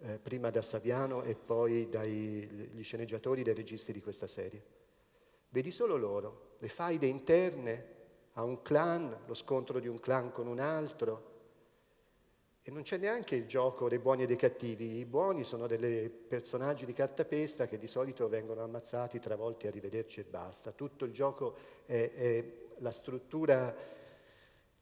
uh, 0.00 0.20
prima 0.20 0.50
da 0.50 0.60
Saviano 0.60 1.22
e 1.22 1.34
poi 1.34 1.88
dagli 1.88 2.82
sceneggiatori 2.82 3.42
dai 3.42 3.54
registi 3.54 3.92
di 3.92 4.02
questa 4.02 4.26
serie. 4.26 4.76
Vedi 5.50 5.70
solo 5.70 5.96
loro, 5.96 6.56
le 6.58 6.68
faide 6.68 7.06
interne 7.06 7.96
a 8.34 8.42
un 8.42 8.62
clan, 8.62 9.22
lo 9.26 9.34
scontro 9.34 9.80
di 9.80 9.88
un 9.88 9.98
clan 9.98 10.30
con 10.30 10.46
un 10.46 10.58
altro, 10.58 11.36
e 12.62 12.70
non 12.70 12.82
c'è 12.82 12.98
neanche 12.98 13.34
il 13.34 13.46
gioco 13.46 13.88
dei 13.88 13.98
buoni 13.98 14.24
e 14.24 14.26
dei 14.26 14.36
cattivi. 14.36 14.98
I 14.98 15.06
buoni 15.06 15.42
sono 15.42 15.66
dei 15.66 16.10
personaggi 16.10 16.84
di 16.84 16.92
cartapesta 16.92 17.66
che 17.66 17.78
di 17.78 17.86
solito 17.86 18.28
vengono 18.28 18.62
ammazzati, 18.62 19.18
travolti, 19.18 19.66
arrivederci 19.66 20.20
e 20.20 20.24
basta. 20.24 20.72
Tutto 20.72 21.06
il 21.06 21.12
gioco 21.12 21.56
è, 21.86 22.12
è 22.12 22.44
la 22.80 22.90
struttura, 22.90 23.74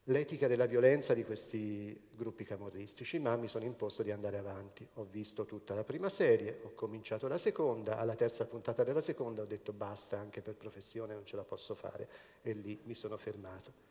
l'etica 0.09 0.47
della 0.47 0.65
violenza 0.65 1.13
di 1.13 1.23
questi 1.23 2.07
gruppi 2.15 2.43
camorristici, 2.45 3.19
ma 3.19 3.35
mi 3.35 3.47
sono 3.47 3.65
imposto 3.65 4.03
di 4.03 4.11
andare 4.11 4.37
avanti. 4.37 4.87
Ho 4.95 5.07
visto 5.09 5.45
tutta 5.45 5.73
la 5.75 5.83
prima 5.83 6.09
serie, 6.09 6.59
ho 6.63 6.73
cominciato 6.75 7.27
la 7.27 7.37
seconda, 7.37 7.97
alla 7.97 8.15
terza 8.15 8.45
puntata 8.45 8.83
della 8.83 9.01
seconda 9.01 9.41
ho 9.41 9.45
detto 9.45 9.73
basta, 9.73 10.17
anche 10.17 10.41
per 10.41 10.55
professione 10.55 11.13
non 11.13 11.25
ce 11.25 11.35
la 11.35 11.43
posso 11.43 11.75
fare 11.75 12.09
e 12.41 12.53
lì 12.53 12.79
mi 12.83 12.93
sono 12.93 13.17
fermato. 13.17 13.85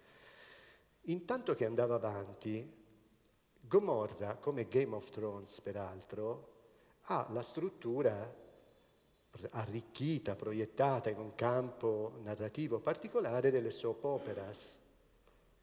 Intanto 1.08 1.54
che 1.54 1.66
andavo 1.66 1.94
avanti, 1.94 2.84
Gomorra, 3.60 4.36
come 4.36 4.68
Game 4.68 4.94
of 4.94 5.10
Thrones 5.10 5.60
peraltro, 5.60 6.54
ha 7.08 7.28
la 7.30 7.42
struttura 7.42 8.44
arricchita, 9.50 10.34
proiettata 10.34 11.10
in 11.10 11.18
un 11.18 11.34
campo 11.34 12.20
narrativo 12.22 12.80
particolare 12.80 13.50
delle 13.50 13.70
soap 13.70 14.02
operas, 14.04 14.84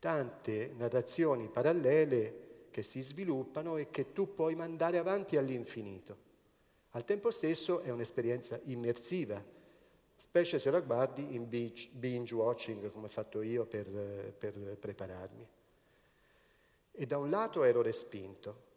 tante 0.03 0.73
narrazioni 0.75 1.47
parallele 1.47 2.67
che 2.71 2.83
si 2.83 3.01
sviluppano 3.01 3.77
e 3.77 3.89
che 3.89 4.11
tu 4.11 4.33
puoi 4.33 4.53
mandare 4.53 4.97
avanti 4.97 5.37
all'infinito. 5.37 6.17
Al 6.89 7.05
tempo 7.05 7.31
stesso 7.31 7.79
è 7.79 7.89
un'esperienza 7.89 8.59
immersiva, 8.65 9.41
specie 10.17 10.59
se 10.59 10.69
la 10.71 10.81
guardi 10.81 11.35
in 11.35 11.47
binge, 11.47 12.35
watching 12.35 12.91
come 12.91 13.05
ho 13.05 13.09
fatto 13.09 13.41
io 13.41 13.65
per, 13.65 13.87
per 14.37 14.77
prepararmi. 14.77 15.47
E 16.91 17.05
da 17.05 17.17
un 17.17 17.29
lato 17.29 17.63
ero 17.63 17.81
respinto, 17.81 18.71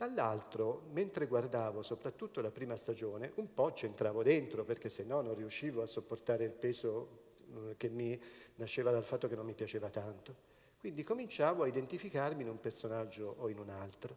Dall'altro, 0.00 0.84
mentre 0.92 1.26
guardavo 1.26 1.82
soprattutto 1.82 2.40
la 2.40 2.50
prima 2.50 2.74
stagione, 2.74 3.32
un 3.34 3.52
po' 3.52 3.72
c'entravo 3.74 4.22
dentro 4.22 4.64
perché 4.64 4.88
se 4.88 5.04
no 5.04 5.20
non 5.20 5.34
riuscivo 5.34 5.82
a 5.82 5.86
sopportare 5.86 6.44
il 6.44 6.52
peso 6.52 7.34
eh, 7.50 7.76
che 7.76 7.90
mi 7.90 8.18
nasceva 8.54 8.90
dal 8.92 9.04
fatto 9.04 9.28
che 9.28 9.36
non 9.36 9.44
mi 9.44 9.52
piaceva 9.52 9.90
tanto. 9.90 10.49
Quindi 10.80 11.02
cominciavo 11.02 11.62
a 11.62 11.66
identificarmi 11.68 12.42
in 12.42 12.48
un 12.48 12.58
personaggio 12.58 13.36
o 13.38 13.48
in 13.48 13.58
un 13.58 13.68
altro, 13.68 14.16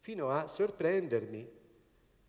fino 0.00 0.30
a 0.30 0.48
sorprendermi 0.48 1.50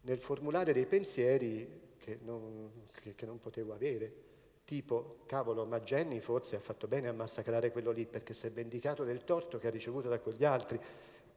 nel 0.01 0.19
formulare 0.19 0.73
dei 0.73 0.85
pensieri 0.85 1.95
che 1.97 2.19
non, 2.21 2.85
che, 3.01 3.15
che 3.15 3.25
non 3.25 3.39
potevo 3.39 3.73
avere. 3.73 4.25
Tipo, 4.63 5.19
cavolo, 5.25 5.65
ma 5.65 5.79
Jenny 5.79 6.19
forse 6.19 6.55
ha 6.55 6.59
fatto 6.59 6.87
bene 6.87 7.07
a 7.07 7.13
massacrare 7.13 7.71
quello 7.71 7.91
lì 7.91 8.05
perché 8.05 8.33
si 8.33 8.47
è 8.47 8.51
vendicato 8.51 9.03
del 9.03 9.23
torto 9.23 9.57
che 9.57 9.67
ha 9.67 9.71
ricevuto 9.71 10.07
da 10.07 10.19
quegli 10.19 10.45
altri 10.45 10.79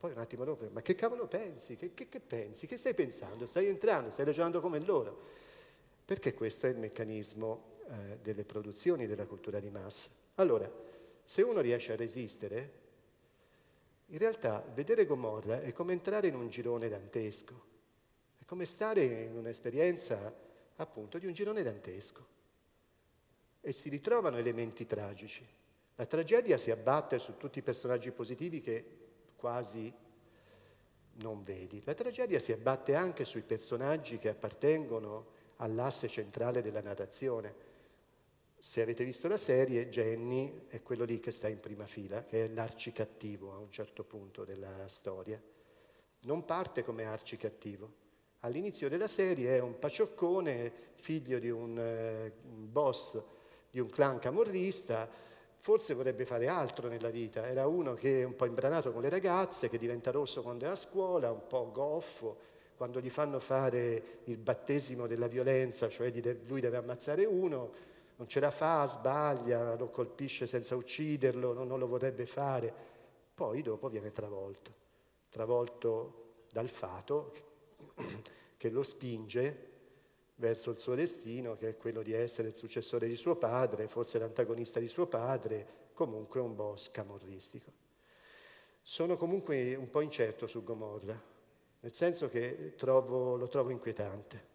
poi 0.01 0.13
un 0.13 0.19
attimo 0.19 0.47
dopo, 0.47 0.67
ma 0.73 0.81
che 0.81 0.95
cavolo 0.95 1.27
pensi? 1.27 1.77
Che, 1.77 1.93
che, 1.93 2.09
che 2.09 2.21
pensi? 2.21 2.67
Che 2.67 2.79
stai 2.79 2.95
pensando? 2.95 3.45
Stai 3.45 3.67
entrando, 3.67 4.11
stai 4.11 4.25
ragionando 4.25 4.63
come 4.63 4.79
loro. 4.79 5.21
Perché 6.07 6.33
questo 6.33 6.67
è 6.67 6.71
il 6.71 6.79
meccanismo 6.79 7.65
eh, 7.87 8.17
delle 8.23 8.45
produzioni 8.45 9.07
della 9.07 9.27
cultura 9.27 9.61
di 9.61 9.69
massa. 9.69 10.09
Allora, 10.37 10.73
se 11.31 11.43
uno 11.43 11.61
riesce 11.61 11.93
a 11.93 11.97
resistere, 11.97 12.73
in 14.07 14.19
realtà 14.19 14.69
vedere 14.75 15.07
Gomorra 15.07 15.63
è 15.63 15.71
come 15.71 15.93
entrare 15.93 16.27
in 16.27 16.35
un 16.35 16.49
girone 16.51 16.89
dantesco, 16.89 17.65
è 18.37 18.45
come 18.45 18.65
stare 18.65 19.05
in 19.05 19.37
un'esperienza 19.37 20.35
appunto 20.75 21.19
di 21.19 21.27
un 21.27 21.33
girone 21.33 21.63
dantesco. 21.63 22.27
E 23.61 23.71
si 23.71 23.89
ritrovano 23.91 24.39
elementi 24.39 24.87
tragici. 24.87 25.47
La 25.95 26.05
tragedia 26.05 26.59
si 26.59 26.73
abbatte 26.73 27.21
su 27.21 27.37
tutti 27.37 27.61
i 27.61 27.63
personaggi 27.63 28.11
positivi 28.11 28.61
che 28.61 28.85
quasi 29.37 29.95
non 31.21 31.43
vedi. 31.43 31.81
La 31.85 31.95
tragedia 31.95 32.41
si 32.41 32.51
abbatte 32.51 32.97
anche 32.97 33.25
sui 33.25 33.43
personaggi 33.43 34.19
che 34.19 34.31
appartengono 34.31 35.27
all'asse 35.59 36.09
centrale 36.09 36.61
della 36.61 36.83
narrazione. 36.83 37.70
Se 38.63 38.83
avete 38.83 39.05
visto 39.05 39.27
la 39.27 39.39
serie, 39.39 39.89
Jenny 39.89 40.67
è 40.69 40.83
quello 40.83 41.05
lì 41.05 41.19
che 41.19 41.31
sta 41.31 41.49
in 41.49 41.59
prima 41.59 41.87
fila, 41.87 42.27
che 42.27 42.45
è 42.45 42.49
l'arcicattivo 42.49 43.55
a 43.55 43.57
un 43.57 43.71
certo 43.71 44.05
punto 44.05 44.45
della 44.45 44.87
storia. 44.87 45.41
Non 46.25 46.45
parte 46.45 46.85
come 46.85 47.07
arcicattivo. 47.07 47.91
All'inizio 48.41 48.91
della 48.91 49.09
serie 49.09 49.57
è 49.57 49.61
un 49.61 49.79
pacioccone, 49.79 50.71
figlio 50.97 51.39
di 51.39 51.49
un 51.49 51.79
eh, 51.79 52.33
boss 52.45 53.23
di 53.71 53.81
un 53.81 53.89
clan 53.89 54.19
camorrista, 54.19 55.09
forse 55.55 55.95
vorrebbe 55.95 56.27
fare 56.27 56.47
altro 56.49 56.87
nella 56.89 57.09
vita. 57.09 57.49
Era 57.49 57.67
uno 57.67 57.95
che 57.95 58.21
è 58.21 58.25
un 58.25 58.37
po' 58.37 58.45
imbranato 58.45 58.93
con 58.93 59.01
le 59.01 59.09
ragazze, 59.09 59.71
che 59.71 59.79
diventa 59.79 60.11
rosso 60.11 60.43
quando 60.43 60.67
è 60.67 60.69
a 60.69 60.77
scuola, 60.77 61.33
un 61.33 61.47
po' 61.47 61.71
goffo, 61.73 62.37
quando 62.77 63.01
gli 63.01 63.09
fanno 63.09 63.39
fare 63.39 64.21
il 64.25 64.37
battesimo 64.37 65.07
della 65.07 65.29
violenza, 65.29 65.89
cioè 65.89 66.13
lui 66.47 66.61
deve 66.61 66.77
ammazzare 66.77 67.25
uno, 67.25 67.89
non 68.21 68.29
ce 68.29 68.39
la 68.39 68.51
fa, 68.51 68.85
sbaglia, 68.85 69.77
lo 69.77 69.89
colpisce 69.89 70.47
senza 70.47 70.77
ucciderlo, 70.77 71.55
non, 71.55 71.79
lo 71.79 71.87
vorrebbe 71.87 72.27
fare. 72.27 72.71
Poi 73.33 73.63
dopo 73.63 73.89
viene 73.89 74.11
travolto, 74.11 74.75
travolto 75.31 76.45
dal 76.53 76.69
fato 76.69 77.33
che 78.59 78.69
lo 78.69 78.83
spinge 78.83 79.69
verso 80.35 80.71
il 80.71 80.79
suo 80.79 80.95
destino, 80.95 81.57
che 81.57 81.71
è 81.71 81.77
quello 81.79 82.03
di 82.03 82.13
essere 82.13 82.49
il 82.49 82.55
successore 82.55 83.09
di 83.09 83.17
suo 83.17 83.37
padre, 83.37 83.89
forse 83.89 84.19
l'antagonista 84.19 84.81
di 84.81 84.89
suo 84.89 85.07
padre, 85.07 85.89
comunque 85.95 86.41
un 86.41 86.55
boss 86.55 86.91
camorristico. 86.91 87.73
Sono 88.83 89.17
comunque 89.17 89.75
un 89.77 89.89
po' 89.89 90.03
incerto 90.03 90.47
su 90.47 90.63
Gomorra, 90.63 91.19
nel 91.81 91.95
senso 91.95 92.29
che 92.29 92.75
trovo, 92.77 93.37
lo 93.37 93.49
trovo 93.49 93.71
inquietante. 93.71 94.49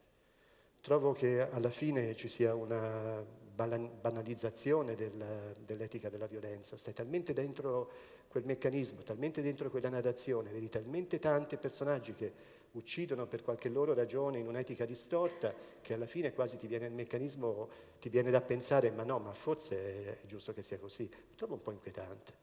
Trovo 0.81 1.13
che 1.13 1.41
alla 1.41 1.71
fine 1.71 2.13
ci 2.13 2.27
sia 2.27 2.53
una 2.53 3.43
banalizzazione 3.55 4.95
del, 4.95 5.55
dell'etica 5.65 6.09
della 6.09 6.27
violenza. 6.27 6.77
Stai 6.77 6.93
talmente 6.93 7.33
dentro 7.33 7.89
quel 8.27 8.43
meccanismo, 8.43 9.01
talmente 9.01 9.41
dentro 9.41 9.69
quella 9.69 9.89
narrazione, 9.89 10.51
vedi 10.51 10.67
talmente 10.67 11.19
tanti 11.19 11.57
personaggi 11.57 12.13
che 12.13 12.33
uccidono 12.73 13.25
per 13.27 13.41
qualche 13.41 13.69
loro 13.69 13.93
ragione 13.93 14.39
in 14.39 14.47
un'etica 14.47 14.83
distorta 14.83 15.53
che 15.79 15.93
alla 15.93 16.05
fine 16.05 16.33
quasi 16.33 16.57
ti 16.57 16.67
viene 16.67 16.87
il 16.87 16.91
meccanismo, 16.91 17.69
ti 17.99 18.09
viene 18.09 18.31
da 18.31 18.41
pensare 18.41 18.91
ma 18.91 19.03
no, 19.03 19.19
ma 19.19 19.31
forse 19.31 20.21
è 20.21 20.25
giusto 20.25 20.53
che 20.53 20.61
sia 20.61 20.77
così. 20.77 21.09
Lo 21.09 21.35
trovo 21.35 21.53
un 21.53 21.61
po' 21.61 21.71
inquietante. 21.71 22.33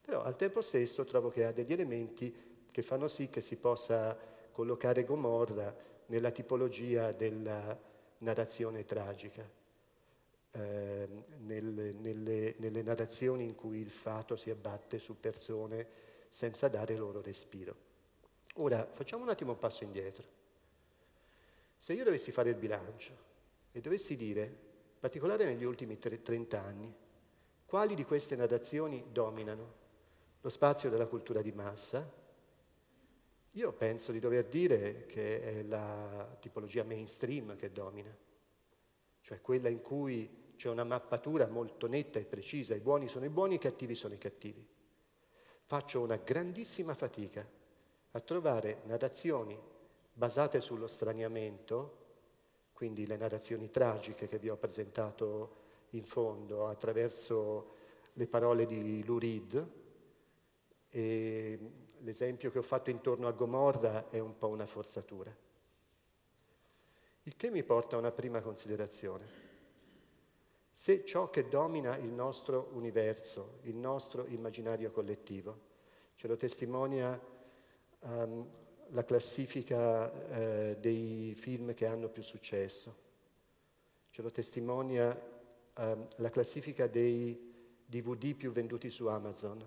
Però 0.00 0.22
al 0.22 0.36
tempo 0.36 0.60
stesso 0.60 1.04
trovo 1.04 1.30
che 1.30 1.44
ha 1.44 1.52
degli 1.52 1.72
elementi 1.72 2.34
che 2.70 2.82
fanno 2.82 3.08
sì 3.08 3.28
che 3.28 3.40
si 3.40 3.56
possa 3.56 4.16
collocare 4.52 5.04
Gomorra 5.04 5.74
nella 6.06 6.30
tipologia 6.30 7.12
della 7.12 7.78
narrazione 8.18 8.84
tragica, 8.84 9.48
eh, 10.56 11.06
nelle, 11.40 11.92
nelle, 11.92 12.54
nelle 12.56 12.82
narrazioni 12.82 13.44
in 13.44 13.54
cui 13.54 13.78
il 13.78 13.90
fato 13.90 14.36
si 14.36 14.48
abbatte 14.48 14.98
su 14.98 15.20
persone 15.20 15.86
senza 16.30 16.68
dare 16.68 16.96
loro 16.96 17.20
respiro. 17.20 17.76
Ora 18.54 18.88
facciamo 18.90 19.22
un 19.22 19.28
attimo 19.28 19.52
un 19.52 19.58
passo 19.58 19.84
indietro. 19.84 20.24
Se 21.76 21.92
io 21.92 22.04
dovessi 22.04 22.32
fare 22.32 22.50
il 22.50 22.56
bilancio 22.56 23.14
e 23.70 23.80
dovessi 23.82 24.16
dire, 24.16 24.42
in 24.44 24.98
particolare 24.98 25.44
negli 25.44 25.64
ultimi 25.64 25.98
30 25.98 26.58
anni, 26.58 26.94
quali 27.66 27.94
di 27.94 28.04
queste 28.04 28.34
narrazioni 28.34 29.04
dominano 29.12 29.84
lo 30.40 30.48
spazio 30.48 30.88
della 30.88 31.06
cultura 31.06 31.42
di 31.42 31.52
massa, 31.52 32.10
io 33.50 33.72
penso 33.72 34.12
di 34.12 34.20
dover 34.20 34.46
dire 34.46 35.04
che 35.04 35.42
è 35.42 35.62
la 35.62 36.34
tipologia 36.40 36.82
mainstream 36.82 37.56
che 37.56 37.72
domina, 37.72 38.14
cioè 39.20 39.40
quella 39.40 39.68
in 39.68 39.82
cui 39.82 40.44
c'è 40.56 40.68
una 40.68 40.84
mappatura 40.84 41.46
molto 41.46 41.86
netta 41.86 42.18
e 42.18 42.24
precisa, 42.24 42.74
i 42.74 42.80
buoni 42.80 43.08
sono 43.08 43.24
i 43.24 43.30
buoni, 43.30 43.54
i 43.54 43.58
cattivi 43.58 43.94
sono 43.94 44.14
i 44.14 44.18
cattivi. 44.18 44.66
Faccio 45.64 46.00
una 46.00 46.16
grandissima 46.16 46.94
fatica 46.94 47.46
a 48.12 48.20
trovare 48.20 48.80
narrazioni 48.84 49.58
basate 50.12 50.60
sullo 50.60 50.86
straniamento, 50.86 52.04
quindi 52.72 53.06
le 53.06 53.16
narrazioni 53.16 53.70
tragiche 53.70 54.28
che 54.28 54.38
vi 54.38 54.48
ho 54.48 54.56
presentato 54.56 55.64
in 55.90 56.04
fondo 56.04 56.66
attraverso 56.68 57.74
le 58.14 58.26
parole 58.26 58.64
di 58.66 59.04
Lou 59.04 59.18
Reed. 59.18 59.70
E 60.88 61.58
l'esempio 62.00 62.50
che 62.50 62.58
ho 62.58 62.62
fatto 62.62 62.90
intorno 62.90 63.28
a 63.28 63.32
Gomorra 63.32 64.08
è 64.08 64.18
un 64.18 64.38
po' 64.38 64.48
una 64.48 64.66
forzatura. 64.66 65.34
Il 67.24 67.36
che 67.36 67.50
mi 67.50 67.62
porta 67.64 67.96
a 67.96 67.98
una 67.98 68.12
prima 68.12 68.40
considerazione. 68.40 69.45
Se 70.78 71.06
ciò 71.06 71.30
che 71.30 71.48
domina 71.48 71.96
il 71.96 72.10
nostro 72.10 72.68
universo, 72.74 73.60
il 73.62 73.76
nostro 73.76 74.26
immaginario 74.26 74.90
collettivo, 74.90 75.58
ce 76.16 76.28
lo 76.28 76.36
testimonia 76.36 77.18
um, 78.00 78.46
la 78.88 79.02
classifica 79.02 80.04
uh, 80.04 80.76
dei 80.78 81.32
film 81.34 81.72
che 81.72 81.86
hanno 81.86 82.10
più 82.10 82.22
successo. 82.22 82.94
Ce 84.10 84.20
lo 84.20 84.30
testimonia 84.30 85.18
um, 85.78 86.06
la 86.16 86.28
classifica 86.28 86.86
dei 86.86 87.80
DVD 87.86 88.34
più 88.34 88.52
venduti 88.52 88.90
su 88.90 89.06
Amazon, 89.06 89.66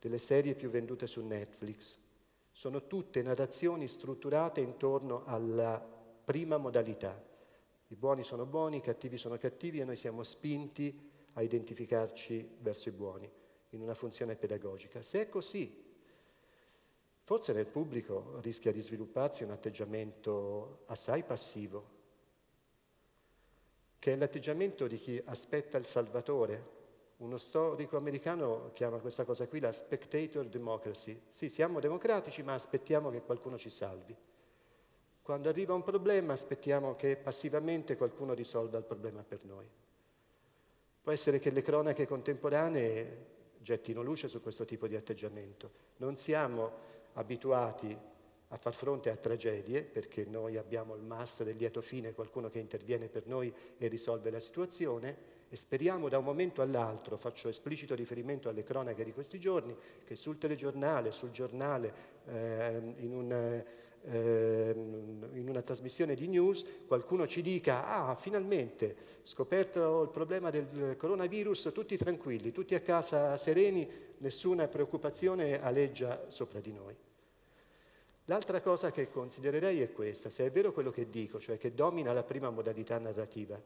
delle 0.00 0.18
serie 0.18 0.56
più 0.56 0.68
vendute 0.70 1.06
su 1.06 1.24
Netflix. 1.24 1.96
Sono 2.50 2.88
tutte 2.88 3.22
narrazioni 3.22 3.86
strutturate 3.86 4.60
intorno 4.60 5.22
alla 5.24 5.80
prima 6.24 6.56
modalità. 6.56 7.25
I 7.88 7.94
buoni 7.94 8.24
sono 8.24 8.46
buoni, 8.46 8.78
i 8.78 8.80
cattivi 8.80 9.16
sono 9.16 9.36
cattivi 9.36 9.78
e 9.80 9.84
noi 9.84 9.96
siamo 9.96 10.24
spinti 10.24 11.10
a 11.34 11.42
identificarci 11.42 12.56
verso 12.60 12.88
i 12.88 12.92
buoni, 12.92 13.30
in 13.70 13.82
una 13.82 13.94
funzione 13.94 14.34
pedagogica. 14.34 15.02
Se 15.02 15.22
è 15.22 15.28
così, 15.28 15.84
forse 17.22 17.52
nel 17.52 17.66
pubblico 17.66 18.40
rischia 18.40 18.72
di 18.72 18.80
svilupparsi 18.80 19.44
un 19.44 19.50
atteggiamento 19.50 20.82
assai 20.86 21.22
passivo, 21.22 21.94
che 23.98 24.12
è 24.12 24.16
l'atteggiamento 24.16 24.86
di 24.86 24.98
chi 24.98 25.20
aspetta 25.24 25.78
il 25.78 25.84
Salvatore. 25.84 26.74
Uno 27.18 27.38
storico 27.38 27.96
americano 27.96 28.70
chiama 28.74 28.98
questa 28.98 29.24
cosa 29.24 29.46
qui 29.46 29.58
la 29.60 29.72
spectator 29.72 30.46
democracy. 30.46 31.22
Sì, 31.28 31.48
siamo 31.48 31.80
democratici, 31.80 32.42
ma 32.42 32.54
aspettiamo 32.54 33.10
che 33.10 33.22
qualcuno 33.22 33.56
ci 33.56 33.70
salvi. 33.70 34.16
Quando 35.26 35.48
arriva 35.48 35.74
un 35.74 35.82
problema 35.82 36.34
aspettiamo 36.34 36.94
che 36.94 37.16
passivamente 37.16 37.96
qualcuno 37.96 38.32
risolva 38.32 38.78
il 38.78 38.84
problema 38.84 39.24
per 39.26 39.44
noi. 39.44 39.68
Può 41.02 41.10
essere 41.10 41.40
che 41.40 41.50
le 41.50 41.62
cronache 41.62 42.06
contemporanee 42.06 43.26
gettino 43.58 44.02
luce 44.02 44.28
su 44.28 44.40
questo 44.40 44.64
tipo 44.64 44.86
di 44.86 44.94
atteggiamento. 44.94 45.68
Non 45.96 46.16
siamo 46.16 46.70
abituati 47.14 47.98
a 48.46 48.56
far 48.56 48.72
fronte 48.72 49.10
a 49.10 49.16
tragedie, 49.16 49.82
perché 49.82 50.24
noi 50.24 50.58
abbiamo 50.58 50.94
il 50.94 51.02
must 51.02 51.42
del 51.42 51.56
lieto 51.56 51.80
fine, 51.80 52.14
qualcuno 52.14 52.48
che 52.48 52.60
interviene 52.60 53.08
per 53.08 53.26
noi 53.26 53.52
e 53.78 53.88
risolve 53.88 54.30
la 54.30 54.38
situazione, 54.38 55.34
e 55.48 55.56
speriamo 55.56 56.08
da 56.08 56.18
un 56.18 56.24
momento 56.24 56.62
all'altro, 56.62 57.16
faccio 57.16 57.48
esplicito 57.48 57.96
riferimento 57.96 58.48
alle 58.48 58.62
cronache 58.62 59.02
di 59.02 59.12
questi 59.12 59.40
giorni, 59.40 59.76
che 60.04 60.14
sul 60.14 60.38
telegiornale, 60.38 61.10
sul 61.10 61.32
giornale, 61.32 61.92
eh, 62.26 62.94
in, 62.98 63.12
un, 63.12 63.64
in 64.08 65.46
una 65.48 65.62
trasmissione 65.62 66.14
di 66.14 66.28
news, 66.28 66.64
qualcuno 66.86 67.26
ci 67.26 67.42
dica, 67.42 67.86
ah, 67.86 68.14
finalmente, 68.14 68.96
scoperto 69.22 70.02
il 70.02 70.10
problema 70.10 70.50
del 70.50 70.94
coronavirus, 70.96 71.70
tutti 71.74 71.96
tranquilli, 71.96 72.52
tutti 72.52 72.74
a 72.74 72.80
casa 72.80 73.36
sereni, 73.36 73.88
nessuna 74.18 74.68
preoccupazione 74.68 75.60
aleggia 75.60 76.24
sopra 76.28 76.60
di 76.60 76.72
noi. 76.72 76.96
L'altra 78.26 78.60
cosa 78.60 78.90
che 78.90 79.10
considererei 79.10 79.80
è 79.82 79.92
questa, 79.92 80.30
se 80.30 80.46
è 80.46 80.50
vero 80.50 80.72
quello 80.72 80.90
che 80.90 81.08
dico, 81.08 81.38
cioè 81.38 81.58
che 81.58 81.74
domina 81.74 82.12
la 82.12 82.24
prima 82.24 82.50
modalità 82.50 82.98
narrativa, 82.98 83.60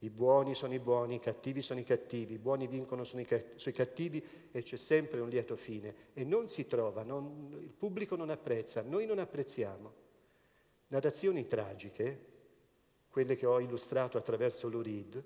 i 0.00 0.10
buoni 0.10 0.54
sono 0.54 0.74
i 0.74 0.78
buoni, 0.78 1.14
i 1.14 1.20
cattivi 1.20 1.62
sono 1.62 1.80
i 1.80 1.84
cattivi, 1.84 2.34
i 2.34 2.38
buoni 2.38 2.66
vincono 2.66 3.04
sui 3.04 3.24
cattivi 3.72 4.22
e 4.50 4.62
c'è 4.62 4.76
sempre 4.76 5.20
un 5.20 5.28
lieto 5.28 5.56
fine 5.56 5.94
e 6.12 6.24
non 6.24 6.48
si 6.48 6.66
trova, 6.66 7.02
non, 7.02 7.56
il 7.60 7.72
pubblico 7.72 8.14
non 8.16 8.30
apprezza, 8.30 8.82
noi 8.82 9.06
non 9.06 9.18
apprezziamo. 9.18 10.04
Narrazioni 10.88 11.46
tragiche, 11.46 12.34
quelle 13.08 13.36
che 13.36 13.46
ho 13.46 13.58
illustrato 13.60 14.18
attraverso 14.18 14.68
l'Urid, 14.68 15.24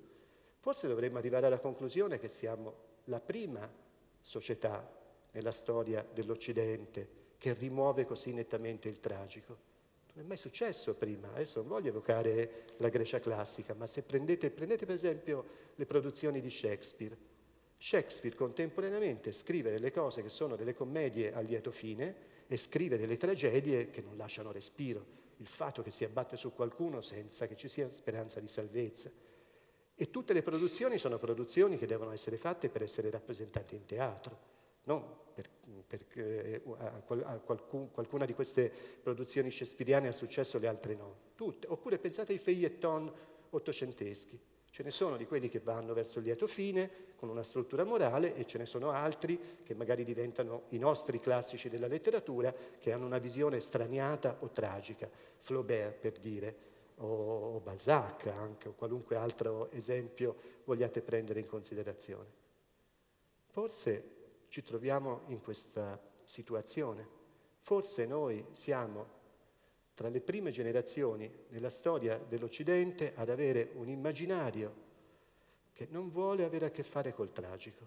forse 0.59 0.87
dovremmo 0.87 1.19
arrivare 1.19 1.47
alla 1.47 1.59
conclusione 1.59 2.19
che 2.19 2.29
siamo 2.29 2.89
la 3.05 3.21
prima 3.21 3.69
società 4.21 4.89
nella 5.33 5.51
storia 5.51 6.07
dell'Occidente 6.13 7.19
che 7.39 7.55
rimuove 7.55 8.05
così 8.05 8.33
nettamente 8.33 8.89
il 8.89 9.01
tragico. 9.01 9.70
Non 10.21 10.29
è 10.29 10.35
mai 10.35 10.37
successo 10.37 10.97
prima, 10.97 11.31
adesso 11.31 11.61
non 11.61 11.69
voglio 11.69 11.89
evocare 11.89 12.65
la 12.77 12.91
Grecia 12.91 13.21
classica, 13.21 13.73
ma 13.73 13.87
se 13.87 14.03
prendete, 14.03 14.51
prendete 14.51 14.85
per 14.85 14.95
esempio 14.95 15.47
le 15.77 15.87
produzioni 15.87 16.43
di 16.43 16.51
Shakespeare, 16.51 17.17
Shakespeare 17.79 18.37
contemporaneamente 18.37 19.33
scrive 19.33 19.71
delle 19.71 19.91
cose 19.91 20.21
che 20.21 20.29
sono 20.29 20.57
delle 20.57 20.75
commedie 20.75 21.33
a 21.33 21.41
lieto 21.41 21.71
fine 21.71 22.15
e 22.47 22.59
scrive 22.59 22.99
delle 22.99 23.17
tragedie 23.17 23.89
che 23.89 24.03
non 24.03 24.19
lasciano 24.19 24.53
respiro, 24.53 25.07
il 25.39 25.47
fatto 25.47 25.81
che 25.81 25.91
si 25.91 26.05
abbatte 26.05 26.37
su 26.37 26.53
qualcuno 26.53 27.01
senza 27.01 27.47
che 27.47 27.57
ci 27.57 27.69
sia 27.69 27.91
speranza 27.91 28.41
di 28.41 28.49
salvezza. 28.49 29.11
E 29.95 30.11
tutte 30.11 30.35
le 30.35 30.43
produzioni 30.43 30.99
sono 30.99 31.17
produzioni 31.17 31.79
che 31.79 31.87
devono 31.87 32.13
essere 32.13 32.37
fatte 32.37 32.69
per 32.69 32.83
essere 32.83 33.09
rappresentate 33.09 33.75
in 33.75 33.87
teatro 33.87 34.51
non 34.85 35.03
per, 35.35 35.49
perché 35.91 36.63
a, 36.79 37.03
a 37.25 37.39
qualcun, 37.41 37.91
qualcuna 37.91 38.25
di 38.25 38.33
queste 38.33 38.71
produzioni 39.03 39.51
shakespeariane 39.51 40.07
ha 40.07 40.13
successo, 40.13 40.61
le 40.61 40.69
altre 40.69 40.95
no, 40.95 41.17
tutte. 41.35 41.67
Oppure 41.69 41.99
pensate 41.99 42.31
ai 42.31 42.39
feuilleton 42.39 43.13
ottocenteschi, 43.51 44.39
ce 44.71 44.83
ne 44.85 44.93
sono 44.93 45.17
di 45.17 45.27
quelli 45.27 45.49
che 45.49 45.59
vanno 45.59 45.93
verso 45.93 46.21
il 46.21 46.27
lieto 46.27 46.47
fine, 46.47 47.09
con 47.17 47.29
una 47.29 47.43
struttura 47.43 47.83
morale, 47.83 48.37
e 48.37 48.47
ce 48.47 48.59
ne 48.59 48.67
sono 48.67 48.93
altri 48.93 49.59
che 49.65 49.75
magari 49.75 50.05
diventano 50.05 50.67
i 50.69 50.79
nostri 50.79 51.19
classici 51.19 51.69
della 51.69 51.89
letteratura, 51.89 52.55
che 52.79 52.93
hanno 52.93 53.07
una 53.07 53.19
visione 53.19 53.59
straniata 53.59 54.37
o 54.39 54.51
tragica, 54.51 55.11
Flaubert 55.39 55.99
per 55.99 56.13
dire, 56.13 56.57
o 56.99 57.59
Balzac 57.59 58.29
anche, 58.29 58.69
o 58.69 58.75
qualunque 58.75 59.17
altro 59.17 59.73
esempio 59.73 60.37
vogliate 60.63 61.01
prendere 61.03 61.41
in 61.41 61.47
considerazione. 61.49 62.29
Forse 63.49 64.19
ci 64.51 64.65
troviamo 64.65 65.23
in 65.29 65.41
questa 65.41 65.99
situazione. 66.25 67.07
Forse 67.61 68.05
noi 68.07 68.45
siamo 68.51 69.19
tra 69.95 70.09
le 70.09 70.21
prime 70.21 70.51
generazioni 70.51 71.31
nella 71.51 71.71
storia 71.71 72.19
dell'Occidente 72.19 73.13
ad 73.15 73.31
avere 73.31 73.71
un 73.75 73.89
immaginario 73.89 74.89
che 75.73 75.87
non 75.91 76.09
vuole 76.09 76.45
avere 76.45 76.67
a 76.67 76.71
che 76.71 76.83
fare 76.83 77.15
col 77.15 77.33
tragico, 77.33 77.87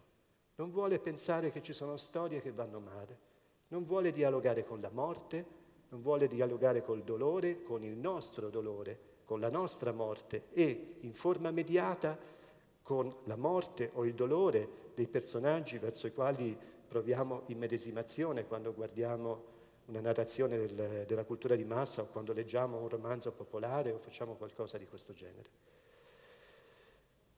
non 0.56 0.72
vuole 0.72 1.00
pensare 1.00 1.52
che 1.52 1.62
ci 1.62 1.74
sono 1.74 1.98
storie 1.98 2.40
che 2.40 2.52
vanno 2.52 2.80
male, 2.80 3.20
non 3.68 3.84
vuole 3.84 4.14
dialogare 4.14 4.64
con 4.64 4.80
la 4.80 4.90
morte, 4.90 5.46
non 5.90 6.02
vuole 6.02 6.28
dialogare 6.28 6.82
col 6.82 7.04
dolore, 7.04 7.62
con 7.62 7.84
il 7.84 7.98
nostro 7.98 8.50
dolore, 8.50 9.12
con 9.26 9.42
la 9.42 9.50
nostra 9.50 9.92
morte 9.92 10.46
e 10.54 10.98
in 11.02 11.14
forma 11.14 11.52
mediata 11.52 12.18
con 12.84 13.12
la 13.24 13.38
morte 13.38 13.90
o 13.94 14.06
il 14.06 14.14
dolore 14.14 14.92
dei 14.94 15.08
personaggi 15.08 15.78
verso 15.80 16.06
i 16.06 16.14
quali 16.14 16.56
proviamo 16.88 17.44
immedesimazione 17.48 18.46
quando 18.46 18.74
guardiamo 18.74 19.52
una 19.86 20.02
narrazione 20.02 20.58
del, 20.58 21.06
della 21.08 21.24
cultura 21.24 21.56
di 21.56 21.64
massa 21.64 22.04
o 22.04 22.08
quando 22.08 22.34
leggiamo 22.34 22.80
un 22.80 22.88
romanzo 22.88 23.34
popolare 23.34 23.92
o 23.92 23.98
facciamo 23.98 24.36
qualcosa 24.36 24.78
di 24.78 24.88
questo 24.88 25.14
genere. 25.14 25.50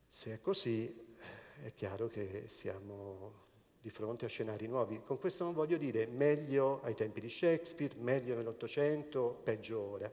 Se 0.08 0.34
è 0.34 0.42
così, 0.42 1.16
è 1.64 1.74
chiaro 1.74 2.08
che 2.08 2.48
siamo 2.48 3.34
di 3.82 3.90
fronte 3.90 4.26
a 4.26 4.30
scenari 4.30 4.68
nuovi. 4.68 5.02
Con 5.04 5.20
questo 5.20 5.44
non 5.44 5.54
voglio 5.54 5.78
dire 5.78 6.08
meglio 6.08 6.82
ai 6.84 6.96
tempi 6.96 7.22
di 7.22 7.30
Shakespeare, 7.30 7.94
meglio 7.98 8.36
nell'Ottocento, 8.36 9.40
peggio 9.44 9.80
ora. 9.80 10.12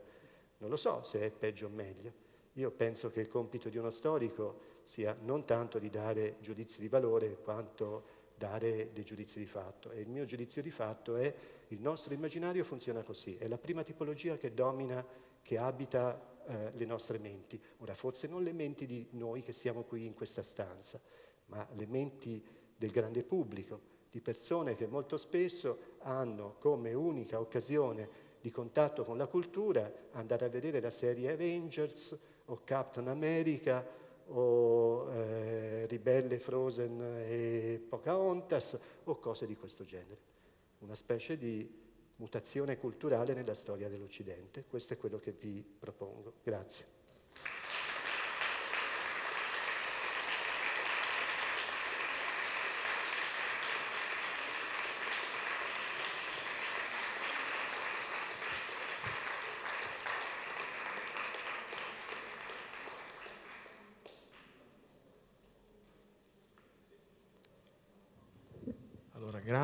Non 0.59 0.71
lo 0.71 0.77
so 0.77 1.03
se 1.03 1.21
è 1.21 1.31
peggio 1.31 1.67
o 1.67 1.71
meglio. 1.71 2.13
Io 2.55 2.71
penso 2.71 3.11
che 3.11 3.21
il 3.21 3.29
compito 3.29 3.69
di 3.69 3.79
uno 3.79 3.91
storico 3.91 4.71
sia 4.83 5.17
non 5.23 5.45
tanto 5.45 5.79
di 5.79 5.91
dare 5.91 6.37
giudizi 6.41 6.81
di 6.81 6.89
valore 6.89 7.39
quanto 7.43 8.21
dare 8.37 8.91
dei 8.93 9.05
giudizi 9.05 9.39
di 9.39 9.47
fatto. 9.47 9.91
E 9.91 10.01
il 10.01 10.09
mio 10.09 10.25
giudizio 10.25 10.63
di 10.63 10.71
fatto 10.71 11.17
è 11.17 11.33
il 11.69 11.81
nostro 11.81 12.13
immaginario 12.13 12.65
funziona 12.65 13.03
così, 13.03 13.37
è 13.37 13.47
la 13.47 13.59
prima 13.59 13.83
tipologia 13.83 14.37
che 14.37 14.53
domina, 14.53 15.05
che 15.41 15.59
abita 15.59 16.21
eh, 16.47 16.71
le 16.73 16.85
nostre 16.85 17.19
menti. 17.19 17.61
Ora, 17.79 17.95
forse 17.95 18.29
non 18.29 18.43
le 18.43 18.53
menti 18.53 18.87
di 18.87 19.07
noi 19.13 19.43
che 19.43 19.53
siamo 19.53 19.83
qui 19.83 20.05
in 20.05 20.15
questa 20.15 20.43
stanza, 20.43 21.01
ma 21.47 21.67
le 21.75 21.87
menti 21.87 22.45
del 22.77 22.91
grande 22.91 23.23
pubblico, 23.23 23.91
di 24.11 24.21
persone 24.21 24.75
che 24.75 24.87
molto 24.87 25.17
spesso 25.17 25.97
hanno 26.01 26.57
come 26.59 26.93
unica 26.93 27.41
occasione 27.41 28.31
di 28.41 28.51
contatto 28.51 29.05
con 29.05 29.17
la 29.17 29.29
cultura 29.29 29.91
andare 30.11 30.45
a 30.45 30.49
vedere 30.49 30.81
la 30.81 30.91
serie 30.91 31.31
Avengers 31.31 32.19
o 32.47 32.61
Captain 32.65 33.07
America 33.07 33.87
o 34.29 35.11
eh, 35.13 35.87
Ribelle 35.87 36.39
Frozen 36.39 37.01
e 37.01 37.85
Pocahontas 37.89 38.79
o 39.05 39.19
cose 39.19 39.47
di 39.47 39.57
questo 39.57 39.85
genere. 39.85 40.31
Una 40.79 40.95
specie 40.95 41.37
di 41.37 41.81
mutazione 42.17 42.79
culturale 42.79 43.35
nella 43.35 43.55
storia 43.55 43.89
dell'Occidente. 43.89 44.65
Questo 44.69 44.95
è 44.95 44.97
quello 44.97 45.19
che 45.19 45.33
vi 45.33 45.65
propongo. 45.79 46.35
Grazie. 46.43 47.02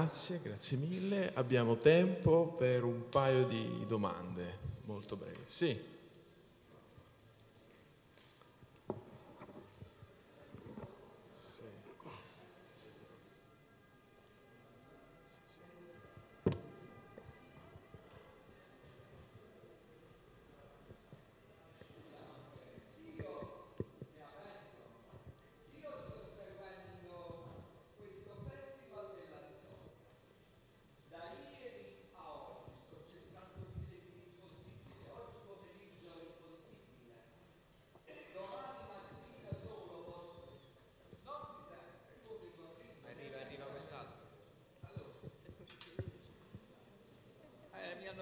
Grazie, 0.09 0.41
grazie 0.43 0.79
mille. 0.79 1.33
Abbiamo 1.35 1.77
tempo 1.77 2.55
per 2.57 2.83
un 2.83 3.11
paio 3.11 3.45
di 3.45 3.85
domande, 3.87 4.57
molto 4.87 5.17
brevi. 5.17 5.37
Sì. 5.47 5.98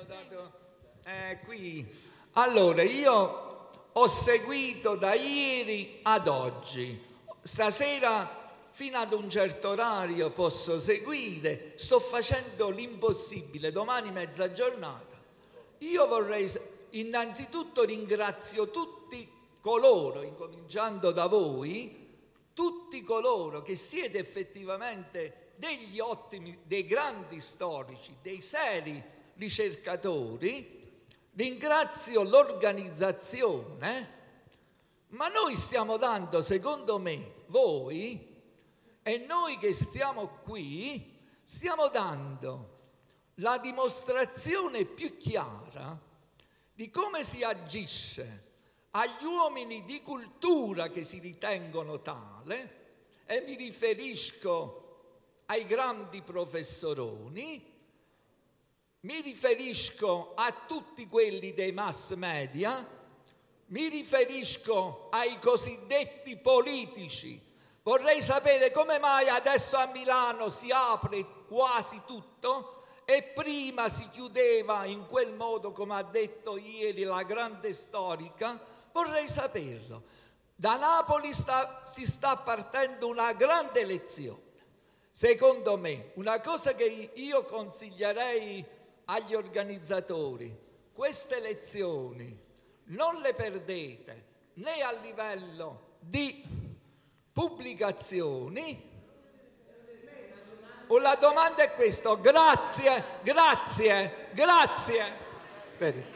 Dato 0.06 0.50
eh, 1.04 1.40
qui. 1.44 1.84
Allora, 2.32 2.82
io 2.82 3.70
ho 3.92 4.08
seguito 4.08 4.94
da 4.94 5.14
ieri 5.14 5.98
ad 6.02 6.28
oggi. 6.28 7.04
Stasera 7.42 8.44
fino 8.70 8.98
ad 8.98 9.12
un 9.12 9.28
certo 9.28 9.70
orario 9.70 10.30
posso 10.30 10.78
seguire, 10.78 11.72
sto 11.76 11.98
facendo 11.98 12.70
l'impossibile, 12.70 13.72
domani 13.72 14.12
mezza 14.12 14.52
giornata. 14.52 15.16
Io 15.78 16.06
vorrei 16.06 16.48
innanzitutto 16.90 17.82
ringrazio 17.82 18.70
tutti 18.70 19.28
coloro, 19.60 20.22
incominciando 20.22 21.10
da 21.10 21.26
voi, 21.26 22.04
tutti 22.54 23.02
coloro 23.02 23.62
che 23.62 23.74
siete 23.74 24.18
effettivamente 24.18 25.52
degli 25.56 25.98
ottimi, 25.98 26.58
dei 26.62 26.86
grandi 26.86 27.40
storici, 27.40 28.14
dei 28.22 28.40
seri 28.40 29.14
ricercatori, 29.36 30.90
ringrazio 31.32 32.22
l'organizzazione, 32.22 34.14
ma 35.08 35.28
noi 35.28 35.56
stiamo 35.56 35.96
dando, 35.96 36.42
secondo 36.42 36.98
me, 36.98 37.44
voi 37.46 38.34
e 39.02 39.18
noi 39.18 39.58
che 39.58 39.72
stiamo 39.72 40.40
qui, 40.42 41.14
stiamo 41.42 41.88
dando 41.88 42.74
la 43.36 43.58
dimostrazione 43.58 44.84
più 44.84 45.16
chiara 45.16 45.98
di 46.74 46.90
come 46.90 47.22
si 47.22 47.42
agisce 47.42 48.44
agli 48.90 49.24
uomini 49.24 49.84
di 49.84 50.00
cultura 50.02 50.88
che 50.88 51.04
si 51.04 51.18
ritengono 51.18 52.00
tale, 52.00 52.84
e 53.26 53.42
mi 53.42 53.54
riferisco 53.54 55.42
ai 55.46 55.66
grandi 55.66 56.22
professoroni, 56.22 57.74
mi 59.06 59.20
riferisco 59.20 60.32
a 60.34 60.52
tutti 60.66 61.06
quelli 61.06 61.54
dei 61.54 61.70
mass 61.70 62.14
media, 62.14 62.84
mi 63.66 63.88
riferisco 63.88 65.06
ai 65.10 65.38
cosiddetti 65.38 66.36
politici. 66.36 67.40
Vorrei 67.84 68.20
sapere 68.20 68.72
come 68.72 68.98
mai 68.98 69.28
adesso 69.28 69.76
a 69.76 69.86
Milano 69.86 70.48
si 70.48 70.72
apre 70.72 71.24
quasi 71.46 72.02
tutto 72.04 72.82
e 73.04 73.22
prima 73.22 73.88
si 73.88 74.08
chiudeva 74.10 74.84
in 74.86 75.06
quel 75.06 75.32
modo 75.34 75.70
come 75.70 75.94
ha 75.94 76.02
detto 76.02 76.58
ieri 76.58 77.04
la 77.04 77.22
grande 77.22 77.74
storica. 77.74 78.60
Vorrei 78.90 79.28
saperlo. 79.28 80.02
Da 80.52 80.74
Napoli 80.78 81.32
sta- 81.32 81.82
si 81.84 82.04
sta 82.06 82.38
partendo 82.38 83.06
una 83.06 83.32
grande 83.34 83.84
lezione. 83.84 84.42
Secondo 85.12 85.76
me, 85.76 86.10
una 86.14 86.40
cosa 86.40 86.74
che 86.74 87.12
io 87.14 87.44
consiglierei 87.44 88.74
agli 89.06 89.34
organizzatori, 89.34 90.54
queste 90.94 91.40
lezioni 91.40 92.44
non 92.86 93.16
le 93.20 93.34
perdete 93.34 94.24
né 94.54 94.80
a 94.82 94.92
livello 94.92 95.96
di 95.98 96.42
pubblicazioni. 97.32 98.94
O 100.88 100.98
la 101.00 101.16
domanda 101.16 101.64
è 101.64 101.74
questa, 101.74 102.14
grazie, 102.14 103.02
grazie, 103.22 104.28
grazie. 104.32 105.04
Vedi? 105.78 106.14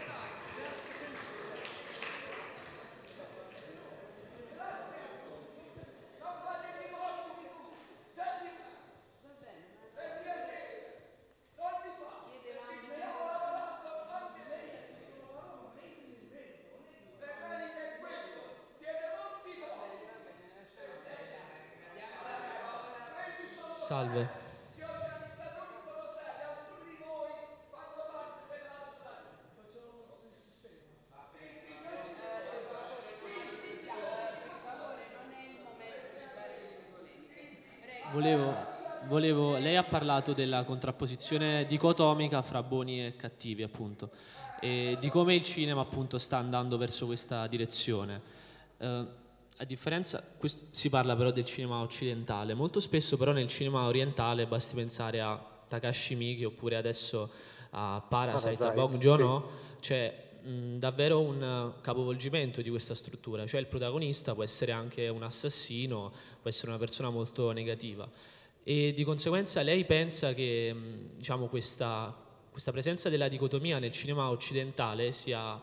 Salve. 23.91 24.29
Volevo, 38.13 38.55
volevo- 39.07 39.57
lei 39.59 39.77
ha 39.77 39.80
parlato 39.91 40.33
della 40.33 40.65
contrapposizione 40.65 41.67
dicotomica 41.67 42.41
fra 42.41 42.63
buoni 42.63 43.05
e 43.05 43.17
cattivi, 43.17 43.63
appunto, 43.63 44.11
e 44.61 44.97
di 44.99 45.11
come 45.11 45.35
il 45.35 45.43
cinema, 45.43 45.83
appunto, 45.83 46.19
sta 46.19 46.39
andando 46.39 46.79
verso 46.79 47.05
questa 47.07 47.47
direzione. 47.47 48.21
Eh, 48.79 49.07
a 49.57 49.65
differenza, 49.65 50.25
si 50.71 50.89
parla 50.89 51.15
però 51.15 51.33
del 51.33 51.45
cinema 51.45 51.83
occidentale, 51.83 52.55
molto 52.55 52.81
spesso 52.81 53.19
però 53.19 53.33
nel 53.33 53.49
cinema 53.49 53.85
orientale 53.85 54.47
basti 54.47 54.75
pensare 54.75 55.21
a 55.21 55.39
Takashi 55.69 56.15
Miike 56.15 56.47
oppure 56.47 56.77
adesso 56.77 57.31
a 57.71 58.03
Parasite, 58.09 58.65
a 58.65 58.73
Parasite, 58.73 58.75
Bong 58.75 58.97
Joon-ho, 58.97 59.51
c'è 59.81 60.31
mh, 60.43 60.77
davvero 60.79 61.21
un 61.21 61.75
capovolgimento 61.83 62.63
di 62.63 62.71
questa 62.71 62.95
struttura, 62.95 63.47
cioè 63.47 63.61
il 63.61 63.67
protagonista 63.67 64.33
può 64.35 64.45
essere 64.45 64.73
anche 64.73 65.09
un 65.09 65.25
assassino, 65.25 66.11
può 66.41 66.49
essere 66.49 66.69
una 66.69 66.79
persona 66.79 67.11
molto 67.11 67.53
negativa 67.53 68.09
e 68.63 68.93
di 68.95 69.05
conseguenza 69.05 69.63
lei 69.63 69.85
pensa 69.85 70.35
che 70.35 70.73
mh, 70.73 71.17
diciamo, 71.17 71.47
questa, 71.47 72.15
questa 72.51 72.73
presenza 72.73 73.09
della 73.09 73.29
dicotomia 73.29 73.79
nel 73.79 73.93
cinema 73.93 74.31
occidentale 74.31 75.13
sia 75.13 75.61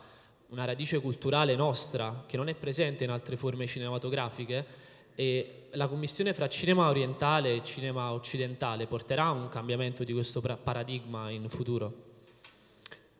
una 0.48 0.64
radice 0.64 1.00
culturale 1.00 1.54
nostra 1.54 2.24
che 2.26 2.36
non 2.36 2.48
è 2.48 2.54
presente 2.54 3.04
in 3.04 3.10
altre 3.10 3.36
forme 3.36 3.66
cinematografiche 3.66 4.86
e 5.14 5.66
la 5.72 5.88
commissione 5.88 6.32
fra 6.32 6.48
cinema 6.48 6.88
orientale 6.88 7.56
e 7.56 7.62
cinema 7.62 8.12
occidentale 8.12 8.86
porterà 8.86 9.24
a 9.24 9.32
un 9.32 9.48
cambiamento 9.48 10.04
di 10.04 10.12
questo 10.12 10.40
paradigma 10.40 11.30
in 11.30 11.48
futuro? 11.48 12.06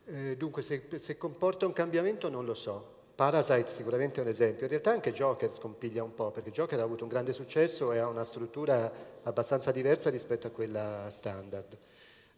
Eh, 0.07 0.37
dunque, 0.37 0.63
se, 0.63 0.87
se 0.97 1.19
comporta 1.19 1.67
un 1.67 1.73
cambiamento 1.73 2.31
non 2.31 2.47
lo 2.47 2.55
so. 2.55 2.98
Parasite 3.19 3.67
sicuramente 3.67 4.21
è 4.21 4.23
un 4.23 4.29
esempio. 4.29 4.63
In 4.63 4.71
realtà 4.71 4.93
anche 4.93 5.13
Joker 5.13 5.53
scompiglia 5.53 6.05
un 6.05 6.15
po', 6.15 6.31
perché 6.31 6.53
Joker 6.53 6.79
ha 6.79 6.85
avuto 6.85 7.03
un 7.03 7.11
grande 7.11 7.33
successo 7.33 7.93
e 7.93 7.99
ha 7.99 8.07
una 8.07 8.23
struttura 8.23 8.93
abbastanza 9.25 9.73
diversa 9.73 10.09
rispetto 10.09 10.47
a 10.47 10.51
quella 10.51 11.11
standard. 11.11 11.77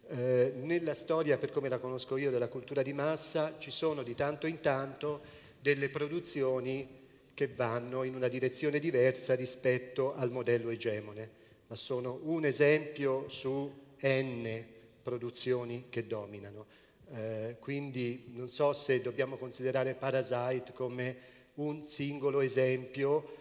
Eh, 0.07 0.53
nella 0.55 0.95
storia, 0.95 1.37
per 1.37 1.51
come 1.51 1.69
la 1.69 1.77
conosco 1.77 2.17
io, 2.17 2.31
della 2.31 2.47
cultura 2.47 2.81
di 2.81 2.93
massa, 2.93 3.57
ci 3.59 3.69
sono 3.69 4.01
di 4.01 4.15
tanto 4.15 4.47
in 4.47 4.59
tanto 4.59 5.21
delle 5.59 5.89
produzioni 5.89 7.05
che 7.35 7.45
vanno 7.45 8.01
in 8.01 8.15
una 8.15 8.27
direzione 8.27 8.79
diversa 8.79 9.35
rispetto 9.35 10.15
al 10.15 10.31
modello 10.31 10.71
egemone, 10.71 11.29
ma 11.67 11.75
sono 11.75 12.21
un 12.23 12.43
esempio 12.43 13.29
su 13.29 13.71
N 14.01 14.65
produzioni 15.03 15.89
che 15.89 16.07
dominano. 16.07 16.65
Eh, 17.13 17.57
quindi 17.59 18.31
non 18.33 18.47
so 18.47 18.71
se 18.73 19.01
dobbiamo 19.01 19.37
considerare 19.37 19.95
Parasite 19.95 20.71
come 20.73 21.15
un 21.55 21.81
singolo 21.81 22.39
esempio 22.39 23.39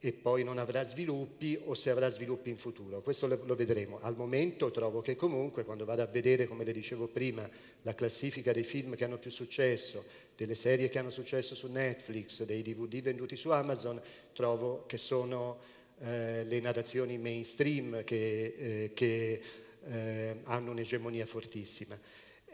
e 0.00 0.12
poi 0.12 0.44
non 0.44 0.58
avrà 0.58 0.82
sviluppi 0.82 1.58
o 1.64 1.74
se 1.74 1.90
avrà 1.90 2.08
sviluppi 2.08 2.50
in 2.50 2.58
futuro. 2.58 3.00
Questo 3.00 3.26
lo, 3.26 3.40
lo 3.44 3.54
vedremo. 3.54 4.00
Al 4.02 4.16
momento 4.16 4.70
trovo 4.70 5.00
che 5.00 5.16
comunque 5.16 5.64
quando 5.64 5.84
vado 5.84 6.02
a 6.02 6.06
vedere, 6.06 6.46
come 6.46 6.64
le 6.64 6.72
dicevo 6.72 7.06
prima, 7.06 7.48
la 7.82 7.94
classifica 7.94 8.52
dei 8.52 8.64
film 8.64 8.96
che 8.96 9.04
hanno 9.04 9.18
più 9.18 9.30
successo, 9.30 10.04
delle 10.36 10.54
serie 10.54 10.88
che 10.88 10.98
hanno 10.98 11.10
successo 11.10 11.54
su 11.54 11.68
Netflix, 11.68 12.42
dei 12.44 12.62
DVD 12.62 13.00
venduti 13.00 13.36
su 13.36 13.50
Amazon, 13.50 14.00
trovo 14.32 14.84
che 14.86 14.98
sono 14.98 15.58
eh, 16.00 16.44
le 16.44 16.60
narrazioni 16.60 17.16
mainstream 17.16 18.04
che, 18.04 18.54
eh, 18.58 18.90
che 18.92 19.40
eh, 19.86 20.36
hanno 20.44 20.72
un'egemonia 20.72 21.24
fortissima. 21.24 21.98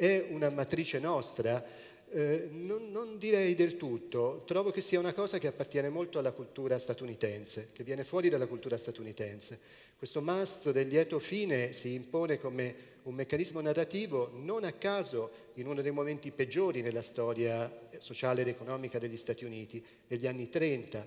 È 0.00 0.28
una 0.30 0.48
matrice 0.48 0.98
nostra, 0.98 1.62
eh, 2.10 2.48
non, 2.52 2.90
non 2.90 3.18
direi 3.18 3.54
del 3.54 3.76
tutto, 3.76 4.44
trovo 4.46 4.70
che 4.70 4.80
sia 4.80 4.98
una 4.98 5.12
cosa 5.12 5.36
che 5.36 5.46
appartiene 5.46 5.90
molto 5.90 6.18
alla 6.18 6.32
cultura 6.32 6.78
statunitense, 6.78 7.68
che 7.74 7.84
viene 7.84 8.02
fuori 8.02 8.30
dalla 8.30 8.46
cultura 8.46 8.78
statunitense. 8.78 9.60
Questo 9.98 10.22
must 10.22 10.70
del 10.70 10.88
lieto 10.88 11.18
fine 11.18 11.74
si 11.74 11.92
impone 11.92 12.38
come 12.38 12.74
un 13.02 13.14
meccanismo 13.14 13.60
narrativo 13.60 14.30
non 14.36 14.64
a 14.64 14.72
caso 14.72 15.30
in 15.56 15.66
uno 15.66 15.82
dei 15.82 15.92
momenti 15.92 16.30
peggiori 16.30 16.80
nella 16.80 17.02
storia 17.02 17.70
sociale 17.98 18.40
ed 18.40 18.48
economica 18.48 18.98
degli 18.98 19.18
Stati 19.18 19.44
Uniti, 19.44 19.84
negli 20.06 20.26
anni 20.26 20.48
30, 20.48 21.06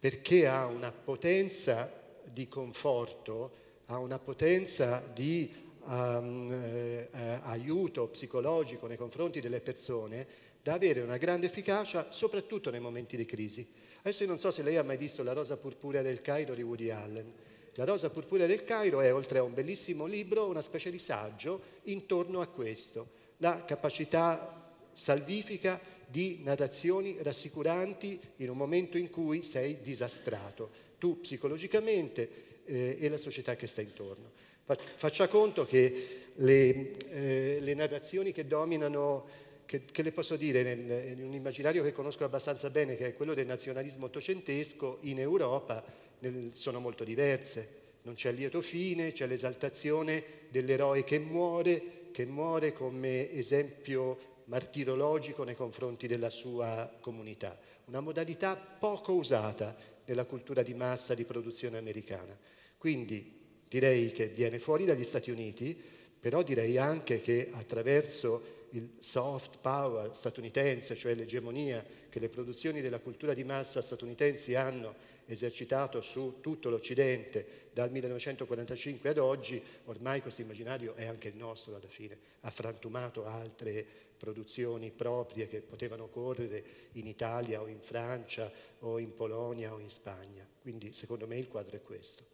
perché 0.00 0.48
ha 0.48 0.66
una 0.66 0.90
potenza 0.90 2.02
di 2.24 2.48
conforto, 2.48 3.52
ha 3.86 4.00
una 4.00 4.18
potenza 4.18 5.08
di 5.14 5.63
um, 5.86 6.50
eh, 6.50 7.08
aiuto 7.42 8.08
psicologico 8.08 8.86
nei 8.86 8.96
confronti 8.96 9.40
delle 9.40 9.60
persone 9.60 10.26
da 10.62 10.74
avere 10.74 11.02
una 11.02 11.16
grande 11.16 11.46
efficacia 11.46 12.10
soprattutto 12.10 12.70
nei 12.70 12.80
momenti 12.80 13.16
di 13.16 13.26
crisi. 13.26 13.66
Adesso 14.00 14.22
io 14.22 14.28
non 14.28 14.38
so 14.38 14.50
se 14.50 14.62
lei 14.62 14.76
ha 14.76 14.82
mai 14.82 14.96
visto 14.96 15.22
La 15.22 15.32
rosa 15.32 15.56
purpurea 15.56 16.02
del 16.02 16.20
Cairo 16.20 16.54
di 16.54 16.62
Woody 16.62 16.90
Allen. 16.90 17.32
La 17.74 17.84
rosa 17.84 18.10
purpurea 18.10 18.46
del 18.46 18.64
Cairo 18.64 19.00
è, 19.00 19.12
oltre 19.12 19.38
a 19.38 19.42
un 19.42 19.52
bellissimo 19.52 20.06
libro, 20.06 20.48
una 20.48 20.62
specie 20.62 20.90
di 20.90 20.98
saggio 20.98 21.60
intorno 21.84 22.40
a 22.40 22.46
questo, 22.46 23.06
la 23.38 23.64
capacità 23.64 24.72
salvifica 24.92 25.80
di 26.06 26.40
narrazioni 26.44 27.18
rassicuranti 27.20 28.20
in 28.36 28.50
un 28.50 28.56
momento 28.56 28.96
in 28.96 29.10
cui 29.10 29.42
sei 29.42 29.80
disastrato, 29.80 30.70
tu 30.98 31.20
psicologicamente 31.20 32.62
eh, 32.64 32.96
e 33.00 33.08
la 33.08 33.16
società 33.16 33.56
che 33.56 33.66
sta 33.66 33.80
intorno. 33.80 34.33
Fa- 34.64 34.76
Faccia 34.76 35.28
conto 35.28 35.66
che 35.66 36.30
le, 36.36 36.92
eh, 37.10 37.58
le 37.60 37.74
narrazioni 37.74 38.32
che 38.32 38.46
dominano 38.46 39.42
che, 39.66 39.84
che, 39.84 40.02
le 40.02 40.12
posso 40.12 40.36
dire, 40.36 40.62
nel, 40.62 41.18
in 41.18 41.22
un 41.22 41.32
immaginario 41.34 41.82
che 41.82 41.92
conosco 41.92 42.24
abbastanza 42.24 42.70
bene, 42.70 42.96
che 42.96 43.08
è 43.08 43.14
quello 43.14 43.34
del 43.34 43.46
nazionalismo 43.46 44.06
ottocentesco, 44.06 44.98
in 45.02 45.18
Europa 45.18 45.84
nel, 46.20 46.52
sono 46.54 46.80
molto 46.80 47.04
diverse. 47.04 47.82
Non 48.02 48.14
c'è 48.14 48.30
il 48.30 48.36
lieto 48.36 48.60
fine, 48.60 49.12
c'è 49.12 49.26
l'esaltazione 49.26 50.22
dell'eroe 50.48 51.04
che 51.04 51.18
muore, 51.18 52.08
che 52.10 52.26
muore 52.26 52.72
come 52.72 53.32
esempio 53.32 54.32
martirologico 54.44 55.44
nei 55.44 55.54
confronti 55.54 56.06
della 56.06 56.30
sua 56.30 56.90
comunità. 57.00 57.58
Una 57.86 58.00
modalità 58.00 58.56
poco 58.56 59.12
usata 59.12 59.74
nella 60.04 60.24
cultura 60.24 60.62
di 60.62 60.74
massa 60.74 61.14
di 61.14 61.24
produzione 61.24 61.78
americana. 61.78 62.36
Quindi 62.76 63.43
direi 63.74 64.12
che 64.12 64.28
viene 64.28 64.60
fuori 64.60 64.84
dagli 64.84 65.02
Stati 65.02 65.32
Uniti, 65.32 65.76
però 66.20 66.44
direi 66.44 66.78
anche 66.78 67.20
che 67.20 67.48
attraverso 67.50 68.68
il 68.70 68.88
soft 69.00 69.58
power 69.60 70.14
statunitense, 70.14 70.94
cioè 70.94 71.14
l'egemonia 71.14 71.84
che 72.08 72.20
le 72.20 72.28
produzioni 72.28 72.80
della 72.80 73.00
cultura 73.00 73.34
di 73.34 73.42
massa 73.42 73.82
statunitensi 73.82 74.54
hanno 74.54 74.94
esercitato 75.26 76.00
su 76.02 76.36
tutto 76.40 76.70
l'Occidente 76.70 77.70
dal 77.72 77.90
1945 77.90 79.08
ad 79.08 79.18
oggi, 79.18 79.60
ormai 79.86 80.22
questo 80.22 80.42
immaginario 80.42 80.94
è 80.94 81.06
anche 81.06 81.26
il 81.26 81.36
nostro 81.36 81.74
alla 81.74 81.88
fine, 81.88 82.16
ha 82.42 82.50
frantumato 82.50 83.26
altre 83.26 83.84
produzioni 84.16 84.92
proprie 84.92 85.48
che 85.48 85.60
potevano 85.62 86.06
correre 86.06 86.62
in 86.92 87.08
Italia 87.08 87.60
o 87.60 87.66
in 87.66 87.80
Francia 87.80 88.48
o 88.80 89.00
in 89.00 89.12
Polonia 89.14 89.74
o 89.74 89.80
in 89.80 89.90
Spagna. 89.90 90.46
Quindi 90.62 90.92
secondo 90.92 91.26
me 91.26 91.36
il 91.36 91.48
quadro 91.48 91.74
è 91.74 91.82
questo. 91.82 92.33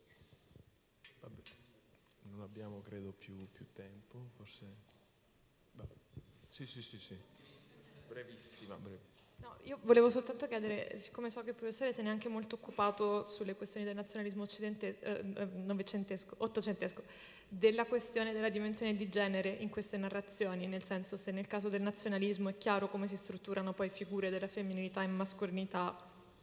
Vabbè, 1.21 1.43
non 2.23 2.41
abbiamo 2.43 2.81
credo 2.83 3.13
più, 3.13 3.51
più 3.51 3.67
tempo, 3.73 4.31
forse... 4.37 4.67
Vabbè. 5.73 5.95
Sì, 6.49 6.67
sì, 6.67 6.83
sì, 6.83 6.99
sì. 6.99 7.17
Brevissima, 8.09 8.75
brevissima. 8.77 9.21
No, 9.41 9.57
io 9.63 9.79
volevo 9.83 10.11
soltanto 10.11 10.47
chiedere, 10.47 10.97
siccome 10.97 11.31
so 11.31 11.43
che 11.43 11.51
il 11.51 11.55
professore 11.55 11.93
se 11.93 12.03
ne 12.03 12.09
è 12.09 12.13
anche 12.13 12.29
molto 12.29 12.57
occupato 12.57 13.25
sulle 13.25 13.55
questioni 13.55 13.87
del 13.87 13.95
nazionalismo 13.95 14.43
occidentesco, 14.43 15.05
eh, 15.05 15.23
novecentesco, 15.23 16.35
ottocentesco, 16.39 17.03
della 17.49 17.85
questione 17.87 18.33
della 18.33 18.51
dimensione 18.51 18.95
di 18.95 19.09
genere 19.09 19.49
in 19.49 19.71
queste 19.71 19.97
narrazioni, 19.97 20.67
nel 20.67 20.83
senso 20.83 21.17
se 21.17 21.33
nel 21.33 21.47
caso 21.47 21.69
del 21.69 21.81
nazionalismo 21.81 22.51
è 22.51 22.59
chiaro 22.59 22.89
come 22.89 23.07
si 23.07 23.17
strutturano 23.17 23.73
poi 23.73 23.89
figure 23.89 24.29
della 24.29 24.47
femminilità 24.47 25.03
e 25.03 25.07
mascolinità 25.07 25.97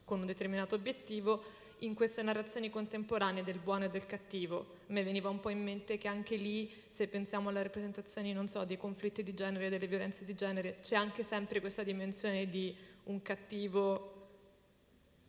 con 0.03 0.19
un 0.19 0.25
determinato 0.25 0.75
obiettivo, 0.75 1.43
in 1.79 1.93
queste 1.93 2.23
narrazioni 2.23 2.69
contemporanee 2.69 3.43
del 3.43 3.59
buono 3.59 3.85
e 3.85 3.89
del 3.89 4.05
cattivo. 4.05 4.75
A 4.87 4.93
me 4.93 5.03
veniva 5.03 5.29
un 5.29 5.39
po' 5.39 5.49
in 5.49 5.61
mente 5.61 5.97
che 5.97 6.07
anche 6.07 6.35
lì, 6.35 6.71
se 6.87 7.07
pensiamo 7.07 7.49
alle 7.49 7.63
rappresentazioni, 7.63 8.33
non 8.33 8.47
so, 8.47 8.63
dei 8.65 8.77
conflitti 8.77 9.21
di 9.21 9.33
genere, 9.33 9.69
delle 9.69 9.87
violenze 9.87 10.25
di 10.25 10.33
genere, 10.33 10.77
c'è 10.81 10.95
anche 10.95 11.23
sempre 11.23 11.59
questa 11.59 11.83
dimensione 11.83 12.49
di 12.49 12.75
un 13.03 13.21
cattivo 13.21 14.13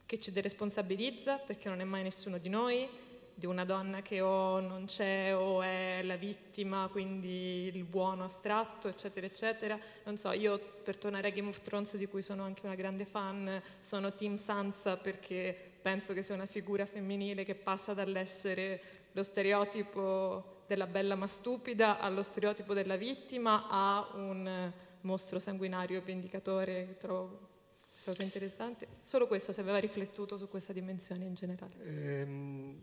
che 0.07 0.19
ci 0.19 0.33
deresponsabilizza, 0.33 1.37
perché 1.37 1.69
non 1.69 1.81
è 1.81 1.85
mai 1.85 2.03
nessuno 2.03 2.39
di 2.39 2.49
noi, 2.49 2.89
di 3.35 3.47
una 3.47 3.65
donna 3.65 4.03
che 4.03 4.21
o 4.21 4.59
non 4.59 4.87
c'è 4.87 5.33
o 5.37 5.63
è 5.63 6.01
la 6.03 6.17
vittima, 6.17 6.89
quindi 6.91 7.71
il 7.73 7.85
buono 7.85 8.25
astratto, 8.25 8.89
eccetera, 8.89 9.27
eccetera. 9.27 9.79
Non 10.05 10.17
so, 10.17 10.33
io 10.33 10.59
per 10.83 10.97
tornare 10.97 11.29
a 11.29 11.31
Game 11.31 11.49
of 11.49 11.61
Thrones, 11.61 11.97
di 11.97 12.07
cui 12.07 12.23
sono 12.23 12.43
anche 12.43 12.65
una 12.65 12.75
grande 12.75 13.05
fan, 13.05 13.63
sono 13.79 14.13
Team 14.15 14.35
Sansa 14.35 14.97
perché 14.97 15.68
penso 15.81 16.13
che 16.13 16.23
sia 16.23 16.35
una 16.35 16.47
figura 16.47 16.87
femminile 16.87 17.45
che 17.45 17.55
passa 17.55 17.95
dall'essere 17.95 18.81
lo 19.13 19.23
stereotipo 19.23 20.63
della 20.67 20.87
bella 20.87 21.15
ma 21.15 21.27
stupida 21.27 21.99
allo 21.99 22.23
stereotipo 22.23 22.75
della 22.75 22.97
vittima 22.97 23.67
a 23.69 24.11
un 24.15 24.73
mostro 25.03 25.39
sanguinario 25.39 26.03
vendicatore 26.03 26.87
che 26.87 26.97
trovo 26.99 27.49
stato 27.89 28.23
interessante. 28.23 28.87
Solo 29.03 29.27
questo, 29.27 29.53
se 29.53 29.61
aveva 29.61 29.79
riflettuto 29.79 30.37
su 30.37 30.49
questa 30.49 30.73
dimensione 30.73 31.25
in 31.25 31.35
generale. 31.35 31.75
Ehm, 31.85 32.81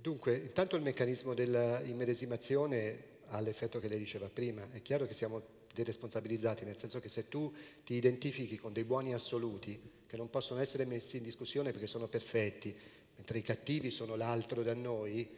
dunque, 0.00 0.36
intanto 0.36 0.76
il 0.76 0.82
meccanismo 0.82 1.34
dell'immedesimazione 1.34 3.14
ha 3.28 3.40
l'effetto 3.40 3.78
che 3.78 3.88
lei 3.88 3.98
diceva 3.98 4.28
prima. 4.28 4.66
È 4.72 4.80
chiaro 4.82 5.06
che 5.06 5.14
siamo 5.14 5.42
deresponsabilizzati, 5.74 6.64
nel 6.64 6.78
senso 6.78 7.00
che 7.00 7.08
se 7.08 7.28
tu 7.28 7.52
ti 7.84 7.94
identifichi 7.94 8.56
con 8.56 8.72
dei 8.72 8.84
buoni 8.84 9.12
assoluti 9.12 9.78
che 10.06 10.16
non 10.16 10.30
possono 10.30 10.60
essere 10.60 10.84
messi 10.84 11.16
in 11.16 11.22
discussione 11.22 11.70
perché 11.70 11.86
sono 11.86 12.06
perfetti, 12.06 12.74
mentre 13.16 13.38
i 13.38 13.42
cattivi 13.42 13.90
sono 13.90 14.14
l'altro 14.16 14.62
da 14.62 14.74
noi, 14.74 15.28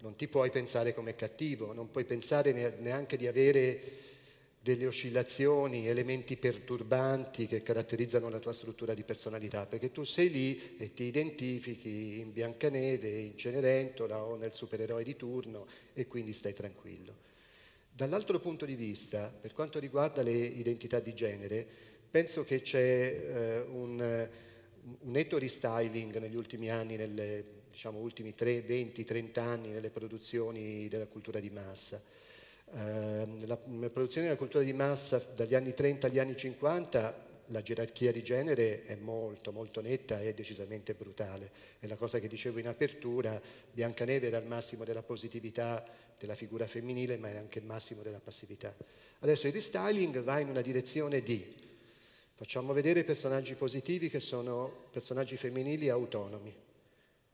non 0.00 0.16
ti 0.16 0.28
puoi 0.28 0.50
pensare 0.50 0.94
come 0.94 1.14
cattivo, 1.16 1.72
non 1.72 1.90
puoi 1.90 2.04
pensare 2.04 2.52
neanche 2.78 3.16
di 3.16 3.26
avere 3.26 4.06
delle 4.60 4.86
oscillazioni, 4.86 5.88
elementi 5.88 6.36
perturbanti 6.36 7.46
che 7.46 7.62
caratterizzano 7.62 8.28
la 8.28 8.38
tua 8.38 8.52
struttura 8.52 8.92
di 8.92 9.02
personalità, 9.02 9.66
perché 9.66 9.90
tu 9.92 10.04
sei 10.04 10.30
lì 10.30 10.76
e 10.76 10.92
ti 10.92 11.04
identifichi 11.04 12.18
in 12.18 12.32
Biancaneve, 12.32 13.08
in 13.08 13.36
Cenerentola 13.36 14.22
o 14.22 14.36
nel 14.36 14.52
supereroe 14.52 15.04
di 15.04 15.16
turno 15.16 15.66
e 15.94 16.06
quindi 16.06 16.32
stai 16.32 16.54
tranquillo. 16.54 17.26
Dall'altro 17.90 18.38
punto 18.38 18.64
di 18.64 18.76
vista, 18.76 19.34
per 19.40 19.52
quanto 19.52 19.78
riguarda 19.78 20.22
le 20.22 20.32
identità 20.32 21.00
di 21.00 21.14
genere, 21.14 21.66
penso 22.10 22.44
che 22.44 22.60
c'è 22.62 22.78
eh, 22.80 23.60
un, 23.68 23.98
un 24.00 25.10
netto 25.10 25.38
restyling 25.38 26.16
negli 26.18 26.36
ultimi 26.36 26.70
anni, 26.70 26.96
nelle 26.96 27.44
diciamo, 27.70 27.98
ultimi 27.98 28.34
3, 28.34 28.62
20, 28.62 29.04
30 29.04 29.42
anni 29.42 29.70
nelle 29.70 29.90
produzioni 29.90 30.88
della 30.88 31.06
cultura 31.06 31.40
di 31.40 31.50
massa. 31.50 32.02
Eh, 32.70 33.26
la, 33.46 33.58
la 33.80 33.90
produzione 33.90 34.26
della 34.26 34.38
cultura 34.38 34.64
di 34.64 34.72
massa 34.72 35.24
dagli 35.34 35.54
anni 35.54 35.72
30 35.72 36.06
agli 36.06 36.18
anni 36.18 36.36
50 36.36 37.26
la 37.50 37.62
gerarchia 37.62 38.12
di 38.12 38.22
genere 38.22 38.84
è 38.84 38.96
molto 38.96 39.52
molto 39.52 39.80
netta 39.80 40.20
e 40.20 40.34
decisamente 40.34 40.94
brutale. 40.94 41.50
È 41.78 41.86
la 41.86 41.96
cosa 41.96 42.18
che 42.18 42.28
dicevo 42.28 42.58
in 42.58 42.68
apertura, 42.68 43.40
Biancaneve 43.72 44.26
era 44.26 44.38
il 44.38 44.46
massimo 44.46 44.84
della 44.84 45.02
positività 45.02 45.84
della 46.18 46.34
figura 46.34 46.66
femminile, 46.66 47.16
ma 47.16 47.30
è 47.30 47.36
anche 47.36 47.60
il 47.60 47.64
massimo 47.64 48.02
della 48.02 48.20
passività. 48.20 48.74
Adesso 49.20 49.46
il 49.46 49.52
restyling 49.52 50.20
va 50.20 50.40
in 50.40 50.48
una 50.48 50.60
direzione 50.60 51.22
di 51.22 51.54
facciamo 52.38 52.72
vedere 52.72 53.02
personaggi 53.02 53.56
positivi 53.56 54.08
che 54.08 54.20
sono 54.20 54.86
personaggi 54.92 55.36
femminili 55.36 55.88
autonomi. 55.88 56.54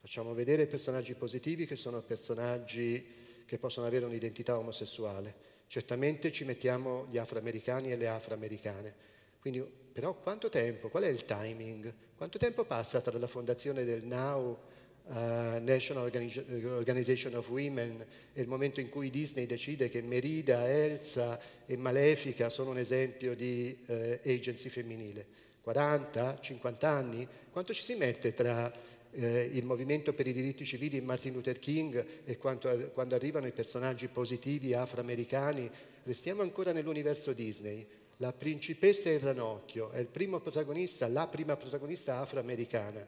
Facciamo 0.00 0.32
vedere 0.32 0.64
personaggi 0.64 1.12
positivi 1.12 1.66
che 1.66 1.76
sono 1.76 2.00
personaggi 2.00 3.04
che 3.44 3.58
possono 3.58 3.86
avere 3.86 4.06
un'identità 4.06 4.56
omosessuale. 4.56 5.34
Certamente 5.66 6.32
ci 6.32 6.46
mettiamo 6.46 7.06
gli 7.10 7.18
afroamericani 7.18 7.92
e 7.92 7.96
le 7.96 8.08
afroamericane. 8.08 8.94
Quindi, 9.40 9.60
però 9.60 10.14
quanto 10.14 10.48
tempo? 10.48 10.88
Qual 10.88 11.02
è 11.02 11.08
il 11.08 11.26
timing? 11.26 11.92
Quanto 12.16 12.38
tempo 12.38 12.64
passa 12.64 13.02
tra 13.02 13.18
la 13.18 13.26
fondazione 13.26 13.84
del 13.84 14.06
Now 14.06 14.56
uh, 15.04 15.14
National 15.60 16.04
Organization 16.04 17.34
of 17.34 17.48
Women 17.48 18.04
e 18.32 18.40
il 18.40 18.48
momento 18.48 18.80
in 18.80 18.88
cui 18.88 19.10
Disney 19.10 19.46
decide 19.46 19.88
che 19.88 20.02
Merida, 20.02 20.68
Elsa 20.68 21.38
e 21.66 21.76
Malefica 21.76 22.48
sono 22.48 22.70
un 22.70 22.78
esempio 22.78 23.34
di 23.34 23.76
uh, 23.86 24.18
agency 24.24 24.68
femminile? 24.68 25.26
40? 25.62 26.40
50 26.40 26.88
anni? 26.88 27.26
Quanto 27.50 27.72
ci 27.72 27.82
si 27.82 27.94
mette 27.94 28.34
tra 28.34 28.70
eh, 29.12 29.50
il 29.52 29.64
movimento 29.64 30.12
per 30.12 30.26
i 30.26 30.32
diritti 30.32 30.64
civili 30.64 30.98
di 30.98 31.04
Martin 31.04 31.32
Luther 31.32 31.58
King 31.58 32.04
e 32.24 32.36
quando, 32.36 32.90
quando 32.92 33.14
arrivano 33.14 33.46
i 33.46 33.52
personaggi 33.52 34.08
positivi 34.08 34.74
afroamericani, 34.74 35.70
restiamo 36.02 36.42
ancora 36.42 36.72
nell'universo 36.72 37.32
Disney. 37.32 37.86
La 38.18 38.32
principessa 38.32 39.08
e 39.08 39.14
il 39.14 39.20
ranocchio 39.20 39.90
è 39.90 39.98
il 39.98 40.06
primo 40.06 40.40
protagonista, 40.40 41.08
la 41.08 41.26
prima 41.26 41.56
protagonista 41.56 42.18
afroamericana. 42.18 43.06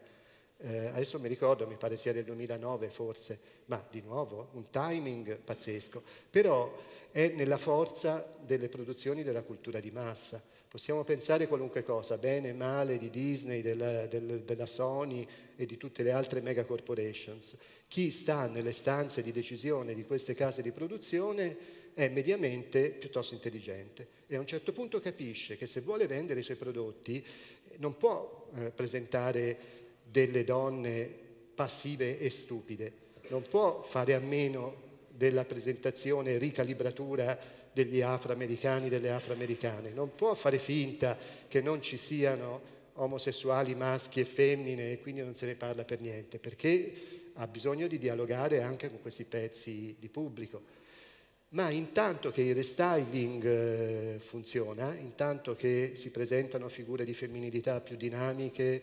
Eh, 0.58 0.86
adesso 0.86 1.20
mi 1.20 1.28
ricordo, 1.28 1.66
mi 1.66 1.76
pare 1.76 1.96
sia 1.96 2.12
del 2.12 2.24
2009 2.24 2.88
forse, 2.88 3.38
ma 3.66 3.84
di 3.90 4.00
nuovo 4.00 4.48
un 4.52 4.70
timing 4.70 5.36
pazzesco. 5.36 6.02
Però 6.30 6.74
è 7.10 7.28
nella 7.28 7.56
forza 7.56 8.36
delle 8.40 8.68
produzioni 8.68 9.22
della 9.22 9.42
cultura 9.42 9.80
di 9.80 9.90
massa. 9.90 10.42
Possiamo 10.68 11.04
pensare 11.04 11.46
qualunque 11.46 11.82
cosa, 11.82 12.18
bene, 12.18 12.52
male, 12.52 12.98
di 12.98 13.08
Disney, 13.08 13.62
della, 13.62 14.06
del, 14.06 14.42
della 14.42 14.66
Sony 14.66 15.26
e 15.56 15.64
di 15.64 15.76
tutte 15.76 16.02
le 16.02 16.10
altre 16.10 16.40
mega 16.40 16.64
corporations. 16.64 17.56
Chi 17.88 18.10
sta 18.10 18.46
nelle 18.48 18.72
stanze 18.72 19.22
di 19.22 19.32
decisione 19.32 19.94
di 19.94 20.04
queste 20.04 20.34
case 20.34 20.60
di 20.60 20.72
produzione 20.72 21.56
è 21.94 22.08
mediamente 22.08 22.90
piuttosto 22.90 23.32
intelligente 23.32 24.06
e 24.26 24.36
a 24.36 24.40
un 24.40 24.46
certo 24.46 24.72
punto 24.72 25.00
capisce 25.00 25.56
che 25.56 25.66
se 25.66 25.80
vuole 25.80 26.06
vendere 26.06 26.40
i 26.40 26.42
suoi 26.42 26.58
prodotti 26.58 27.24
non 27.78 27.96
può 27.96 28.48
eh, 28.54 28.70
presentare 28.70 29.56
delle 30.10 30.44
donne 30.44 31.08
passive 31.54 32.18
e 32.18 32.30
stupide, 32.30 32.92
non 33.28 33.42
può 33.48 33.82
fare 33.82 34.14
a 34.14 34.20
meno 34.20 34.84
della 35.08 35.44
presentazione 35.44 36.38
ricalibratura 36.38 37.38
degli 37.72 38.00
afroamericani, 38.00 38.88
delle 38.88 39.10
afroamericane, 39.10 39.90
non 39.90 40.14
può 40.14 40.34
fare 40.34 40.58
finta 40.58 41.16
che 41.48 41.60
non 41.60 41.82
ci 41.82 41.96
siano 41.96 42.74
omosessuali 42.94 43.74
maschi 43.74 44.20
e 44.20 44.24
femmine 44.24 44.92
e 44.92 45.00
quindi 45.00 45.22
non 45.22 45.34
se 45.34 45.46
ne 45.46 45.54
parla 45.54 45.84
per 45.84 46.00
niente, 46.00 46.38
perché 46.38 46.92
ha 47.34 47.46
bisogno 47.46 47.86
di 47.86 47.98
dialogare 47.98 48.62
anche 48.62 48.88
con 48.88 49.00
questi 49.02 49.24
pezzi 49.24 49.96
di 49.98 50.08
pubblico. 50.08 50.74
Ma 51.50 51.70
intanto 51.70 52.30
che 52.30 52.42
il 52.42 52.54
restyling 52.54 53.44
eh, 53.44 54.18
funziona, 54.18 54.94
intanto 54.94 55.54
che 55.54 55.92
si 55.94 56.10
presentano 56.10 56.68
figure 56.68 57.04
di 57.04 57.14
femminilità 57.14 57.80
più 57.80 57.96
dinamiche, 57.96 58.82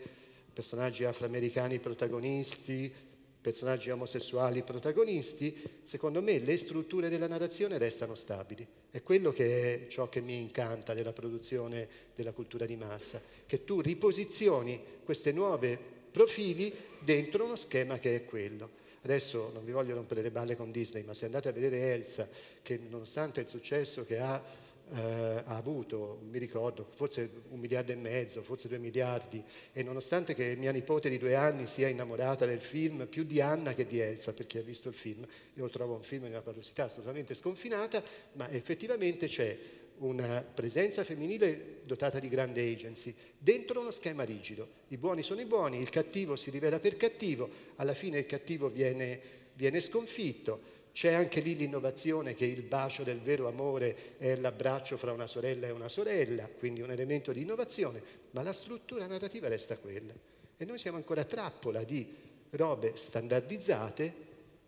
personaggi 0.54 1.04
afroamericani 1.04 1.80
protagonisti, 1.80 2.94
personaggi 3.42 3.90
omosessuali 3.90 4.64
protagonisti, 4.64 5.54
secondo 5.82 6.22
me 6.22 6.40
le 6.40 6.56
strutture 6.56 7.10
della 7.10 7.28
narrazione 7.28 7.78
restano 7.78 8.16
stabili. 8.16 8.66
È 8.90 9.02
quello 9.04 9.34
che 9.34 9.74
è 9.74 9.88
ciò 9.88 10.08
che 10.08 10.22
mi 10.22 10.40
incanta 10.40 10.94
della 10.94 11.12
produzione 11.12 11.88
della 12.16 12.32
cultura 12.32 12.66
di 12.66 12.78
massa, 12.78 13.22
che 13.46 13.66
tu 13.66 13.82
riposizioni 13.82 14.82
questi 15.04 15.34
nuovi 15.34 15.78
profili 16.10 16.74
dentro 17.00 17.44
uno 17.44 17.58
schema 17.58 18.00
che 18.00 18.16
è 18.16 18.24
quello. 18.24 18.82
Adesso 19.02 19.52
non 19.54 19.66
vi 19.66 19.74
voglio 19.74 19.96
rompere 19.96 20.22
le 20.22 20.32
balle 20.32 20.56
con 20.56 20.72
Disney, 20.72 21.04
ma 21.04 21.14
se 21.14 21.26
andate 21.26 21.50
a 21.50 21.52
vedere 21.52 21.92
Elsa, 21.92 22.30
che 22.62 22.80
nonostante 22.90 23.42
il 23.42 23.50
successo 23.50 24.06
che 24.06 24.20
ha, 24.20 24.42
eh, 24.90 25.42
ha 25.46 25.56
avuto, 25.56 26.20
mi 26.30 26.38
ricordo, 26.38 26.88
forse 26.90 27.30
un 27.50 27.60
miliardo 27.60 27.92
e 27.92 27.96
mezzo, 27.96 28.42
forse 28.42 28.68
due 28.68 28.78
miliardi, 28.78 29.44
e 29.72 29.84
nonostante 29.84 30.36
che 30.36 30.56
mia 30.56 30.72
nipote 30.72 31.10
di 31.10 31.18
due 31.18 31.36
anni 31.36 31.66
sia 31.68 31.88
innamorata 31.88 32.46
del 32.46 32.60
film, 32.60 33.08
più 33.08 33.24
di 33.24 33.42
Anna 33.42 33.74
che 33.74 33.86
di 33.86 34.00
Elsa, 34.00 34.34
per 34.34 34.46
chi 34.46 34.58
ha 34.58 34.62
visto 34.62 34.90
il 34.90 34.96
film, 34.96 35.26
io 35.56 35.64
lo 35.64 35.70
trovo 35.70 35.96
un 35.96 36.04
film 36.04 36.24
di 36.24 36.30
una 36.30 36.42
parosità 36.42 36.86
assolutamente 36.86 37.34
sconfinata, 37.34 38.04
ma 38.34 38.50
effettivamente 38.50 39.28
c'è 39.28 39.58
una 39.98 40.42
presenza 40.42 41.04
femminile 41.04 41.82
dotata 41.86 42.20
di 42.20 42.28
grande 42.28 42.62
agency, 42.62 43.14
dentro 43.38 43.80
uno 43.80 43.92
schema 43.92 44.24
rigido. 44.24 44.68
I 44.90 44.98
buoni 44.98 45.24
sono 45.24 45.42
i 45.42 45.46
buoni, 45.46 45.80
il 45.80 45.90
cattivo 45.90 46.36
si 46.36 46.50
rivela 46.50 46.80
per 46.80 46.98
cattivo, 46.98 47.50
alla 47.76 47.94
fine 47.94 48.20
il 48.20 48.26
cattivo 48.26 48.70
viene, 48.70 49.20
viene 49.54 49.80
sconfitto. 49.80 50.73
C'è 50.94 51.12
anche 51.14 51.42
lì 51.42 51.56
l'innovazione 51.56 52.36
che 52.36 52.46
il 52.46 52.62
bacio 52.62 53.04
del 53.04 53.20
vero 53.20 53.48
amore 53.48 54.16
è 54.18 54.36
l'abbraccio 54.36 54.96
fra 54.96 55.12
una 55.12 55.26
sorella 55.26 55.66
e 55.66 55.72
una 55.72 55.90
sorella, 55.90 56.48
quindi 56.48 56.82
un 56.82 56.92
elemento 56.92 57.32
di 57.32 57.42
innovazione, 57.42 58.02
ma 58.32 58.44
la 58.44 58.54
struttura 58.54 59.08
narrativa 59.08 59.48
resta 59.48 59.76
quella. 59.76 60.14
E 60.56 60.66
noi 60.66 60.78
siamo 60.78 60.98
ancora 60.98 61.24
trappola 61.24 61.84
di 61.84 62.08
robe 62.52 62.92
standardizzate 62.96 64.14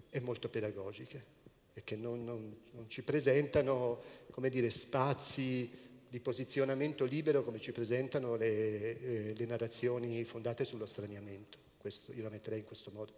e 0.09 0.19
molto 0.19 0.49
pedagogiche 0.49 1.33
e 1.75 1.83
che 1.83 1.95
non, 1.95 2.23
non, 2.23 2.57
non 2.71 2.89
ci 2.89 3.03
presentano 3.03 4.01
dire, 4.49 4.69
spazi 4.71 5.69
di 6.09 6.19
posizionamento 6.19 7.05
libero 7.05 7.43
come 7.43 7.59
ci 7.59 7.71
presentano 7.71 8.35
le, 8.35 8.47
eh, 8.47 9.33
le 9.35 9.45
narrazioni 9.45 10.23
fondate 10.23 10.65
sullo 10.65 10.87
straniamento. 10.87 11.59
Questo, 11.77 12.13
io 12.13 12.23
la 12.23 12.29
metterei 12.29 12.59
in 12.59 12.65
questo 12.65 12.89
modo. 12.93 13.13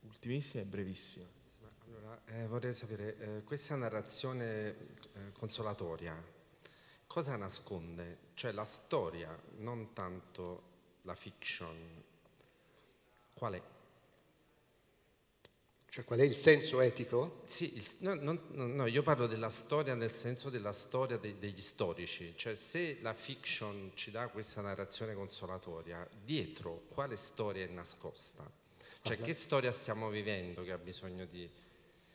Ultimissima 0.00 0.62
e 0.62 0.66
brevissima. 0.66 1.33
Eh, 2.26 2.46
vorrei 2.46 2.72
sapere, 2.72 3.16
eh, 3.18 3.44
questa 3.44 3.76
narrazione 3.76 4.68
eh, 5.14 5.32
consolatoria 5.32 6.32
cosa 7.06 7.36
nasconde? 7.36 8.18
Cioè 8.34 8.50
la 8.52 8.64
storia, 8.64 9.38
non 9.58 9.92
tanto 9.92 10.62
la 11.02 11.14
fiction. 11.14 12.02
Qual 13.34 13.52
è? 13.54 13.62
Cioè 15.86 16.04
qual 16.04 16.18
è 16.18 16.24
il 16.24 16.34
senso 16.34 16.80
etico? 16.80 17.42
Sì, 17.44 17.76
il- 17.76 17.86
no, 18.00 18.14
no, 18.14 18.40
no, 18.50 18.86
io 18.86 19.02
parlo 19.04 19.28
della 19.28 19.48
storia 19.48 19.94
nel 19.94 20.10
senso 20.10 20.50
della 20.50 20.72
storia 20.72 21.18
dei- 21.18 21.38
degli 21.38 21.60
storici, 21.60 22.32
cioè 22.36 22.56
se 22.56 22.98
la 23.00 23.14
fiction 23.14 23.92
ci 23.94 24.10
dà 24.10 24.26
questa 24.28 24.60
narrazione 24.60 25.14
consolatoria, 25.14 26.08
dietro 26.24 26.86
quale 26.88 27.14
storia 27.16 27.64
è 27.64 27.68
nascosta? 27.68 28.50
Cioè 29.02 29.20
che 29.20 29.34
storia 29.34 29.70
stiamo 29.70 30.08
vivendo 30.08 30.62
che 30.64 30.72
ha 30.72 30.78
bisogno 30.78 31.26
di, 31.26 31.48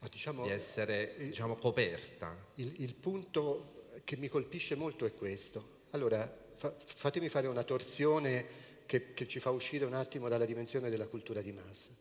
diciamo, 0.07 0.43
di 0.43 0.51
essere 0.51 1.15
diciamo, 1.17 1.55
coperta? 1.55 2.35
il, 2.55 2.73
il 2.77 2.95
punto 2.95 3.87
che 4.03 4.15
mi 4.15 4.27
colpisce 4.27 4.75
molto 4.75 5.05
è 5.05 5.13
questo. 5.13 5.77
Allora, 5.91 6.31
fa- 6.55 6.73
fatemi 6.77 7.29
fare 7.29 7.47
una 7.47 7.63
torsione 7.63 8.67
che, 8.85 9.13
che 9.13 9.27
ci 9.27 9.39
fa 9.39 9.49
uscire 9.49 9.85
un 9.85 9.93
attimo 9.93 10.29
dalla 10.29 10.45
dimensione 10.45 10.89
della 10.89 11.07
cultura 11.07 11.41
di 11.41 11.51
massa. 11.51 11.91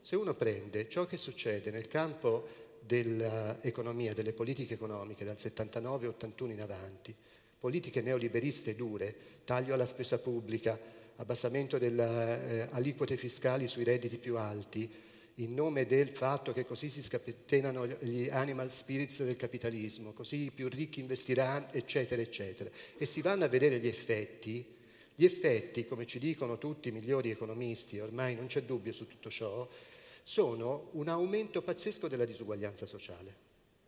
Se 0.00 0.16
uno 0.16 0.34
prende 0.34 0.88
ciò 0.88 1.04
che 1.06 1.16
succede 1.16 1.70
nel 1.70 1.88
campo 1.88 2.46
dell'economia, 2.80 4.14
delle 4.14 4.32
politiche 4.32 4.74
economiche 4.74 5.24
dal 5.24 5.36
79-81 5.36 6.50
in 6.50 6.60
avanti, 6.60 7.14
politiche 7.58 8.00
neoliberiste 8.00 8.74
dure, 8.74 9.14
taglio 9.44 9.74
alla 9.74 9.84
spesa 9.84 10.18
pubblica, 10.18 10.78
abbassamento 11.16 11.76
delle 11.76 12.48
eh, 12.48 12.68
aliquote 12.70 13.16
fiscali 13.16 13.66
sui 13.66 13.84
redditi 13.84 14.18
più 14.18 14.36
alti, 14.36 14.90
in 15.40 15.54
nome 15.54 15.86
del 15.86 16.08
fatto 16.08 16.52
che 16.52 16.64
così 16.64 16.90
si 16.90 17.02
scatenano 17.02 17.86
gli 17.86 18.28
animal 18.28 18.70
spirits 18.70 19.22
del 19.22 19.36
capitalismo, 19.36 20.12
così 20.12 20.44
i 20.44 20.50
più 20.50 20.68
ricchi 20.68 21.00
investiranno, 21.00 21.68
eccetera, 21.72 22.20
eccetera. 22.20 22.70
E 22.96 23.06
si 23.06 23.22
vanno 23.22 23.44
a 23.44 23.48
vedere 23.48 23.78
gli 23.78 23.86
effetti, 23.86 24.74
gli 25.14 25.24
effetti, 25.24 25.86
come 25.86 26.06
ci 26.06 26.18
dicono 26.18 26.58
tutti 26.58 26.88
i 26.88 26.92
migliori 26.92 27.30
economisti, 27.30 28.00
ormai 28.00 28.34
non 28.34 28.46
c'è 28.46 28.62
dubbio 28.62 28.92
su 28.92 29.06
tutto 29.06 29.30
ciò, 29.30 29.68
sono 30.22 30.90
un 30.92 31.08
aumento 31.08 31.62
pazzesco 31.62 32.08
della 32.08 32.24
disuguaglianza 32.24 32.86
sociale. 32.86 33.46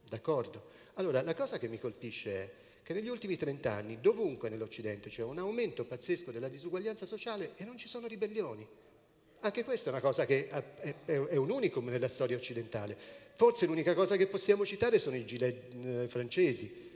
D'accordo? 0.08 0.78
Allora, 0.94 1.22
la 1.22 1.34
cosa 1.34 1.58
che 1.58 1.68
mi 1.68 1.78
colpisce 1.78 2.32
è 2.32 2.52
che 2.82 2.94
negli 2.94 3.08
ultimi 3.08 3.36
30 3.36 3.72
anni, 3.72 4.00
dovunque 4.00 4.48
nell'Occidente, 4.48 5.10
c'è 5.10 5.22
un 5.22 5.38
aumento 5.38 5.84
pazzesco 5.84 6.30
della 6.30 6.48
disuguaglianza 6.48 7.06
sociale 7.06 7.52
e 7.56 7.64
non 7.64 7.76
ci 7.76 7.88
sono 7.88 8.06
ribellioni. 8.06 8.66
Anche 9.42 9.64
questa 9.64 9.88
è 9.88 9.92
una 9.92 10.02
cosa 10.02 10.26
che 10.26 10.50
è, 11.06 11.36
un 11.36 11.50
unicum 11.50 11.88
nella 11.88 12.08
storia 12.08 12.36
occidentale. 12.36 12.96
Forse 13.34 13.64
l'unica 13.64 13.94
cosa 13.94 14.16
che 14.16 14.26
possiamo 14.26 14.66
citare 14.66 14.98
sono 14.98 15.16
i 15.16 15.24
gilet 15.24 15.74
eh, 15.82 16.08
francesi, 16.08 16.88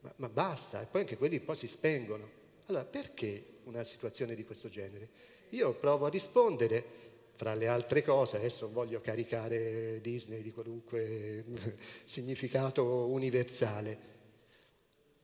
ma, 0.00 0.12
ma 0.16 0.28
basta, 0.28 0.80
e 0.80 0.86
poi 0.86 1.00
anche 1.00 1.16
quelli 1.16 1.36
un 1.36 1.44
po' 1.44 1.54
si 1.54 1.66
spengono. 1.66 2.40
Allora, 2.66 2.84
perché 2.84 3.44
una 3.64 3.82
situazione 3.82 4.36
di 4.36 4.44
questo 4.44 4.68
genere? 4.68 5.08
Io 5.50 5.74
provo 5.74 6.06
a 6.06 6.08
rispondere, 6.08 7.00
fra 7.32 7.54
le 7.54 7.66
altre 7.66 8.04
cose, 8.04 8.36
adesso 8.36 8.70
voglio 8.70 9.00
caricare 9.00 10.00
Disney 10.00 10.40
di 10.40 10.52
qualunque 10.52 11.44
significato 12.04 12.84
universale, 12.84 13.98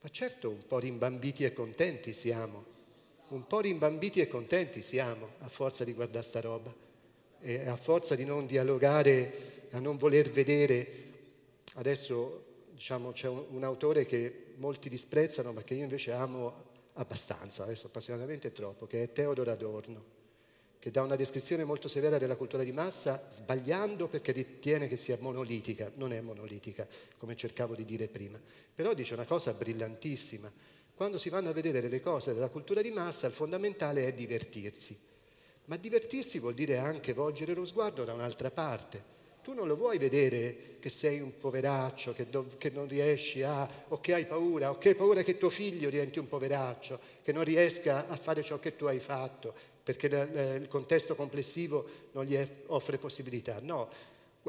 ma 0.01 0.09
certo 0.09 0.49
un 0.49 0.65
po' 0.65 0.79
rimbambiti 0.79 1.45
e 1.45 1.53
contenti 1.53 2.13
siamo, 2.13 2.65
un 3.29 3.45
po' 3.45 3.59
rimbambiti 3.59 4.19
e 4.19 4.27
contenti 4.27 4.81
siamo 4.81 5.29
a 5.39 5.47
forza 5.47 5.83
di 5.83 5.93
guardare 5.93 6.23
sta 6.23 6.41
roba 6.41 6.73
e 7.41 7.67
a 7.67 7.75
forza 7.75 8.15
di 8.15 8.25
non 8.25 8.45
dialogare, 8.45 9.67
a 9.71 9.79
non 9.79 9.97
voler 9.97 10.29
vedere. 10.29 10.87
Adesso 11.75 12.43
diciamo, 12.71 13.11
c'è 13.11 13.27
un, 13.27 13.45
un 13.49 13.63
autore 13.63 14.05
che 14.05 14.53
molti 14.55 14.89
disprezzano 14.89 15.53
ma 15.53 15.63
che 15.63 15.75
io 15.75 15.83
invece 15.83 16.11
amo 16.11 16.67
abbastanza, 16.93 17.63
adesso 17.63 17.87
appassionatamente 17.87 18.51
troppo, 18.51 18.87
che 18.87 19.03
è 19.03 19.11
Theodor 19.11 19.49
Adorno 19.49 20.17
che 20.79 20.91
dà 20.91 21.01
una 21.01 21.17
descrizione 21.17 21.65
molto 21.65 21.89
severa 21.89 22.17
della 22.17 22.37
cultura 22.37 22.63
di 22.63 22.71
massa, 22.71 23.25
sbagliando 23.29 24.07
perché 24.07 24.31
ritiene 24.31 24.87
che 24.87 24.95
sia 24.95 25.17
monolitica, 25.19 25.91
non 25.95 26.13
è 26.13 26.21
monolitica, 26.21 26.87
come 27.17 27.35
cercavo 27.35 27.75
di 27.75 27.83
dire 27.83 28.07
prima, 28.07 28.39
però 28.73 28.93
dice 28.93 29.13
una 29.13 29.25
cosa 29.25 29.51
brillantissima. 29.51 30.49
Quando 30.99 31.17
si 31.17 31.29
vanno 31.29 31.47
a 31.47 31.53
vedere 31.53 31.87
le 31.87 32.01
cose 32.01 32.33
della 32.33 32.49
cultura 32.49 32.81
di 32.81 32.91
massa, 32.91 33.27
il 33.27 33.31
fondamentale 33.31 34.05
è 34.05 34.11
divertirsi. 34.11 34.99
Ma 35.67 35.77
divertirsi 35.77 36.39
vuol 36.39 36.55
dire 36.55 36.75
anche 36.75 37.13
volgere 37.13 37.53
lo 37.53 37.63
sguardo 37.63 38.03
da 38.03 38.11
un'altra 38.11 38.51
parte. 38.51 39.01
Tu 39.41 39.53
non 39.53 39.65
lo 39.65 39.77
vuoi 39.77 39.97
vedere 39.97 40.75
che 40.77 40.89
sei 40.89 41.21
un 41.21 41.37
poveraccio, 41.37 42.11
che, 42.11 42.29
dov- 42.29 42.57
che 42.57 42.69
non 42.71 42.85
riesci 42.85 43.41
a, 43.43 43.65
o 43.87 44.01
che 44.01 44.13
hai 44.13 44.25
paura, 44.25 44.71
o 44.71 44.77
che 44.77 44.89
hai 44.89 44.95
paura 44.95 45.23
che 45.23 45.37
tuo 45.37 45.49
figlio 45.49 45.89
diventi 45.89 46.19
un 46.19 46.27
poveraccio, 46.27 46.99
che 47.23 47.31
non 47.31 47.45
riesca 47.45 48.09
a 48.09 48.17
fare 48.17 48.43
ciò 48.43 48.59
che 48.59 48.75
tu 48.75 48.83
hai 48.83 48.99
fatto, 48.99 49.53
perché 49.81 50.07
il 50.59 50.67
contesto 50.67 51.15
complessivo 51.15 52.09
non 52.11 52.25
gli 52.25 52.37
offre 52.65 52.97
possibilità. 52.97 53.59
No, 53.61 53.87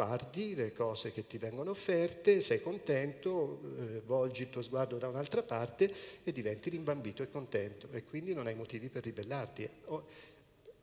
guardi 0.01 0.55
le 0.55 0.72
cose 0.72 1.12
che 1.12 1.27
ti 1.27 1.36
vengono 1.36 1.72
offerte, 1.72 2.40
sei 2.40 2.62
contento, 2.62 3.60
eh, 3.78 4.01
volgi 4.06 4.43
il 4.43 4.51
tuo 4.51 4.62
sguardo 4.62 4.97
da 4.97 5.09
un'altra 5.09 5.43
parte 5.43 5.93
e 6.24 6.32
diventi 6.32 6.70
rimbambito 6.70 7.22
e 7.22 7.31
contento 7.31 7.86
e 7.93 8.02
quindi 8.02 8.32
non 8.32 8.47
hai 8.47 8.55
motivi 8.55 8.89
per 8.89 9.05
ribellarti. 9.05 9.68
O- 9.86 10.05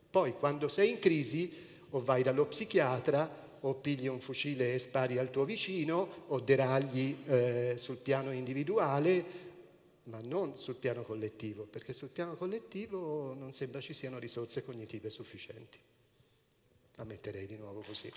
poi 0.08 0.34
quando 0.34 0.68
sei 0.68 0.90
in 0.90 1.00
crisi 1.00 1.52
o 1.90 2.00
vai 2.00 2.22
dallo 2.22 2.46
psichiatra 2.46 3.46
o 3.62 3.74
pigli 3.74 4.06
un 4.06 4.20
fucile 4.20 4.74
e 4.74 4.78
spari 4.78 5.18
al 5.18 5.32
tuo 5.32 5.44
vicino 5.44 6.24
o 6.28 6.38
deragli 6.38 7.16
eh, 7.26 7.74
sul 7.76 7.96
piano 7.96 8.30
individuale, 8.30 9.24
ma 10.04 10.20
non 10.26 10.56
sul 10.56 10.76
piano 10.76 11.02
collettivo, 11.02 11.64
perché 11.64 11.92
sul 11.92 12.10
piano 12.10 12.36
collettivo 12.36 13.34
non 13.34 13.50
sembra 13.50 13.80
ci 13.80 13.94
siano 13.94 14.20
risorse 14.20 14.64
cognitive 14.64 15.10
sufficienti. 15.10 15.78
La 16.94 17.04
metterei 17.04 17.46
di 17.46 17.56
nuovo 17.56 17.80
così. 17.80 18.10